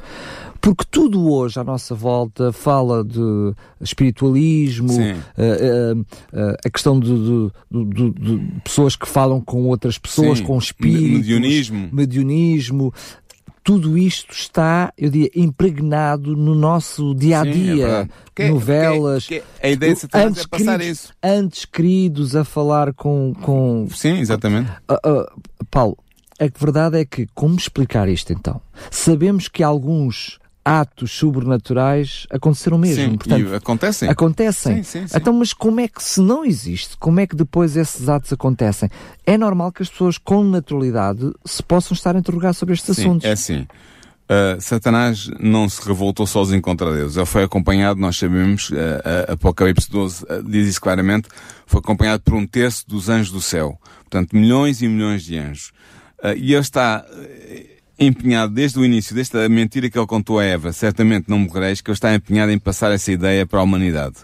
Porque 0.64 0.84
tudo 0.90 1.30
hoje 1.30 1.60
à 1.60 1.64
nossa 1.64 1.94
volta 1.94 2.50
fala 2.50 3.04
de 3.04 3.52
espiritualismo, 3.82 4.94
uh, 4.94 4.96
uh, 4.96 6.00
uh, 6.00 6.56
a 6.64 6.70
questão 6.70 6.98
de, 6.98 7.14
de, 7.14 7.84
de, 7.84 8.10
de, 8.12 8.60
pessoas 8.64 8.96
que 8.96 9.06
falam 9.06 9.42
com 9.42 9.64
outras 9.64 9.98
pessoas, 9.98 10.38
Sim. 10.38 10.44
com 10.44 10.56
espíritos, 10.56 11.18
mediunismo. 11.18 11.88
mediunismo. 11.92 12.94
Tudo 13.64 13.96
isto 13.96 14.34
está, 14.34 14.92
eu 14.96 15.10
diria, 15.10 15.30
impregnado 15.34 16.36
no 16.36 16.54
nosso 16.54 17.14
dia 17.14 17.40
a 17.40 17.44
dia. 17.44 18.08
É 18.36 18.48
novelas. 18.50 19.26
Que, 19.26 19.40
que, 19.40 19.46
a 19.62 19.70
ideia 19.70 19.94
de 19.94 20.06
antes 20.12 20.44
é 20.44 20.46
passar 20.46 20.78
queridos, 20.78 20.98
isso. 20.98 21.12
Antes 21.22 21.64
queridos 21.64 22.36
a 22.36 22.44
falar 22.44 22.92
com. 22.92 23.32
com 23.40 23.88
Sim, 23.90 24.18
exatamente. 24.18 24.70
Paulo, 25.70 25.96
a 26.38 26.46
verdade 26.58 26.98
é 27.00 27.04
que, 27.06 27.26
como 27.34 27.56
explicar 27.56 28.06
isto 28.08 28.32
então? 28.32 28.60
Sabemos 28.90 29.48
que 29.48 29.62
alguns 29.62 30.38
atos 30.64 31.12
sobrenaturais 31.12 32.26
aconteceram 32.30 32.78
mesmo. 32.78 33.04
Sim, 33.04 33.16
Portanto, 33.18 33.54
acontecem. 33.54 34.08
Acontecem. 34.08 34.76
Sim, 34.76 34.82
sim, 34.82 35.06
sim. 35.06 35.16
Então, 35.16 35.32
mas 35.34 35.52
como 35.52 35.80
é 35.80 35.88
que, 35.88 36.02
se 36.02 36.20
não 36.20 36.44
existe, 36.44 36.96
como 36.96 37.20
é 37.20 37.26
que 37.26 37.36
depois 37.36 37.76
esses 37.76 38.08
atos 38.08 38.32
acontecem? 38.32 38.88
É 39.26 39.36
normal 39.36 39.70
que 39.70 39.82
as 39.82 39.90
pessoas 39.90 40.16
com 40.16 40.42
naturalidade 40.42 41.32
se 41.44 41.62
possam 41.62 41.94
estar 41.94 42.16
a 42.16 42.18
interrogar 42.18 42.54
sobre 42.54 42.74
estes 42.74 42.98
assuntos. 42.98 43.26
É 43.26 43.32
assim. 43.32 43.66
Uh, 44.24 44.58
Satanás 44.58 45.28
não 45.38 45.68
se 45.68 45.86
revoltou 45.86 46.26
sozinho 46.26 46.62
contra 46.62 46.94
Deus. 46.94 47.14
Ele 47.14 47.26
foi 47.26 47.44
acompanhado, 47.44 48.00
nós 48.00 48.16
sabemos, 48.16 48.70
uh, 48.70 48.74
uh, 48.74 49.32
Apocalipse 49.32 49.90
12 49.90 50.24
diz 50.46 50.66
isso 50.66 50.80
claramente, 50.80 51.28
foi 51.66 51.80
acompanhado 51.80 52.22
por 52.22 52.32
um 52.32 52.46
terço 52.46 52.88
dos 52.88 53.10
anjos 53.10 53.30
do 53.30 53.42
céu. 53.42 53.78
Portanto, 54.00 54.34
milhões 54.34 54.80
e 54.80 54.88
milhões 54.88 55.24
de 55.24 55.36
anjos. 55.36 55.72
e 56.36 56.54
ele 56.54 56.62
está 56.62 57.04
empenhado 57.98 58.52
desde 58.52 58.78
o 58.78 58.84
início, 58.84 59.14
desta 59.14 59.48
mentira 59.48 59.88
que 59.88 59.98
ele 59.98 60.06
contou 60.06 60.38
a 60.38 60.44
Eva, 60.44 60.72
certamente 60.72 61.28
não 61.28 61.38
morrereis, 61.38 61.80
que 61.80 61.90
ele 61.90 61.96
está 61.96 62.14
empenhado 62.14 62.52
em 62.52 62.58
passar 62.58 62.92
essa 62.92 63.12
ideia 63.12 63.46
para 63.46 63.60
a 63.60 63.62
humanidade. 63.62 64.16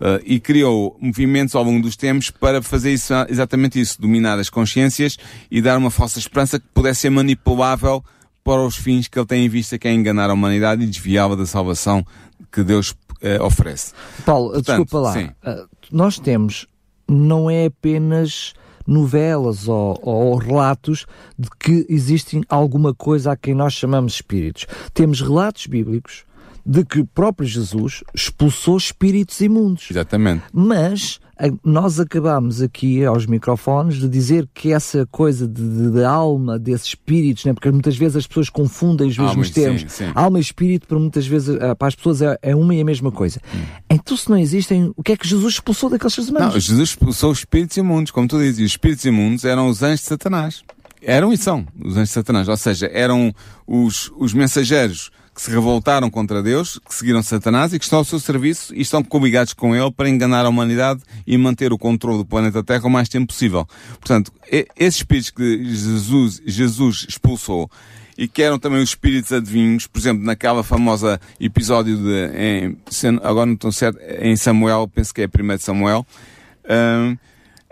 Uh, 0.00 0.18
e 0.24 0.40
criou 0.40 0.96
movimentos 1.00 1.54
ao 1.54 1.62
longo 1.62 1.80
dos 1.80 1.94
tempos 1.94 2.28
para 2.30 2.60
fazer 2.60 2.92
isso, 2.92 3.12
exatamente 3.28 3.80
isso, 3.80 4.00
dominar 4.00 4.38
as 4.38 4.50
consciências 4.50 5.16
e 5.48 5.62
dar 5.62 5.78
uma 5.78 5.92
falsa 5.92 6.18
esperança 6.18 6.58
que 6.58 6.66
pudesse 6.74 7.02
ser 7.02 7.10
manipulável 7.10 8.02
para 8.42 8.60
os 8.62 8.76
fins 8.76 9.06
que 9.06 9.16
ele 9.16 9.26
tem 9.26 9.44
em 9.44 9.48
vista, 9.48 9.78
que 9.78 9.86
é 9.86 9.92
enganar 9.92 10.28
a 10.28 10.34
humanidade 10.34 10.82
e 10.82 10.86
desviá-la 10.86 11.36
da 11.36 11.46
salvação 11.46 12.04
que 12.50 12.64
Deus 12.64 12.90
uh, 12.90 13.44
oferece. 13.44 13.92
Paulo, 14.26 14.52
Portanto, 14.52 14.84
desculpa 14.84 14.98
lá. 14.98 15.14
Uh, 15.18 15.68
nós 15.92 16.18
temos, 16.18 16.66
não 17.08 17.48
é 17.48 17.66
apenas 17.66 18.54
novelas 18.86 19.68
ou, 19.68 19.98
ou, 20.02 20.36
relatos 20.36 21.06
de 21.38 21.48
que 21.58 21.86
existem 21.88 22.42
alguma 22.48 22.94
coisa 22.94 23.32
a 23.32 23.36
quem 23.36 23.54
nós 23.54 23.72
chamamos 23.72 24.14
espíritos. 24.14 24.66
Temos 24.92 25.20
relatos 25.20 25.66
bíblicos 25.66 26.24
de 26.64 26.84
que 26.84 27.00
o 27.00 27.06
próprio 27.06 27.46
Jesus 27.46 28.04
expulsou 28.14 28.76
espíritos 28.76 29.40
imundos. 29.40 29.90
Exatamente. 29.90 30.44
Mas 30.52 31.20
nós 31.64 31.98
acabamos 31.98 32.62
aqui 32.62 33.04
aos 33.04 33.26
microfones 33.26 33.96
de 33.96 34.08
dizer 34.08 34.48
que 34.54 34.72
essa 34.72 35.06
coisa 35.10 35.48
de, 35.48 35.90
de, 35.90 36.04
alma 36.04 36.58
desses 36.58 36.88
espíritos, 36.88 37.44
né? 37.44 37.52
porque 37.52 37.70
muitas 37.70 37.96
vezes 37.96 38.16
as 38.16 38.26
pessoas 38.26 38.48
confundem 38.48 39.08
os 39.08 39.18
mesmos 39.18 39.48
alma, 39.48 39.54
termos. 39.54 39.80
Sim, 39.82 39.88
sim. 39.88 40.12
Alma 40.14 40.38
e 40.38 40.40
espírito, 40.42 40.86
para 40.86 40.98
muitas 40.98 41.26
vezes, 41.26 41.56
eh, 41.56 41.74
para 41.74 41.88
as 41.88 41.94
pessoas 41.94 42.22
é, 42.22 42.38
é 42.42 42.54
uma 42.54 42.74
e 42.74 42.80
a 42.80 42.84
mesma 42.84 43.10
coisa. 43.10 43.40
Hum. 43.54 43.58
Então, 43.90 44.16
se 44.16 44.30
não 44.30 44.38
existem, 44.38 44.92
o 44.96 45.02
que 45.02 45.12
é 45.12 45.16
que 45.16 45.26
Jesus 45.26 45.54
expulsou 45.54 45.90
daqueles 45.90 46.14
seres 46.14 46.30
humanos? 46.30 46.54
Não, 46.54 46.60
Jesus 46.60 46.90
expulsou 46.90 47.32
os 47.32 47.38
espíritos 47.38 47.76
imundos, 47.76 48.12
como 48.12 48.28
tu 48.28 48.38
dizes. 48.38 48.60
E 48.60 48.64
os 48.64 48.70
espíritos 48.70 49.04
imundos 49.04 49.44
eram 49.44 49.68
os 49.68 49.82
anjos 49.82 50.00
de 50.00 50.06
Satanás. 50.06 50.62
Eram 51.02 51.32
e 51.32 51.36
são 51.36 51.66
os 51.82 51.96
anjos 51.96 52.10
de 52.10 52.14
Satanás. 52.14 52.48
Ou 52.48 52.56
seja, 52.56 52.88
eram 52.92 53.34
os, 53.66 54.12
os 54.16 54.32
mensageiros 54.32 55.10
que 55.42 55.46
se 55.46 55.50
revoltaram 55.50 56.08
contra 56.08 56.40
Deus, 56.40 56.78
que 56.78 56.94
seguiram 56.94 57.20
Satanás 57.20 57.72
e 57.72 57.78
que 57.78 57.84
estão 57.84 57.98
ao 57.98 58.04
seu 58.04 58.20
serviço 58.20 58.72
e 58.72 58.80
estão 58.80 59.02
coligados 59.02 59.52
com 59.52 59.74
ele 59.74 59.90
para 59.90 60.08
enganar 60.08 60.46
a 60.46 60.48
humanidade 60.48 61.02
e 61.26 61.36
manter 61.36 61.72
o 61.72 61.78
controle 61.78 62.18
do 62.18 62.24
planeta 62.24 62.62
Terra 62.62 62.86
o 62.86 62.90
mais 62.90 63.08
tempo 63.08 63.26
possível. 63.26 63.66
Portanto, 63.98 64.32
esses 64.76 65.00
espíritos 65.00 65.30
que 65.30 65.64
Jesus, 65.64 66.40
Jesus 66.46 67.06
expulsou 67.08 67.68
e 68.16 68.28
que 68.28 68.40
eram 68.40 68.56
também 68.56 68.80
os 68.80 68.90
espíritos 68.90 69.32
adivinhos, 69.32 69.88
por 69.88 69.98
exemplo, 69.98 70.24
naquela 70.24 70.62
famosa 70.62 71.20
episódio 71.40 71.96
de, 71.96 72.30
em, 72.36 72.78
agora 73.22 73.46
não 73.46 73.54
estou 73.54 73.72
certo, 73.72 73.98
em 74.20 74.36
Samuel, 74.36 74.88
penso 74.94 75.12
que 75.12 75.22
é 75.22 75.26
primeiro 75.26 75.60
Samuel, 75.60 76.06
um, 76.70 77.16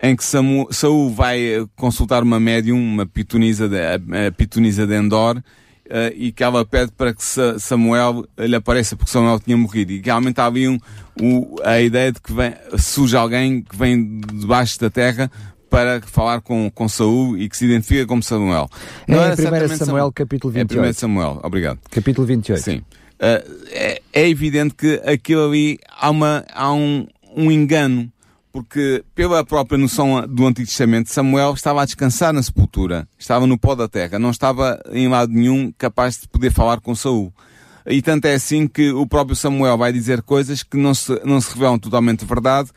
em 0.03 0.17
que 0.17 0.25
Samu, 0.25 0.67
Saul 0.73 1.11
vai 1.11 1.65
consultar 1.77 2.25
uma 2.25 2.41
médium, 2.41 2.79
uma 2.79 3.07
pitonisa 3.07 3.69
de, 3.69 3.77
a 3.79 4.33
pitonisa 4.37 4.89
de 4.89 4.97
Endor, 4.97 5.41
uh, 5.91 6.15
e 6.15 6.33
que 6.33 6.43
ela 6.43 6.65
pede 6.65 6.93
para 6.93 7.13
que 7.13 7.23
Samuel 7.59 8.25
lhe 8.39 8.55
apareça, 8.55 8.97
porque 8.97 9.11
Samuel 9.11 9.41
tinha 9.41 9.57
morrido. 9.57 9.93
E 9.93 10.01
realmente 10.01 10.41
havia 10.41 10.71
um, 10.71 10.79
um, 11.21 11.57
a 11.65 11.81
ideia 11.81 12.13
de 12.13 12.21
que 12.21 12.33
vem, 12.33 12.55
surge 12.79 13.17
alguém 13.17 13.63
que 13.63 13.77
vem 13.77 14.21
debaixo 14.21 14.81
da 14.81 14.89
terra 14.89 15.31
para 15.69 16.01
falar 16.01 16.41
com, 16.41 16.71
com 16.71 16.89
Saul 16.89 17.37
e 17.39 17.49
que 17.49 17.57
se 17.57 17.65
identifica 17.65 18.07
como 18.07 18.23
Samuel. 18.23 18.69
É 19.07 19.15
Não 19.15 19.29
em 19.29 19.33
1 19.33 19.37
Samuel, 19.37 19.69
Samuel, 19.77 20.13
capítulo 20.13 20.53
28. 20.53 20.85
É 20.85 20.91
1 20.91 20.93
Samuel, 20.93 21.41
obrigado. 21.43 21.79
Capítulo 21.91 22.27
28. 22.27 22.61
Sim. 22.63 22.79
Uh, 22.79 23.67
é, 23.71 24.03
é, 24.13 24.29
evidente 24.29 24.75
que 24.75 24.95
aquilo 25.05 25.47
ali 25.47 25.79
há, 25.89 26.11
uma, 26.11 26.45
há 26.53 26.73
um, 26.73 27.07
um 27.37 27.53
engano 27.53 28.11
porque 28.53 29.05
pela 29.15 29.45
própria 29.45 29.79
noção 29.79 30.27
do 30.27 30.47
Antigo 30.47 30.67
Testamento, 30.67 31.11
Samuel 31.11 31.55
estava 31.55 31.83
a 31.83 31.85
descansar 31.85 32.33
na 32.33 32.43
sepultura, 32.43 33.09
estava 33.19 33.47
no 33.47 33.59
pó 33.59 33.75
da 33.75 33.89
terra, 33.89 34.19
não 34.19 34.31
estava 34.31 34.81
em 34.93 35.09
lado 35.09 35.33
nenhum 35.33 35.73
capaz 35.77 36.19
de 36.19 36.29
poder 36.29 36.51
falar 36.53 36.81
com 36.81 36.95
Saul. 36.95 37.33
E 37.87 38.03
tanto 38.03 38.27
é 38.27 38.35
assim 38.35 38.69
que 38.69 38.91
o 38.91 39.07
próprio 39.07 39.37
Samuel 39.37 39.79
vai 39.79 39.93
dizer 39.93 40.23
coisas 40.23 40.63
que 40.63 40.77
não 40.77 40.95
se, 40.95 41.21
não 41.25 41.41
se 41.41 41.53
revelam 41.53 41.79
totalmente 41.79 42.25
verdade. 42.25 42.71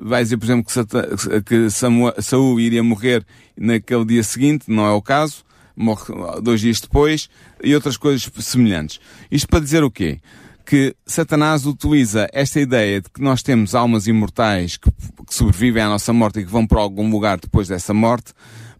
Vai 0.00 0.22
dizer, 0.22 0.36
por 0.36 0.46
exemplo, 0.46 0.64
que, 0.64 1.42
que 1.42 1.70
Samuel, 1.70 2.14
Saul 2.20 2.60
iria 2.60 2.82
morrer 2.82 3.24
naquele 3.56 4.04
dia 4.04 4.22
seguinte, 4.22 4.64
não 4.68 4.86
é 4.86 4.90
o 4.90 5.02
caso, 5.02 5.44
morre 5.74 6.12
dois 6.42 6.60
dias 6.60 6.80
depois, 6.80 7.28
e 7.62 7.74
outras 7.74 7.96
coisas 7.96 8.30
semelhantes. 8.40 9.00
Isto 9.30 9.48
para 9.48 9.60
dizer 9.60 9.82
o 9.82 9.90
quê? 9.90 10.20
Que 10.66 10.96
Satanás 11.06 11.64
utiliza 11.64 12.28
esta 12.32 12.60
ideia 12.60 13.00
de 13.00 13.08
que 13.08 13.22
nós 13.22 13.40
temos 13.40 13.74
almas 13.74 14.08
imortais 14.08 14.76
que, 14.76 14.90
que, 14.90 15.34
sobrevivem 15.34 15.82
à 15.82 15.88
nossa 15.88 16.12
morte 16.12 16.40
e 16.40 16.44
que 16.44 16.50
vão 16.50 16.66
para 16.66 16.80
algum 16.80 17.08
lugar 17.08 17.38
depois 17.38 17.68
dessa 17.68 17.94
morte 17.94 18.32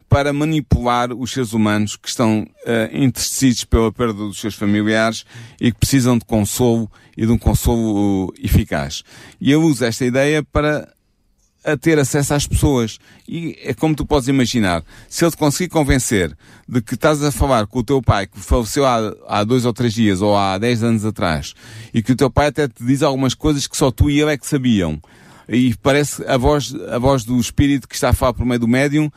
para 0.09 0.33
manipular 0.33 1.13
os 1.13 1.33
seres 1.33 1.53
humanos 1.53 1.97
que 1.97 2.09
estão 2.09 2.43
uh, 2.43 2.97
entristecidos 2.97 3.65
pela 3.65 3.93
perda 3.93 4.15
dos 4.15 4.41
seus 4.41 4.55
familiares 4.55 5.25
e 5.61 5.71
que 5.71 5.79
precisam 5.79 6.19
de 6.19 6.25
consolo 6.25 6.91
e 7.17 7.25
de 7.25 7.33
um 7.33 7.39
consolo 7.39 8.27
uh, 8.27 8.35
eficaz. 8.43 9.03
E 9.41 9.53
ele 9.53 9.63
usa 9.63 9.87
esta 9.87 10.05
ideia 10.05 10.43
para 10.43 10.93
a 11.67 11.77
ter 11.77 11.99
acesso 11.99 12.33
às 12.33 12.47
pessoas. 12.47 12.99
E 13.29 13.59
é 13.63 13.75
como 13.75 13.95
tu 13.95 14.07
podes 14.07 14.29
imaginar, 14.29 14.85
se 15.09 15.25
ele 15.25 15.33
te 15.33 15.37
conseguir 15.37 15.69
convencer 15.69 16.35
de 16.69 16.81
que 16.81 16.95
estás 16.95 17.23
a 17.23 17.33
falar 17.33 17.67
com 17.67 17.81
o 17.81 17.85
teu 17.85 18.01
pai 18.01 18.27
que 18.27 18.39
faleceu 18.39 18.87
há, 18.87 19.13
há 19.29 19.45
dois 19.45 19.65
ou 19.65 19.73
três 19.73 19.93
dias 19.93 20.23
ou 20.23 20.37
há 20.37 20.57
dez 20.59 20.83
anos 20.83 21.05
atrás 21.05 21.55
e 21.93 22.03
que 22.03 22.13
o 22.13 22.17
teu 22.17 22.31
pai 22.31 22.49
até 22.49 22.69
te 22.69 22.85
diz 22.85 23.03
algumas 23.03 23.35
coisas 23.35 23.67
que 23.67 23.77
só 23.77 23.91
tu 23.91 24.09
e 24.09 24.21
ele 24.21 24.33
é 24.33 24.39
que 24.39 24.47
sabiam 24.47 25.01
e 25.49 25.75
parece 25.77 26.25
a 26.27 26.37
voz, 26.37 26.75
a 26.91 26.99
voz 26.99 27.25
do 27.25 27.39
espírito 27.39 27.89
que 27.89 27.95
está 27.95 28.11
a 28.11 28.13
falar 28.13 28.33
por 28.33 28.45
meio 28.45 28.59
do 28.59 28.69
médium 28.69 29.11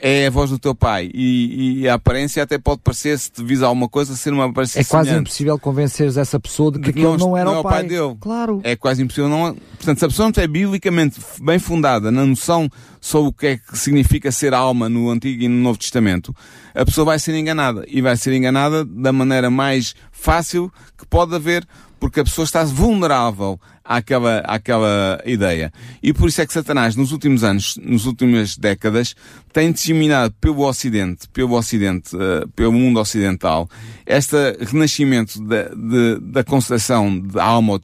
é 0.00 0.26
a 0.26 0.30
voz 0.30 0.50
do 0.50 0.58
teu 0.58 0.74
pai 0.74 1.10
e, 1.14 1.80
e 1.82 1.88
a 1.88 1.94
aparência 1.94 2.42
até 2.42 2.58
pode 2.58 2.80
parecer, 2.82 3.18
se 3.18 3.30
te 3.30 3.42
visa 3.42 3.66
alguma 3.66 3.88
coisa, 3.88 4.14
ser 4.16 4.32
uma 4.32 4.46
aparência 4.46 4.80
É 4.80 4.84
quase 4.84 5.08
semelhante. 5.08 5.28
impossível 5.28 5.58
convenceres 5.58 6.16
essa 6.16 6.38
pessoa 6.40 6.72
de 6.72 6.78
que 6.78 6.86
De 6.86 6.92
que 6.92 6.98
aquele 7.00 7.16
não- 7.18 7.28
não 7.30 7.36
era 7.36 7.44
não 7.50 7.56
é 7.56 7.58
o 7.60 7.62
pai 7.62 7.72
pai. 7.72 7.84
dele. 7.84 8.16
Claro. 8.20 8.60
É 8.64 8.76
quase 8.76 9.02
impossível 9.02 9.28
não. 9.28 9.54
Portanto, 9.76 9.98
se 9.98 10.04
a 10.04 10.08
pessoa 10.08 10.24
não 10.26 10.30
estiver 10.30 10.48
biblicamente 10.48 11.20
bem 11.42 11.58
fundada 11.58 12.10
na 12.10 12.24
noção 12.24 12.68
sobre 13.00 13.28
o 13.28 13.32
que 13.32 13.46
é 13.46 13.56
que 13.56 13.76
significa 13.78 14.30
ser 14.32 14.54
alma 14.54 14.88
no 14.88 15.10
Antigo 15.10 15.42
e 15.42 15.48
no 15.48 15.56
Novo 15.62 15.78
Testamento, 15.78 16.34
a 16.74 16.84
pessoa 16.84 17.04
vai 17.04 17.18
ser 17.18 17.34
enganada. 17.36 17.84
E 17.88 18.00
vai 18.00 18.16
ser 18.16 18.32
enganada 18.34 18.84
da 18.84 19.12
maneira 19.12 19.50
mais 19.50 19.94
fácil 20.10 20.72
que 20.96 21.06
pode 21.06 21.34
haver, 21.34 21.66
porque 22.04 22.20
a 22.20 22.24
pessoa 22.24 22.44
está 22.44 22.62
vulnerável 22.64 23.58
àquela, 23.82 24.40
àquela 24.40 25.22
ideia. 25.24 25.72
E 26.02 26.12
por 26.12 26.28
isso 26.28 26.42
é 26.42 26.46
que 26.46 26.52
Satanás, 26.52 26.94
nos 26.96 27.12
últimos 27.12 27.42
anos, 27.42 27.78
nas 27.82 28.04
últimas 28.04 28.58
décadas, 28.58 29.14
tem 29.54 29.72
disseminado 29.72 30.34
pelo 30.38 30.66
Ocidente, 30.68 31.26
pelo 31.32 31.54
Ocidente, 31.56 32.14
eh, 32.14 32.44
pelo 32.54 32.72
mundo 32.74 33.00
ocidental, 33.00 33.70
este 34.04 34.36
renascimento 34.60 35.40
da, 35.42 35.62
de- 35.70 36.20
da 36.20 36.44
concepção 36.44 37.18
de 37.18 37.40
alma 37.40 37.80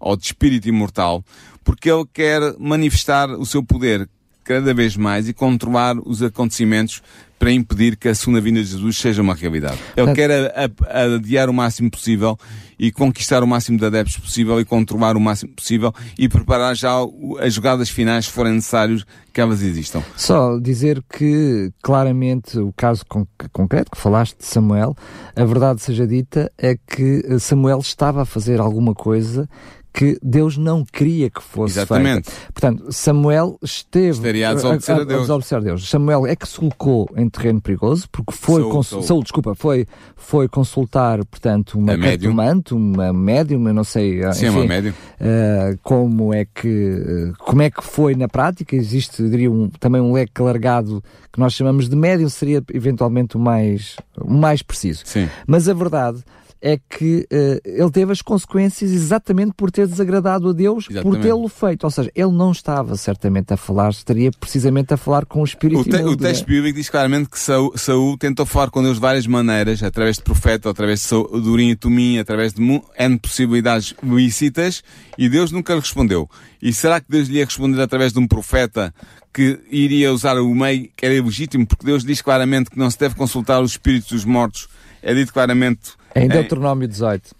ou 0.00 0.16
de, 0.16 0.24
espírito 0.26 0.68
imortal, 0.68 1.24
porque 1.62 1.88
ele 1.88 2.04
quer 2.12 2.40
manifestar 2.58 3.30
o 3.30 3.46
seu 3.46 3.62
poder 3.62 4.08
cada 4.42 4.74
vez 4.74 4.96
mais 4.96 5.28
e 5.28 5.32
controlar 5.32 5.96
os 6.04 6.24
acontecimentos 6.24 7.00
para 7.38 7.52
impedir 7.52 7.96
que 7.96 8.08
a 8.08 8.14
segunda 8.14 8.40
vinda 8.40 8.60
de 8.62 8.66
Jesus 8.68 8.96
seja 8.98 9.22
uma 9.22 9.34
realidade. 9.34 9.78
Ele 9.96 10.12
quer 10.12 10.30
a- 10.30 10.70
a- 10.88 11.14
adiar 11.14 11.48
o 11.48 11.54
máximo 11.54 11.88
possível 11.90 12.36
e 12.82 12.90
conquistar 12.90 13.42
o 13.42 13.46
máximo 13.46 13.76
de 13.78 13.84
adeptos 13.84 14.16
possível 14.16 14.58
e 14.58 14.64
controlar 14.64 15.14
o 15.14 15.20
máximo 15.20 15.52
possível 15.52 15.92
e 16.18 16.26
preparar 16.30 16.74
já 16.74 16.94
as 17.38 17.52
jogadas 17.52 17.90
finais, 17.90 18.24
se 18.24 18.32
forem 18.32 18.54
necessários, 18.54 19.04
que 19.34 19.40
elas 19.40 19.60
existam. 19.60 20.02
Só 20.16 20.58
dizer 20.58 21.02
que, 21.08 21.70
claramente, 21.82 22.58
o 22.58 22.72
caso 22.74 23.04
con- 23.06 23.26
concreto 23.52 23.90
que 23.90 23.98
falaste 23.98 24.38
de 24.38 24.46
Samuel, 24.46 24.96
a 25.36 25.44
verdade 25.44 25.82
seja 25.82 26.06
dita, 26.06 26.50
é 26.56 26.74
que 26.74 27.22
eh, 27.28 27.38
Samuel 27.38 27.80
estava 27.80 28.22
a 28.22 28.24
fazer 28.24 28.58
alguma 28.60 28.94
coisa 28.94 29.46
que 29.92 30.18
Deus 30.22 30.56
não 30.56 30.84
queria 30.84 31.28
que 31.30 31.42
fosse 31.42 31.74
Exatamente. 31.78 32.30
feita. 32.30 32.52
Portanto, 32.52 32.92
Samuel 32.92 33.58
esteve 33.62 34.10
Estaria 34.10 34.50
a 34.50 34.54
desobedecer 34.54 34.94
a 34.94 35.04
Deus. 35.04 35.20
desobedecer 35.22 35.58
a 35.58 35.60
Deus. 35.60 35.88
Samuel 35.90 36.26
é 36.26 36.36
que 36.36 36.48
se 36.48 36.56
colocou 36.58 37.08
em 37.16 37.28
terreno 37.28 37.60
perigoso, 37.60 38.08
porque 38.10 38.32
foi, 38.32 38.62
Saul, 38.62 38.82
Saul. 38.84 39.02
Saul, 39.02 39.22
desculpa, 39.22 39.54
foi, 39.54 39.86
foi 40.16 40.48
consultar, 40.48 41.24
portanto, 41.24 41.78
uma 41.78 41.94
A 41.94 41.96
médium. 41.96 42.34
cartomante, 42.36 42.74
uma 42.74 43.12
médium, 43.12 43.66
eu 43.68 43.74
não 43.74 43.84
sei, 43.84 44.20
Sim, 44.32 44.46
é 44.46 44.50
uma 44.50 44.58
enfim, 44.60 44.68
média. 44.68 44.94
Uh, 45.20 45.78
como 45.82 46.32
é 46.32 46.44
que 46.44 46.68
uh, 46.68 47.32
como 47.38 47.62
é 47.62 47.70
que 47.70 47.82
foi 47.84 48.14
na 48.14 48.28
prática 48.28 48.74
existe 48.76 49.22
diria 49.28 49.50
um, 49.50 49.68
também 49.68 50.00
um 50.00 50.12
leque 50.12 50.40
alargado 50.40 51.02
que 51.32 51.38
nós 51.38 51.52
chamamos 51.52 51.88
de 51.88 51.96
médium 51.96 52.28
seria 52.28 52.62
eventualmente 52.72 53.36
o 53.36 53.40
mais 53.40 53.96
o 54.18 54.32
mais 54.32 54.62
preciso 54.62 55.02
Sim. 55.04 55.28
mas 55.46 55.68
a 55.68 55.74
verdade 55.74 56.22
é 56.62 56.76
que 56.78 57.26
uh, 57.32 57.60
ele 57.64 57.90
teve 57.90 58.12
as 58.12 58.20
consequências 58.20 58.90
exatamente 58.90 59.52
por 59.56 59.70
ter 59.70 59.86
desagradado 59.86 60.50
a 60.50 60.52
Deus 60.52 60.84
por 60.86 60.92
Exatamente. 60.92 61.22
tê-lo 61.22 61.48
feito 61.48 61.84
ou 61.84 61.90
seja 61.90 62.10
ele 62.14 62.32
não 62.32 62.52
estava 62.52 62.96
certamente 62.96 63.52
a 63.54 63.56
falar 63.56 63.88
estaria 63.90 64.30
precisamente 64.30 64.92
a 64.92 64.96
falar 64.98 65.24
com 65.24 65.40
o 65.40 65.44
espírito 65.44 65.80
O, 65.80 65.84
te- 65.84 65.96
o 65.96 66.00
imundo, 66.00 66.16
texto 66.18 66.44
bíblico 66.46 66.76
diz 66.76 66.90
claramente 66.90 67.30
que 67.30 67.38
Saul, 67.38 67.72
Saul 67.78 68.18
tentou 68.18 68.44
falar 68.44 68.68
com 68.70 68.82
Deus 68.82 68.96
de 68.96 69.00
várias 69.00 69.26
maneiras, 69.26 69.82
através 69.82 70.16
de 70.16 70.22
profeta, 70.22 70.68
através 70.68 71.00
de 71.00 71.06
Saul- 71.06 71.40
de 71.40 71.48
Urim 71.48 71.70
e 71.70 71.76
Tumim, 71.76 72.18
através 72.18 72.52
de 72.52 72.60
N 72.62 73.18
possibilidades 73.18 73.94
lícitas, 74.02 74.82
e 75.16 75.28
Deus 75.28 75.50
nunca 75.50 75.72
lhe 75.74 75.80
respondeu. 75.80 76.28
E 76.60 76.72
será 76.74 77.00
que 77.00 77.06
Deus 77.08 77.28
lhe 77.28 77.38
ia 77.38 77.44
responder 77.44 77.80
através 77.80 78.12
de 78.12 78.18
um 78.18 78.28
profeta 78.28 78.92
que 79.32 79.58
iria 79.70 80.12
usar 80.12 80.36
o 80.36 80.54
meio 80.54 80.90
que 80.94 81.06
era 81.06 81.14
ilegítimo? 81.14 81.66
Porque 81.66 81.86
Deus 81.86 82.04
diz 82.04 82.20
claramente 82.20 82.68
que 82.70 82.78
não 82.78 82.90
se 82.90 82.98
deve 82.98 83.14
consultar 83.14 83.62
os 83.62 83.70
espíritos 83.72 84.10
dos 84.10 84.24
mortos. 84.26 84.68
É 85.02 85.14
dito 85.14 85.32
claramente. 85.32 85.98
Em 86.14 86.24
em- 86.24 86.28
Deuteronômio 86.28 86.86
18 86.88 87.34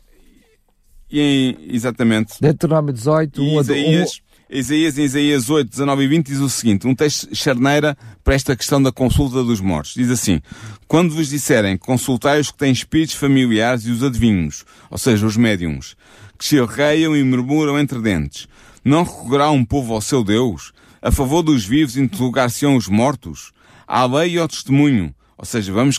e 1.10 1.20
em, 1.20 1.74
exatamente. 1.74 2.34
Deuteronômio 2.40 2.92
18 2.92 3.42
E 3.42 3.48
um, 3.48 3.58
a 3.58 3.62
do- 3.62 3.72
um, 3.72 3.76
Isaías, 3.76 4.20
Isaías, 4.48 4.98
em 4.98 5.02
Isaías 5.02 5.50
8, 5.50 5.68
19 5.70 6.02
e 6.04 6.08
20 6.08 6.26
diz 6.26 6.38
o 6.38 6.48
seguinte, 6.48 6.86
um 6.86 6.94
texto 6.94 7.28
charneira 7.34 7.96
para 8.24 8.34
esta 8.34 8.56
questão 8.56 8.82
da 8.82 8.90
consulta 8.92 9.42
dos 9.44 9.60
mortos. 9.60 9.94
Diz 9.94 10.10
assim, 10.10 10.40
quando 10.88 11.14
vos 11.14 11.28
disserem, 11.28 11.76
consultai 11.76 12.40
os 12.40 12.50
que 12.50 12.58
têm 12.58 12.72
espíritos 12.72 13.14
familiares 13.14 13.84
e 13.86 13.90
os 13.90 14.02
adivinhos, 14.02 14.64
ou 14.90 14.98
seja, 14.98 15.26
os 15.26 15.36
médiums, 15.36 15.96
que 16.38 16.44
se 16.44 16.58
arreiam 16.58 17.16
e 17.16 17.22
murmuram 17.24 17.78
entre 17.78 18.00
dentes, 18.00 18.48
não 18.84 19.02
recorrerá 19.04 19.50
um 19.50 19.64
povo 19.64 19.94
ao 19.94 20.00
seu 20.00 20.22
Deus? 20.24 20.72
A 21.02 21.10
favor 21.10 21.42
dos 21.42 21.64
vivos 21.64 21.96
interrogar-se-ão 21.96 22.76
os 22.76 22.86
mortos? 22.88 23.52
À 23.86 24.04
lei 24.06 24.34
e 24.34 24.38
ao 24.38 24.46
testemunho. 24.48 25.14
Ou 25.40 25.46
seja, 25.46 25.72
vamos 25.72 25.98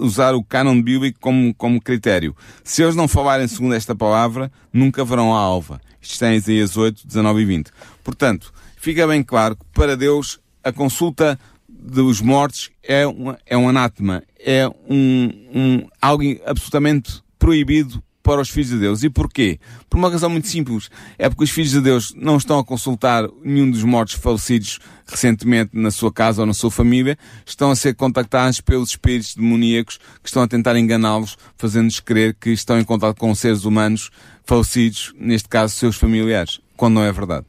usar 0.00 0.34
o 0.34 0.42
cânon 0.42 0.80
bíblico 0.80 1.20
como, 1.20 1.54
como 1.54 1.78
critério. 1.78 2.34
Se 2.64 2.82
eles 2.82 2.96
não 2.96 3.06
falarem 3.06 3.46
segundo 3.46 3.74
esta 3.74 3.94
palavra, 3.94 4.50
nunca 4.72 5.04
verão 5.04 5.34
a 5.34 5.38
alva. 5.38 5.78
Isto 6.00 6.12
está 6.12 6.32
em 6.32 6.36
Isaías 6.36 6.74
8, 6.74 7.06
19 7.06 7.42
e 7.42 7.44
20. 7.44 7.70
Portanto, 8.02 8.50
fica 8.78 9.06
bem 9.06 9.22
claro 9.22 9.56
que 9.56 9.64
para 9.74 9.94
Deus 9.94 10.40
a 10.64 10.72
consulta 10.72 11.38
dos 11.68 12.22
mortos 12.22 12.70
é, 12.82 13.06
uma, 13.06 13.38
é 13.44 13.58
um 13.58 13.68
anátema, 13.68 14.22
é 14.38 14.66
um, 14.88 15.28
um, 15.54 15.88
algo 16.00 16.24
absolutamente 16.46 17.22
proibido 17.38 18.02
para 18.22 18.40
os 18.40 18.48
filhos 18.48 18.70
de 18.70 18.78
Deus. 18.78 19.02
E 19.02 19.10
porquê? 19.10 19.58
Por 19.90 19.98
uma 19.98 20.10
razão 20.10 20.30
muito 20.30 20.48
simples. 20.48 20.90
É 21.18 21.28
porque 21.28 21.44
os 21.44 21.50
filhos 21.50 21.70
de 21.70 21.80
Deus 21.80 22.14
não 22.16 22.36
estão 22.36 22.58
a 22.58 22.64
consultar 22.64 23.28
nenhum 23.42 23.70
dos 23.70 23.82
mortos 23.82 24.14
falecidos 24.14 24.78
recentemente 25.06 25.70
na 25.74 25.90
sua 25.90 26.12
casa 26.12 26.42
ou 26.42 26.46
na 26.46 26.54
sua 26.54 26.70
família, 26.70 27.18
estão 27.44 27.70
a 27.70 27.76
ser 27.76 27.94
contactados 27.94 28.60
pelos 28.60 28.90
espíritos 28.90 29.34
demoníacos 29.34 29.98
que 30.22 30.28
estão 30.28 30.42
a 30.42 30.48
tentar 30.48 30.76
enganá-los, 30.76 31.36
fazendo-nos 31.56 32.00
crer 32.00 32.34
que 32.34 32.50
estão 32.50 32.78
em 32.80 32.84
contato 32.84 33.18
com 33.18 33.34
seres 33.34 33.64
humanos 33.64 34.10
falecidos, 34.44 35.12
neste 35.18 35.48
caso 35.48 35.74
seus 35.74 35.96
familiares, 35.96 36.60
quando 36.76 36.94
não 36.94 37.04
é 37.04 37.12
verdade. 37.12 37.46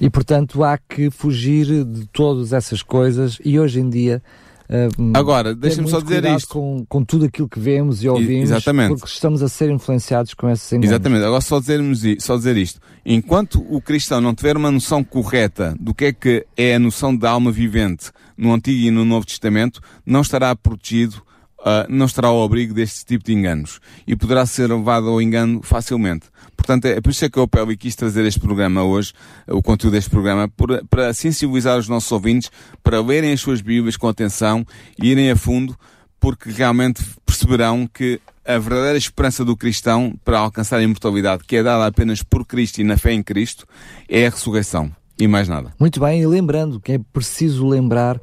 E 0.00 0.08
portanto 0.08 0.62
há 0.64 0.78
que 0.78 1.10
fugir 1.10 1.84
de 1.84 2.06
todas 2.06 2.52
essas 2.52 2.82
coisas 2.82 3.38
e 3.44 3.58
hoje 3.58 3.80
em 3.80 3.88
dia 3.88 4.22
uh, 4.70 5.12
Agora, 5.14 5.54
deixa-me 5.54 5.88
só 5.88 6.00
dizer 6.00 6.24
isto. 6.24 6.48
Com, 6.48 6.84
com 6.88 7.04
tudo 7.04 7.26
aquilo 7.26 7.48
que 7.48 7.58
vemos 7.58 8.02
e 8.02 8.08
ouvimos, 8.08 8.50
exatamente. 8.50 8.90
porque 8.90 9.06
estamos 9.06 9.42
a 9.42 9.48
ser 9.48 9.70
influenciados 9.70 10.34
com 10.34 10.48
esses 10.48 10.70
enganos. 10.72 10.90
Exatamente, 10.90 11.24
agora 11.24 11.40
só, 11.40 11.60
dizermos, 11.60 12.02
só 12.18 12.36
dizer 12.36 12.56
isto. 12.56 12.80
Enquanto 13.04 13.64
o 13.68 13.80
cristão 13.80 14.20
não 14.20 14.34
tiver 14.34 14.56
uma 14.56 14.70
noção 14.70 15.02
correta 15.02 15.74
do 15.80 15.94
que 15.94 16.06
é 16.06 16.12
que 16.12 16.46
é 16.56 16.74
a 16.74 16.78
noção 16.78 17.16
da 17.16 17.30
alma 17.30 17.50
vivente 17.50 18.10
no 18.36 18.52
Antigo 18.52 18.86
e 18.86 18.90
no 18.90 19.04
Novo 19.04 19.26
Testamento, 19.26 19.80
não 20.06 20.20
estará 20.20 20.54
protegido, 20.56 21.22
ah, 21.64 21.86
não 21.88 22.06
estará 22.06 22.28
ao 22.28 22.42
abrigo 22.42 22.72
deste 22.74 23.04
tipo 23.04 23.24
de 23.24 23.32
enganos. 23.32 23.80
E 24.06 24.14
poderá 24.16 24.46
ser 24.46 24.68
levado 24.70 25.08
ao 25.08 25.20
engano 25.20 25.60
facilmente. 25.62 26.26
Portanto, 26.56 26.84
é 26.86 27.00
por 27.00 27.10
isso 27.10 27.24
é 27.24 27.30
que 27.30 27.38
eu 27.38 27.44
apelo 27.44 27.72
e 27.72 27.76
quis 27.76 27.94
trazer 27.96 28.24
este 28.24 28.38
programa 28.38 28.82
hoje, 28.82 29.12
o 29.48 29.62
conteúdo 29.62 29.94
deste 29.94 30.10
programa, 30.10 30.48
por- 30.48 30.84
para 30.88 31.12
sensibilizar 31.14 31.78
os 31.78 31.88
nossos 31.88 32.10
ouvintes, 32.12 32.50
para 32.82 33.00
lerem 33.00 33.32
as 33.32 33.40
suas 33.40 33.60
Bíblias 33.60 33.96
com 33.96 34.08
atenção 34.08 34.64
e 35.02 35.08
irem 35.08 35.30
a 35.30 35.36
fundo 35.36 35.76
porque 36.18 36.50
realmente 36.50 37.02
perceberão 37.24 37.86
que 37.86 38.20
a 38.44 38.58
verdadeira 38.58 38.98
esperança 38.98 39.44
do 39.44 39.56
cristão 39.56 40.14
para 40.24 40.38
alcançar 40.38 40.76
a 40.78 40.82
imortalidade, 40.82 41.44
que 41.46 41.56
é 41.56 41.62
dada 41.62 41.86
apenas 41.86 42.22
por 42.22 42.44
Cristo 42.44 42.78
e 42.80 42.84
na 42.84 42.98
fé 42.98 43.12
em 43.12 43.22
Cristo, 43.22 43.66
é 44.08 44.26
a 44.26 44.30
ressurreição. 44.30 44.90
E 45.18 45.28
mais 45.28 45.48
nada. 45.48 45.72
Muito 45.78 46.00
bem, 46.00 46.22
e 46.22 46.26
lembrando 46.26 46.80
que 46.80 46.92
é 46.92 46.98
preciso 47.12 47.66
lembrar, 47.68 48.16
uh, 48.16 48.20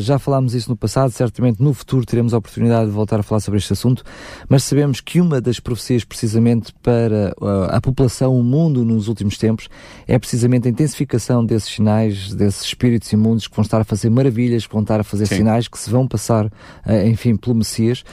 já 0.00 0.18
falámos 0.18 0.54
isso 0.54 0.70
no 0.70 0.76
passado, 0.76 1.10
certamente 1.10 1.62
no 1.62 1.72
futuro 1.74 2.06
teremos 2.06 2.32
a 2.34 2.38
oportunidade 2.38 2.86
de 2.86 2.92
voltar 2.92 3.20
a 3.20 3.22
falar 3.22 3.40
sobre 3.40 3.58
este 3.58 3.72
assunto, 3.72 4.04
mas 4.48 4.62
sabemos 4.64 5.00
que 5.00 5.20
uma 5.20 5.40
das 5.40 5.60
profecias 5.60 6.04
precisamente 6.04 6.72
para 6.82 7.34
uh, 7.40 7.64
a 7.70 7.80
população, 7.80 8.38
o 8.38 8.42
mundo 8.42 8.84
nos 8.84 9.08
últimos 9.08 9.36
tempos, 9.36 9.68
é 10.06 10.18
precisamente 10.18 10.68
a 10.68 10.70
intensificação 10.70 11.44
desses 11.44 11.72
sinais, 11.74 12.34
desses 12.34 12.64
espíritos 12.64 13.12
imundos 13.12 13.48
que 13.48 13.56
vão 13.56 13.62
estar 13.62 13.80
a 13.80 13.84
fazer 13.84 14.10
maravilhas, 14.10 14.66
que 14.66 14.72
vão 14.72 14.82
estar 14.82 15.00
a 15.00 15.04
fazer 15.04 15.26
Sim. 15.26 15.36
sinais, 15.36 15.68
que 15.68 15.78
se 15.78 15.90
vão 15.90 16.06
passar, 16.06 16.46
uh, 16.46 17.06
enfim, 17.06 17.36
pelo 17.36 17.56
Messias. 17.56 18.04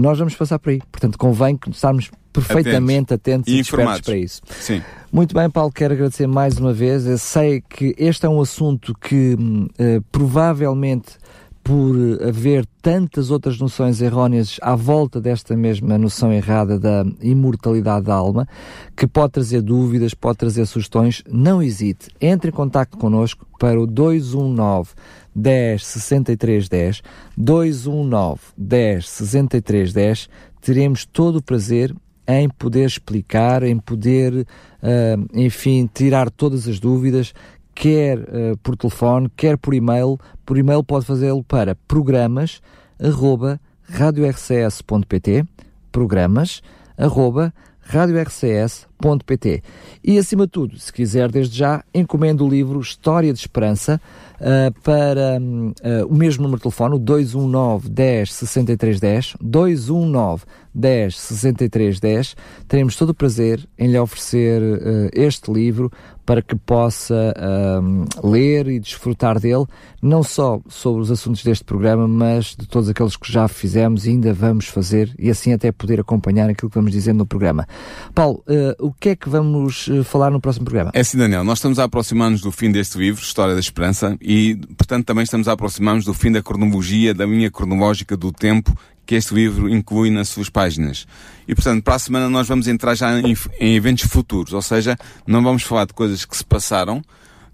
Nós 0.00 0.18
vamos 0.18 0.34
passar 0.34 0.58
por 0.58 0.70
aí. 0.70 0.80
Portanto, 0.90 1.18
convém 1.18 1.56
que 1.56 1.70
estarmos 1.70 2.10
perfeitamente 2.34 3.14
atentos, 3.14 3.52
E 3.52 3.56
e 3.56 3.60
informados. 3.60 4.00
para 4.02 4.16
isso. 4.16 4.42
Sim. 4.60 4.82
Muito 5.12 5.34
bem, 5.34 5.48
Paulo, 5.48 5.72
quero 5.72 5.94
agradecer 5.94 6.26
mais 6.26 6.58
uma 6.58 6.72
vez. 6.72 7.06
Eu 7.06 7.16
sei 7.18 7.62
que 7.62 7.94
este 7.96 8.26
é 8.26 8.28
um 8.28 8.40
assunto 8.40 8.92
que 9.00 9.36
eh, 9.78 10.00
provavelmente 10.10 11.16
por 11.64 11.96
haver 12.22 12.66
tantas 12.82 13.30
outras 13.30 13.58
noções 13.58 14.02
erróneas 14.02 14.58
à 14.60 14.76
volta 14.76 15.18
desta 15.18 15.56
mesma 15.56 15.96
noção 15.96 16.30
errada 16.30 16.78
da 16.78 17.06
imortalidade 17.22 18.04
da 18.04 18.14
alma, 18.14 18.46
que 18.94 19.06
pode 19.06 19.32
trazer 19.32 19.62
dúvidas, 19.62 20.12
pode 20.12 20.36
trazer 20.36 20.66
sugestões, 20.66 21.22
não 21.26 21.62
hesite. 21.62 22.10
Entre 22.20 22.50
em 22.50 22.52
contato 22.52 22.98
connosco 22.98 23.46
para 23.58 23.80
o 23.80 23.86
219 23.86 24.90
10 25.34 25.86
63 25.86 26.68
10, 26.68 27.02
219 27.34 28.40
10 28.58 29.08
63 29.08 29.92
10. 29.94 30.28
Teremos 30.60 31.06
todo 31.06 31.36
o 31.36 31.42
prazer 31.42 31.94
em 32.26 32.48
poder 32.48 32.86
explicar, 32.86 33.62
em 33.62 33.78
poder, 33.78 34.34
uh, 34.34 35.28
enfim, 35.34 35.88
tirar 35.92 36.30
todas 36.30 36.66
as 36.66 36.80
dúvidas, 36.80 37.34
quer 37.74 38.18
uh, 38.18 38.56
por 38.62 38.76
telefone, 38.76 39.30
quer 39.36 39.58
por 39.58 39.74
e-mail. 39.74 40.18
Por 40.46 40.56
e-mail 40.56 40.82
pode 40.82 41.04
fazê-lo 41.04 41.42
para 41.42 41.74
programas 41.74 42.60
arroba 42.98 43.60
radiorcs.pt 43.88 45.44
programas 45.90 46.62
arroba 46.96 47.52
radiorcs.pt 47.86 49.62
e 50.02 50.18
acima 50.18 50.46
de 50.46 50.52
tudo, 50.52 50.78
se 50.78 50.90
quiser 50.92 51.30
desde 51.30 51.58
já, 51.58 51.84
encomenda 51.94 52.42
o 52.42 52.48
livro 52.48 52.80
História 52.80 53.32
de 53.32 53.38
Esperança 53.38 54.00
uh, 54.40 54.80
para 54.80 55.38
uh, 55.38 56.06
o 56.08 56.14
mesmo 56.14 56.44
número 56.44 56.58
de 56.58 56.62
telefone, 56.62 56.94
o 56.94 56.98
219 56.98 57.90
10 57.90 58.32
63 58.32 59.00
10 59.00 59.36
219 59.40 60.44
10 60.74 61.16
63 61.16 62.00
10 62.00 62.36
teremos 62.68 62.96
todo 62.96 63.10
o 63.10 63.14
prazer 63.14 63.66
em 63.78 63.88
lhe 63.88 63.98
oferecer 63.98 64.62
uh, 64.62 65.10
este 65.12 65.52
livro 65.52 65.90
para 66.24 66.40
que 66.40 66.56
possa 66.56 67.34
um, 67.82 68.04
ler 68.22 68.66
e 68.68 68.80
desfrutar 68.80 69.38
dele, 69.38 69.66
não 70.00 70.22
só 70.22 70.60
sobre 70.68 71.02
os 71.02 71.10
assuntos 71.10 71.44
deste 71.44 71.64
programa, 71.64 72.08
mas 72.08 72.56
de 72.56 72.66
todos 72.66 72.88
aqueles 72.88 73.16
que 73.16 73.30
já 73.30 73.46
fizemos 73.46 74.06
e 74.06 74.10
ainda 74.10 74.32
vamos 74.32 74.66
fazer, 74.66 75.14
e 75.18 75.30
assim 75.30 75.52
até 75.52 75.70
poder 75.70 76.00
acompanhar 76.00 76.48
aquilo 76.48 76.70
que 76.70 76.76
vamos 76.76 76.92
dizendo 76.92 77.18
no 77.18 77.26
programa. 77.26 77.66
Paulo, 78.14 78.42
uh, 78.48 78.86
o 78.86 78.92
que 78.92 79.10
é 79.10 79.16
que 79.16 79.28
vamos 79.28 79.86
uh, 79.88 80.02
falar 80.02 80.30
no 80.30 80.40
próximo 80.40 80.64
programa? 80.64 80.90
É 80.94 81.04
sim, 81.04 81.18
Daniel, 81.18 81.44
nós 81.44 81.58
estamos 81.58 81.78
a 81.78 81.84
aproximar-nos 81.84 82.40
do 82.40 82.50
fim 82.50 82.70
deste 82.70 82.96
livro, 82.98 83.22
História 83.22 83.54
da 83.54 83.60
Esperança, 83.60 84.16
e, 84.20 84.56
portanto, 84.76 85.04
também 85.04 85.24
estamos 85.24 85.46
a 85.46 85.52
aproximar-nos 85.52 86.04
do 86.04 86.14
fim 86.14 86.32
da 86.32 86.42
cronologia, 86.42 87.12
da 87.12 87.26
linha 87.26 87.50
cronológica 87.50 88.16
do 88.16 88.32
tempo 88.32 88.74
que 89.06 89.14
este 89.14 89.34
livro 89.34 89.68
inclui 89.68 90.10
nas 90.10 90.28
suas 90.28 90.48
páginas. 90.48 91.06
E, 91.46 91.54
portanto, 91.54 91.82
para 91.82 91.94
a 91.94 91.98
semana 91.98 92.28
nós 92.28 92.48
vamos 92.48 92.66
entrar 92.68 92.94
já 92.94 93.18
em, 93.18 93.36
em 93.60 93.74
eventos 93.74 94.04
futuros, 94.04 94.52
ou 94.52 94.62
seja, 94.62 94.96
não 95.26 95.42
vamos 95.42 95.62
falar 95.62 95.86
de 95.86 95.92
coisas 95.92 96.24
que 96.24 96.36
se 96.36 96.44
passaram, 96.44 97.02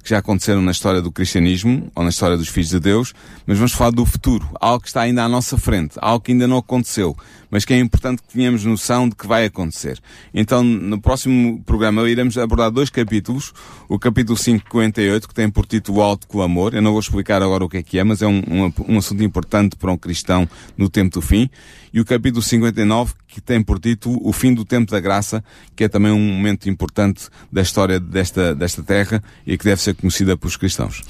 que 0.03 0.11
já 0.11 0.19
aconteceram 0.19 0.63
na 0.63 0.71
história 0.71 1.01
do 1.01 1.13
cristianismo 1.13 1.91
ou 1.95 2.03
na 2.03 2.11
história 2.11 2.37
dos 2.37 2.49
filhos 2.49 2.71
de 2.71 2.81
Deus, 2.81 3.13
mas 3.47 3.59
vamos 3.59 3.73
falar 3.73 3.91
do 3.91 4.05
futuro, 4.07 4.49
algo 4.61 4.81
que 4.81 4.89
está 4.89 5.03
ainda 5.03 5.25
à 5.25 5.29
nossa 5.29 5.59
frente, 5.59 5.97
algo 6.01 6.25
que 6.25 6.33
ainda 6.33 6.47
não 6.47 6.59
aconteceu, 6.59 7.17
mas 7.51 7.65
que 7.65 7.75
é 7.75 7.79
importante 7.79 8.23
que 8.23 8.33
tenhamos 8.33 8.65
noção 8.65 9.09
de 9.09 9.15
que 9.15 9.27
vai 9.27 9.45
acontecer. 9.45 9.99
Então, 10.33 10.63
no 10.63 11.01
próximo 11.01 11.63
programa 11.65 12.09
iremos 12.09 12.39
abordar 12.39 12.71
dois 12.71 12.89
capítulos, 12.89 13.53
o 13.89 13.99
capítulo 13.99 14.39
58, 14.39 15.29
que 15.29 15.35
tem 15.35 15.51
por 15.51 15.67
título 15.67 16.01
Alto 16.01 16.27
Clamor, 16.27 16.75
eu 16.75 16.83
não 16.83 16.93
vou 16.93 17.01
explicar 17.01 17.43
agora 17.43 17.65
o 17.65 17.69
que 17.69 17.79
é 17.79 17.83
que 17.83 17.99
é, 17.99 18.05
mas 18.05 18.23
é 18.23 18.27
um, 18.27 18.43
um, 18.49 18.73
um 18.95 18.99
assunto 18.99 19.23
importante 19.23 19.77
para 19.77 19.93
um 19.93 19.99
cristão 19.99 20.49
no 20.77 20.89
tempo 20.89 21.15
do 21.15 21.23
fim, 21.23 21.51
e 21.93 22.01
o 22.01 22.05
capítulo 22.05 22.43
59, 22.43 23.15
que 23.27 23.41
tem 23.41 23.63
por 23.63 23.79
título 23.79 24.19
O 24.23 24.33
Fim 24.33 24.55
do 24.55 24.65
Tempo 24.65 24.91
da 24.91 25.01
Graça, 25.01 25.43
que 25.75 25.85
é 25.85 25.89
também 25.89 26.13
um 26.13 26.21
momento 26.21 26.69
importante 26.69 27.29
da 27.53 27.63
história 27.63 27.99
desta, 27.99 28.55
desta 28.55 28.83
terra 28.83 29.23
e 29.47 29.57
que 29.57 29.65
deve 29.65 29.81
ser 29.81 29.95
conhecida 29.95 30.37
pelos 30.37 30.57
cristãos. 30.57 31.03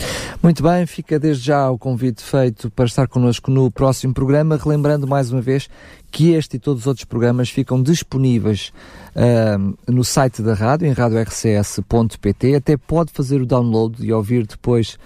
Muito 0.42 0.62
bem, 0.62 0.86
fica 0.86 1.18
desde 1.18 1.44
já 1.44 1.70
o 1.70 1.78
convite 1.78 2.22
feito 2.22 2.70
para 2.70 2.84
estar 2.84 3.08
connosco 3.08 3.50
no 3.50 3.70
próximo 3.70 4.14
programa, 4.14 4.56
relembrando 4.56 5.06
mais 5.06 5.30
uma 5.30 5.40
vez 5.40 5.68
que 6.10 6.32
este 6.32 6.56
e 6.56 6.58
todos 6.58 6.82
os 6.82 6.86
outros 6.86 7.04
programas 7.04 7.50
ficam 7.50 7.82
disponíveis 7.82 8.72
uh, 9.14 9.76
no 9.90 10.02
site 10.02 10.42
da 10.42 10.54
rádio, 10.54 10.86
em 10.86 10.92
radiorcs.pt, 10.92 12.54
até 12.54 12.76
pode 12.76 13.12
fazer 13.12 13.40
o 13.40 13.46
download 13.46 14.04
e 14.04 14.12
ouvir 14.12 14.46
depois 14.46 14.98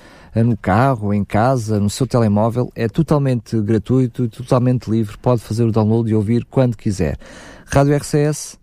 no 0.42 0.56
carro, 0.56 1.14
em 1.14 1.24
casa, 1.24 1.78
no 1.78 1.88
seu 1.88 2.06
telemóvel, 2.06 2.70
é 2.74 2.88
totalmente 2.88 3.60
gratuito, 3.60 4.28
totalmente 4.28 4.90
livre, 4.90 5.16
pode 5.18 5.40
fazer 5.42 5.64
o 5.64 5.72
download 5.72 6.10
e 6.10 6.14
ouvir 6.14 6.44
quando 6.44 6.76
quiser. 6.76 7.16
radiorcs.pt 7.66 8.58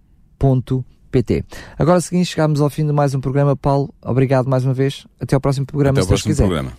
Agora, 1.77 1.97
a 1.97 2.01
seguinte, 2.01 2.27
chegamos 2.27 2.61
ao 2.61 2.69
fim 2.69 2.85
de 2.85 2.93
mais 2.93 3.13
um 3.13 3.19
programa. 3.19 3.55
Paulo, 3.55 3.93
obrigado 4.01 4.47
mais 4.49 4.63
uma 4.65 4.73
vez. 4.73 5.05
Até 5.19 5.35
ao 5.35 5.41
próximo 5.41 5.65
programa, 5.65 5.99
Até 5.99 6.03
se 6.03 6.09
Deus 6.09 6.21
quiser. 6.21 6.43
Programa. 6.43 6.73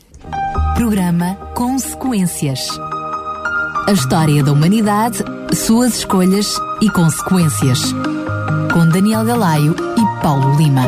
Programa 0.74 1.34
Consequências. 1.54 2.68
A 3.86 3.92
história 3.92 4.42
da 4.42 4.52
humanidade, 4.52 5.18
suas 5.54 5.96
escolhas 5.96 6.54
e 6.80 6.88
consequências. 6.90 7.92
Com 8.72 8.88
Daniel 8.88 9.24
Galaio 9.24 9.74
e 9.74 10.22
Paulo 10.22 10.56
Lima. 10.56 10.82